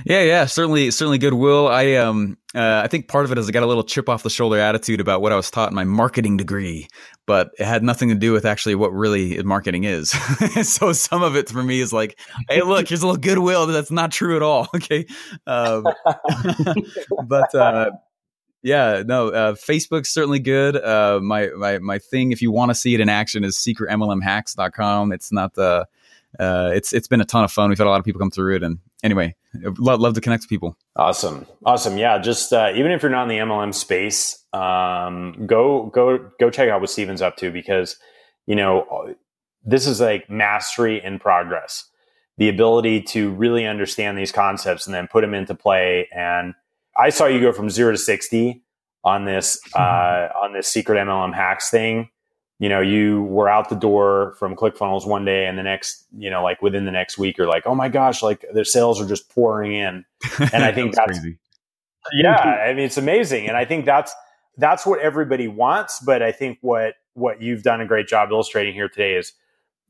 Yeah, 0.05 0.21
yeah, 0.21 0.45
certainly, 0.45 0.91
certainly 0.91 1.17
goodwill. 1.17 1.67
I 1.67 1.93
um, 1.93 2.38
uh, 2.53 2.81
I 2.84 2.88
think 2.88 3.07
part 3.07 3.25
of 3.25 3.31
it 3.31 3.38
is 3.38 3.47
I 3.47 3.51
got 3.51 3.63
a 3.63 3.67
little 3.67 3.84
chip 3.84 4.10
off 4.10 4.23
the 4.23 4.29
shoulder 4.29 4.60
attitude 4.60 4.99
about 4.99 5.21
what 5.21 5.31
I 5.31 5.36
was 5.36 5.49
taught 5.49 5.69
in 5.69 5.75
my 5.75 5.86
marketing 5.86 6.38
degree, 6.38 6.88
but 7.25 7.51
it 7.57 7.65
had 7.65 7.84
nothing 7.84 8.10
to 8.10 8.15
do 8.15 8.34
with 8.34 8.45
actually 8.45 8.75
what 8.75 8.91
really 8.91 9.41
marketing 9.43 9.86
is. 9.86 10.10
so 10.67 10.91
some 10.91 11.23
of 11.23 11.36
it 11.36 11.49
for 11.49 11.63
me 11.63 11.79
is 11.79 11.93
like, 11.93 12.19
hey, 12.49 12.62
look, 12.62 12.89
here's 12.89 13.01
a 13.01 13.07
little 13.07 13.21
goodwill. 13.21 13.67
That's 13.67 13.91
not 13.91 14.12
true 14.12 14.36
at 14.36 14.41
all. 14.41 14.67
Okay, 14.81 15.05
um, 15.45 15.86
but 17.25 17.54
uh, 17.54 17.91
yeah, 18.63 19.04
no, 19.06 19.29
uh, 19.29 19.54
Facebook's 19.54 20.10
certainly 20.10 20.39
good. 20.39 20.75
Uh, 20.75 21.19
my 21.21 21.50
my 21.58 21.77
my 21.79 22.00
thing, 22.00 22.31
if 22.31 22.41
you 22.41 22.52
want 22.52 22.69
to 22.71 22.75
see 22.75 22.93
it 22.93 23.00
in 23.00 23.10
action, 23.10 23.43
is 23.43 23.58
secretmlmhacks.com. 23.58 25.12
It's 25.12 25.31
not 25.31 25.54
the 25.54 25.87
uh, 26.39 26.71
it's 26.73 26.93
it's 26.93 27.08
been 27.08 27.21
a 27.21 27.25
ton 27.25 27.43
of 27.43 27.52
fun. 27.52 27.69
We've 27.69 27.77
had 27.77 27.87
a 27.87 27.89
lot 27.89 28.00
of 28.00 28.06
people 28.06 28.19
come 28.19 28.31
through 28.31 28.56
it, 28.56 28.63
and 28.63 28.79
anyway, 29.04 29.35
love, 29.77 29.99
love 29.99 30.13
to 30.13 30.21
connect 30.21 30.43
with 30.43 30.49
people. 30.49 30.77
Awesome, 30.95 31.45
awesome. 31.65 31.97
Yeah, 31.97 32.17
just 32.17 32.54
uh, 32.54 32.71
even 32.75 32.91
if 32.91 33.02
you're 33.02 33.12
not 33.12 33.23
in 33.23 33.29
the 33.29 33.37
MLM 33.37 33.73
space, 33.73 34.45
um, 34.54 35.45
go 35.45 35.91
go 35.93 36.29
go 36.39 36.49
check 36.49 36.69
out 36.69 36.81
what 36.81 36.89
Stephen's 36.89 37.21
up 37.21 37.37
to 37.37 37.52
because 37.52 37.97
you 38.47 38.56
know 38.56 39.15
this 39.63 39.87
is 39.87 40.02
like 40.02 40.29
mastery 40.29 41.04
in 41.04 41.19
progress. 41.19 41.85
The 42.37 42.49
ability 42.49 43.02
to 43.04 43.31
really 43.31 43.65
understand 43.65 44.17
these 44.17 44.31
concepts 44.31 44.87
and 44.87 44.93
then 44.93 45.08
put 45.08 45.21
them 45.21 45.33
into 45.33 45.54
play. 45.54 46.08
And 46.15 46.56
I 46.97 47.10
saw 47.10 47.25
you 47.27 47.39
go 47.39 47.52
from 47.52 47.69
zero 47.69 47.91
to 47.91 47.97
sixty 47.97 48.63
on 49.04 49.25
this 49.25 49.60
uh, 49.75 50.29
on 50.41 50.54
this 50.54 50.67
secret 50.67 50.97
MLM 50.97 51.33
hacks 51.33 51.69
thing 51.69 52.10
you 52.62 52.69
know, 52.69 52.79
you 52.79 53.23
were 53.23 53.49
out 53.49 53.69
the 53.69 53.75
door 53.75 54.35
from 54.37 54.55
ClickFunnels 54.55 55.07
one 55.07 55.25
day 55.25 55.47
and 55.47 55.57
the 55.57 55.63
next, 55.63 56.05
you 56.15 56.29
know, 56.29 56.43
like 56.43 56.62
within 56.62 56.85
the 56.85 56.91
next 56.91 57.17
week, 57.17 57.35
you're 57.35 57.47
like, 57.47 57.65
oh 57.65 57.73
my 57.73 57.89
gosh, 57.89 58.21
like 58.21 58.45
their 58.53 58.63
sales 58.63 59.01
are 59.01 59.07
just 59.07 59.27
pouring 59.29 59.73
in. 59.73 60.05
And 60.53 60.63
I 60.63 60.71
think 60.71 60.93
that's, 60.93 61.19
crazy. 61.19 61.39
yeah, 62.13 62.37
I 62.37 62.75
mean, 62.75 62.85
it's 62.85 62.97
amazing. 62.97 63.47
And 63.47 63.57
I 63.57 63.65
think 63.65 63.85
that's, 63.85 64.13
that's 64.57 64.85
what 64.85 64.99
everybody 64.99 65.47
wants. 65.47 66.01
But 66.01 66.21
I 66.21 66.31
think 66.31 66.59
what, 66.62 66.93
what 67.13 67.41
you've 67.41 67.63
done 67.63 67.81
a 67.81 67.85
great 67.87 68.07
job 68.07 68.29
illustrating 68.29 68.75
here 68.75 68.89
today 68.89 69.15
is 69.15 69.33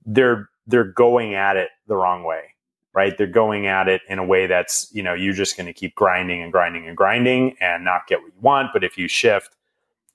they're, 0.05 0.49
they're 0.65 0.85
going 0.85 1.33
at 1.33 1.57
it 1.57 1.71
the 1.87 1.97
wrong 1.97 2.23
way, 2.23 2.55
right? 2.93 3.17
They're 3.17 3.27
going 3.27 3.67
at 3.67 3.89
it 3.89 4.01
in 4.07 4.17
a 4.17 4.25
way 4.25 4.47
that's, 4.47 4.89
you 4.93 5.03
know, 5.03 5.13
you're 5.13 5.33
just 5.33 5.57
going 5.57 5.67
to 5.67 5.73
keep 5.73 5.93
grinding 5.95 6.41
and 6.41 6.53
grinding 6.53 6.87
and 6.87 6.95
grinding 6.95 7.57
and 7.59 7.83
not 7.83 8.07
get 8.07 8.21
what 8.21 8.27
you 8.27 8.39
want. 8.39 8.69
But 8.71 8.85
if 8.85 8.97
you 8.97 9.09
shift, 9.09 9.57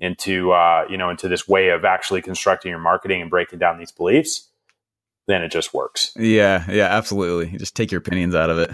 into 0.00 0.52
uh, 0.52 0.84
you 0.88 0.96
know 0.96 1.10
into 1.10 1.28
this 1.28 1.48
way 1.48 1.70
of 1.70 1.84
actually 1.84 2.22
constructing 2.22 2.70
your 2.70 2.78
marketing 2.78 3.20
and 3.20 3.30
breaking 3.30 3.58
down 3.58 3.78
these 3.78 3.92
beliefs, 3.92 4.48
then 5.26 5.42
it 5.42 5.50
just 5.50 5.74
works. 5.74 6.12
Yeah, 6.16 6.64
yeah, 6.70 6.86
absolutely. 6.86 7.52
You 7.52 7.58
just 7.58 7.76
take 7.76 7.90
your 7.90 8.00
opinions 8.00 8.34
out 8.34 8.50
of 8.50 8.58
it. 8.58 8.70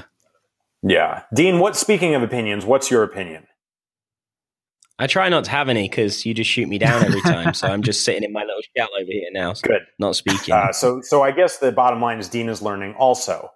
Yeah, 0.82 1.22
Dean. 1.32 1.58
What 1.58 1.76
speaking 1.76 2.14
of 2.14 2.22
opinions, 2.22 2.64
what's 2.64 2.90
your 2.90 3.02
opinion? 3.02 3.46
I 4.98 5.06
try 5.06 5.28
not 5.28 5.44
to 5.44 5.50
have 5.50 5.68
any 5.68 5.88
because 5.88 6.24
you 6.24 6.32
just 6.32 6.50
shoot 6.50 6.68
me 6.68 6.78
down 6.78 7.04
every 7.04 7.20
time. 7.22 7.54
so 7.54 7.66
I'm 7.66 7.82
just 7.82 8.04
sitting 8.04 8.22
in 8.22 8.32
my 8.32 8.42
little 8.42 8.62
shell 8.76 8.88
over 8.96 9.10
here 9.10 9.28
now. 9.32 9.52
So 9.52 9.66
Good, 9.66 9.82
not 9.98 10.16
speaking. 10.16 10.54
Uh, 10.54 10.72
so, 10.72 11.00
so 11.00 11.22
I 11.22 11.32
guess 11.32 11.58
the 11.58 11.72
bottom 11.72 12.00
line 12.00 12.20
is 12.20 12.28
Dean 12.28 12.48
is 12.48 12.62
learning 12.62 12.94
also. 12.94 13.50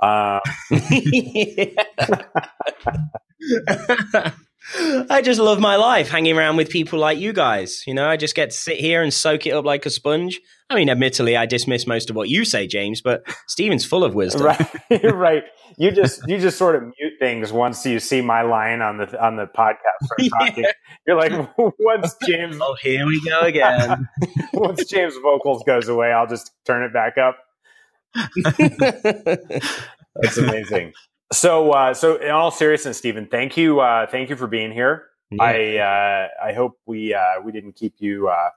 Uh, 0.00 0.40
I 4.74 5.22
just 5.22 5.40
love 5.40 5.60
my 5.60 5.76
life 5.76 6.08
hanging 6.08 6.36
around 6.36 6.56
with 6.56 6.70
people 6.70 6.98
like 6.98 7.18
you 7.18 7.32
guys. 7.32 7.84
You 7.86 7.94
know, 7.94 8.08
I 8.08 8.16
just 8.16 8.34
get 8.34 8.50
to 8.50 8.56
sit 8.56 8.78
here 8.78 9.02
and 9.02 9.12
soak 9.14 9.46
it 9.46 9.52
up 9.52 9.64
like 9.64 9.86
a 9.86 9.90
sponge. 9.90 10.40
I 10.68 10.74
mean, 10.74 10.90
admittedly, 10.90 11.36
I 11.36 11.46
dismiss 11.46 11.86
most 11.86 12.10
of 12.10 12.16
what 12.16 12.28
you 12.28 12.44
say, 12.44 12.66
James, 12.66 13.00
but 13.00 13.22
Stephen's 13.46 13.84
full 13.84 14.02
of 14.02 14.14
wisdom. 14.14 14.46
Right, 14.46 14.68
You're 14.90 15.14
right. 15.16 15.44
You 15.78 15.92
just 15.92 16.22
you 16.26 16.38
just 16.38 16.58
sort 16.58 16.74
of 16.74 16.82
mute 16.82 17.12
things 17.20 17.52
once 17.52 17.86
you 17.86 18.00
see 18.00 18.20
my 18.20 18.42
line 18.42 18.82
on 18.82 18.98
the 18.98 19.24
on 19.24 19.36
the 19.36 19.46
podcast. 19.46 19.76
Yeah. 20.56 20.72
You're 21.06 21.16
like, 21.16 21.32
once 21.78 22.16
James, 22.26 22.56
oh, 22.60 22.76
here 22.82 23.06
we 23.06 23.22
go 23.24 23.42
again. 23.42 24.08
once 24.52 24.84
James' 24.86 25.14
vocals 25.22 25.62
goes 25.64 25.88
away, 25.88 26.10
I'll 26.12 26.26
just 26.26 26.50
turn 26.66 26.82
it 26.82 26.92
back 26.92 27.16
up. 27.18 27.36
That's 30.16 30.36
amazing. 30.38 30.92
So, 31.32 31.72
uh, 31.72 31.94
so 31.94 32.16
in 32.16 32.30
all 32.30 32.50
seriousness, 32.50 32.98
Stephen, 32.98 33.26
thank 33.26 33.56
you, 33.56 33.80
uh, 33.80 34.06
thank 34.06 34.30
you 34.30 34.36
for 34.36 34.46
being 34.46 34.72
here. 34.72 35.06
Yeah. 35.30 35.42
I, 35.42 35.76
uh, 35.78 36.48
I 36.48 36.52
hope 36.52 36.78
we, 36.86 37.14
uh, 37.14 37.40
we 37.44 37.50
didn't 37.50 37.72
keep 37.72 37.94
you 37.98 38.28
uh, 38.28 38.50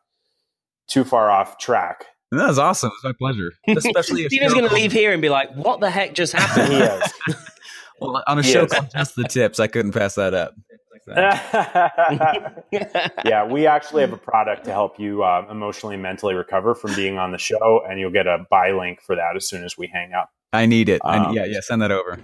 too 0.87 1.03
far 1.03 1.31
off 1.31 1.57
track. 1.57 2.05
That 2.31 2.47
was 2.47 2.59
awesome. 2.59 2.91
It's 2.93 3.03
my 3.03 3.13
pleasure. 3.13 3.53
Especially 3.67 4.27
Stephen's 4.27 4.53
going 4.53 4.67
to 4.67 4.73
leave 4.73 4.91
here 4.91 5.11
and 5.11 5.21
be 5.21 5.29
like, 5.29 5.51
"What 5.55 5.79
the 5.79 5.89
heck 5.89 6.13
just 6.13 6.33
happened?" 6.33 6.73
he 6.73 6.79
is. 6.79 7.13
well, 7.99 8.23
on 8.27 8.37
a 8.37 8.43
he 8.43 8.51
show 8.51 8.65
is. 8.65 8.71
called 8.71 8.91
Just 8.91 9.15
the 9.15 9.23
Tips, 9.23 9.59
I 9.59 9.65
couldn't 9.65 9.93
pass 9.93 10.13
that 10.15 10.35
up. 10.35 10.53
yeah, 13.25 13.43
we 13.47 13.65
actually 13.65 14.01
have 14.01 14.13
a 14.13 14.17
product 14.17 14.63
to 14.65 14.71
help 14.71 14.99
you 14.99 15.23
uh, 15.23 15.43
emotionally 15.49 15.95
and 15.95 16.03
mentally 16.03 16.35
recover 16.35 16.75
from 16.75 16.93
being 16.93 17.17
on 17.17 17.31
the 17.31 17.39
show, 17.39 17.83
and 17.89 17.99
you'll 17.99 18.11
get 18.11 18.27
a 18.27 18.45
buy 18.51 18.69
link 18.73 19.01
for 19.01 19.15
that 19.15 19.35
as 19.35 19.47
soon 19.47 19.63
as 19.63 19.75
we 19.75 19.87
hang 19.87 20.13
up. 20.13 20.29
I 20.53 20.67
need 20.67 20.87
it. 20.87 21.01
Um, 21.03 21.27
I, 21.27 21.31
yeah, 21.31 21.45
yeah, 21.45 21.61
send 21.61 21.81
that 21.81 21.89
over 21.89 22.19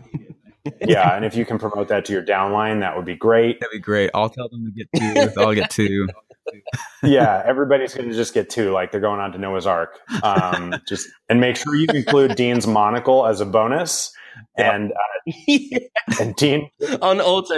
yeah, 0.82 1.16
and 1.16 1.26
if 1.26 1.36
you 1.36 1.46
can 1.46 1.60
promote 1.60 1.88
that 1.90 2.06
to 2.06 2.14
your 2.14 2.24
downline, 2.24 2.80
that 2.82 2.96
would 2.96 3.06
be 3.06 3.16
great. 3.16 3.60
That'd 3.60 3.72
be 3.72 3.80
great. 3.80 4.12
I'll 4.14 4.30
tell 4.30 4.50
them 4.50 4.66
to 4.66 4.72
get 4.72 4.90
two. 4.96 5.42
I'll 5.42 5.54
get 5.54 5.70
two. 5.70 6.08
yeah, 7.04 7.42
everybody's 7.46 7.94
going 7.94 8.10
to 8.10 8.16
just 8.16 8.34
get 8.34 8.50
two, 8.50 8.72
like 8.72 8.92
they're 8.92 9.02
going 9.02 9.20
on 9.20 9.32
to 9.32 9.38
Noah's 9.38 9.66
Ark. 9.66 10.00
Um, 10.24 10.76
just 10.88 11.08
and 11.30 11.40
make 11.40 11.56
sure 11.56 11.76
you 11.76 11.88
include 11.94 12.36
Dean's 12.36 12.68
monocle 12.68 13.26
as 13.26 13.42
a 13.42 13.46
bonus, 13.46 14.14
and 14.58 14.92
uh, 14.92 15.32
yeah. 15.48 15.80
and 16.20 16.36
Dean 16.36 16.70
on 17.02 17.22
auto. 17.22 17.58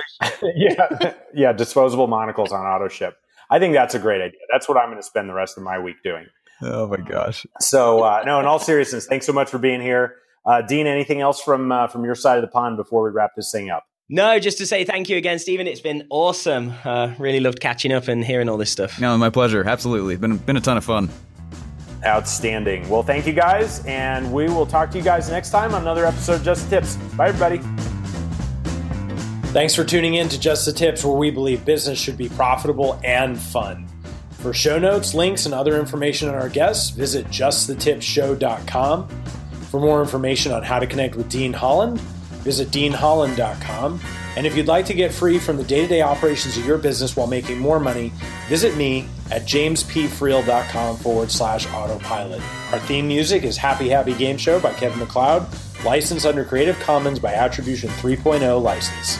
yeah, 0.55 1.13
yeah, 1.33 1.53
disposable 1.53 2.07
monocles 2.07 2.51
on 2.51 2.65
auto 2.65 2.87
ship. 2.87 3.17
I 3.49 3.59
think 3.59 3.73
that's 3.73 3.95
a 3.95 3.99
great 3.99 4.21
idea. 4.21 4.39
That's 4.51 4.67
what 4.67 4.77
I'm 4.77 4.87
going 4.89 4.97
to 4.97 5.03
spend 5.03 5.29
the 5.29 5.33
rest 5.33 5.57
of 5.57 5.63
my 5.63 5.79
week 5.79 5.97
doing. 6.03 6.25
Oh 6.61 6.87
my 6.87 6.97
gosh! 6.97 7.45
So 7.59 8.03
uh, 8.03 8.23
no, 8.25 8.39
in 8.39 8.45
all 8.45 8.59
seriousness, 8.59 9.05
thanks 9.05 9.25
so 9.25 9.33
much 9.33 9.49
for 9.49 9.59
being 9.59 9.81
here. 9.81 10.15
Uh, 10.47 10.61
Dean, 10.61 10.87
anything 10.87 11.19
else 11.19 11.41
from 11.41 11.71
uh, 11.71 11.87
from 11.87 12.05
your 12.05 12.15
side 12.15 12.37
of 12.37 12.41
the 12.41 12.47
pond 12.47 12.77
before 12.77 13.03
we 13.03 13.09
wrap 13.11 13.31
this 13.35 13.51
thing 13.51 13.69
up? 13.69 13.83
No, 14.09 14.39
just 14.39 14.57
to 14.59 14.65
say 14.65 14.85
thank 14.85 15.09
you 15.09 15.17
again, 15.17 15.37
Stephen. 15.37 15.67
It's 15.67 15.81
been 15.81 16.07
awesome. 16.09 16.73
Uh, 16.85 17.13
really 17.19 17.41
loved 17.41 17.59
catching 17.59 17.91
up 17.91 18.07
and 18.07 18.23
hearing 18.23 18.47
all 18.47 18.55
this 18.55 18.71
stuff. 18.71 19.01
No, 19.01 19.17
my 19.17 19.29
pleasure. 19.29 19.67
Absolutely, 19.67 20.15
been 20.15 20.37
been 20.37 20.55
a 20.55 20.61
ton 20.61 20.77
of 20.77 20.85
fun. 20.85 21.09
Outstanding. 22.05 22.87
Well, 22.87 23.03
thank 23.03 23.27
you 23.27 23.33
guys, 23.33 23.85
and 23.85 24.31
we 24.31 24.45
will 24.45 24.65
talk 24.65 24.89
to 24.91 24.97
you 24.97 25.03
guys 25.03 25.29
next 25.29 25.49
time 25.49 25.73
on 25.75 25.81
another 25.81 26.05
episode 26.05 26.35
of 26.35 26.43
Just 26.43 26.69
the 26.69 26.77
Tips. 26.77 26.95
Bye, 27.17 27.27
everybody. 27.27 27.57
Thanks 29.51 29.75
for 29.75 29.83
tuning 29.83 30.13
in 30.13 30.29
to 30.29 30.39
Just 30.39 30.65
the 30.65 30.71
Tips, 30.71 31.03
where 31.03 31.17
we 31.17 31.29
believe 31.29 31.65
business 31.65 31.99
should 31.99 32.17
be 32.17 32.29
profitable 32.29 33.01
and 33.03 33.37
fun. 33.37 33.87
For 34.31 34.53
show 34.53 34.79
notes, 34.79 35.13
links, 35.13 35.45
and 35.45 35.53
other 35.53 35.77
information 35.79 36.29
on 36.29 36.35
our 36.35 36.47
guests, 36.47 36.91
visit 36.91 37.25
justthetipsshow.com. 37.27 39.09
For 39.69 39.79
more 39.79 40.01
information 40.01 40.51
on 40.51 40.63
how 40.63 40.79
to 40.79 40.87
connect 40.87 41.15
with 41.15 41.29
Dean 41.29 41.53
Holland, 41.53 41.99
visit 41.99 42.69
deanholland.com. 42.69 43.99
And 44.37 44.45
if 44.45 44.55
you'd 44.55 44.67
like 44.67 44.85
to 44.85 44.93
get 44.93 45.11
free 45.11 45.39
from 45.39 45.57
the 45.57 45.63
day 45.63 45.81
to 45.81 45.87
day 45.87 46.01
operations 46.01 46.57
of 46.57 46.65
your 46.65 46.77
business 46.77 47.17
while 47.17 47.27
making 47.27 47.57
more 47.57 47.79
money, 47.79 48.13
visit 48.47 48.77
me 48.77 49.07
at 49.31 49.41
jamespfriel.com 49.43 50.97
forward 50.97 51.31
slash 51.31 51.67
autopilot. 51.73 52.41
Our 52.71 52.79
theme 52.79 53.07
music 53.07 53.43
is 53.43 53.57
Happy 53.57 53.89
Happy 53.89 54.13
Game 54.13 54.37
Show 54.37 54.59
by 54.59 54.73
Kevin 54.73 54.99
MacLeod, 54.99 55.47
licensed 55.83 56.25
under 56.25 56.45
Creative 56.45 56.79
Commons 56.79 57.19
by 57.19 57.33
Attribution 57.33 57.89
3.0 57.89 58.61
license. 58.61 59.19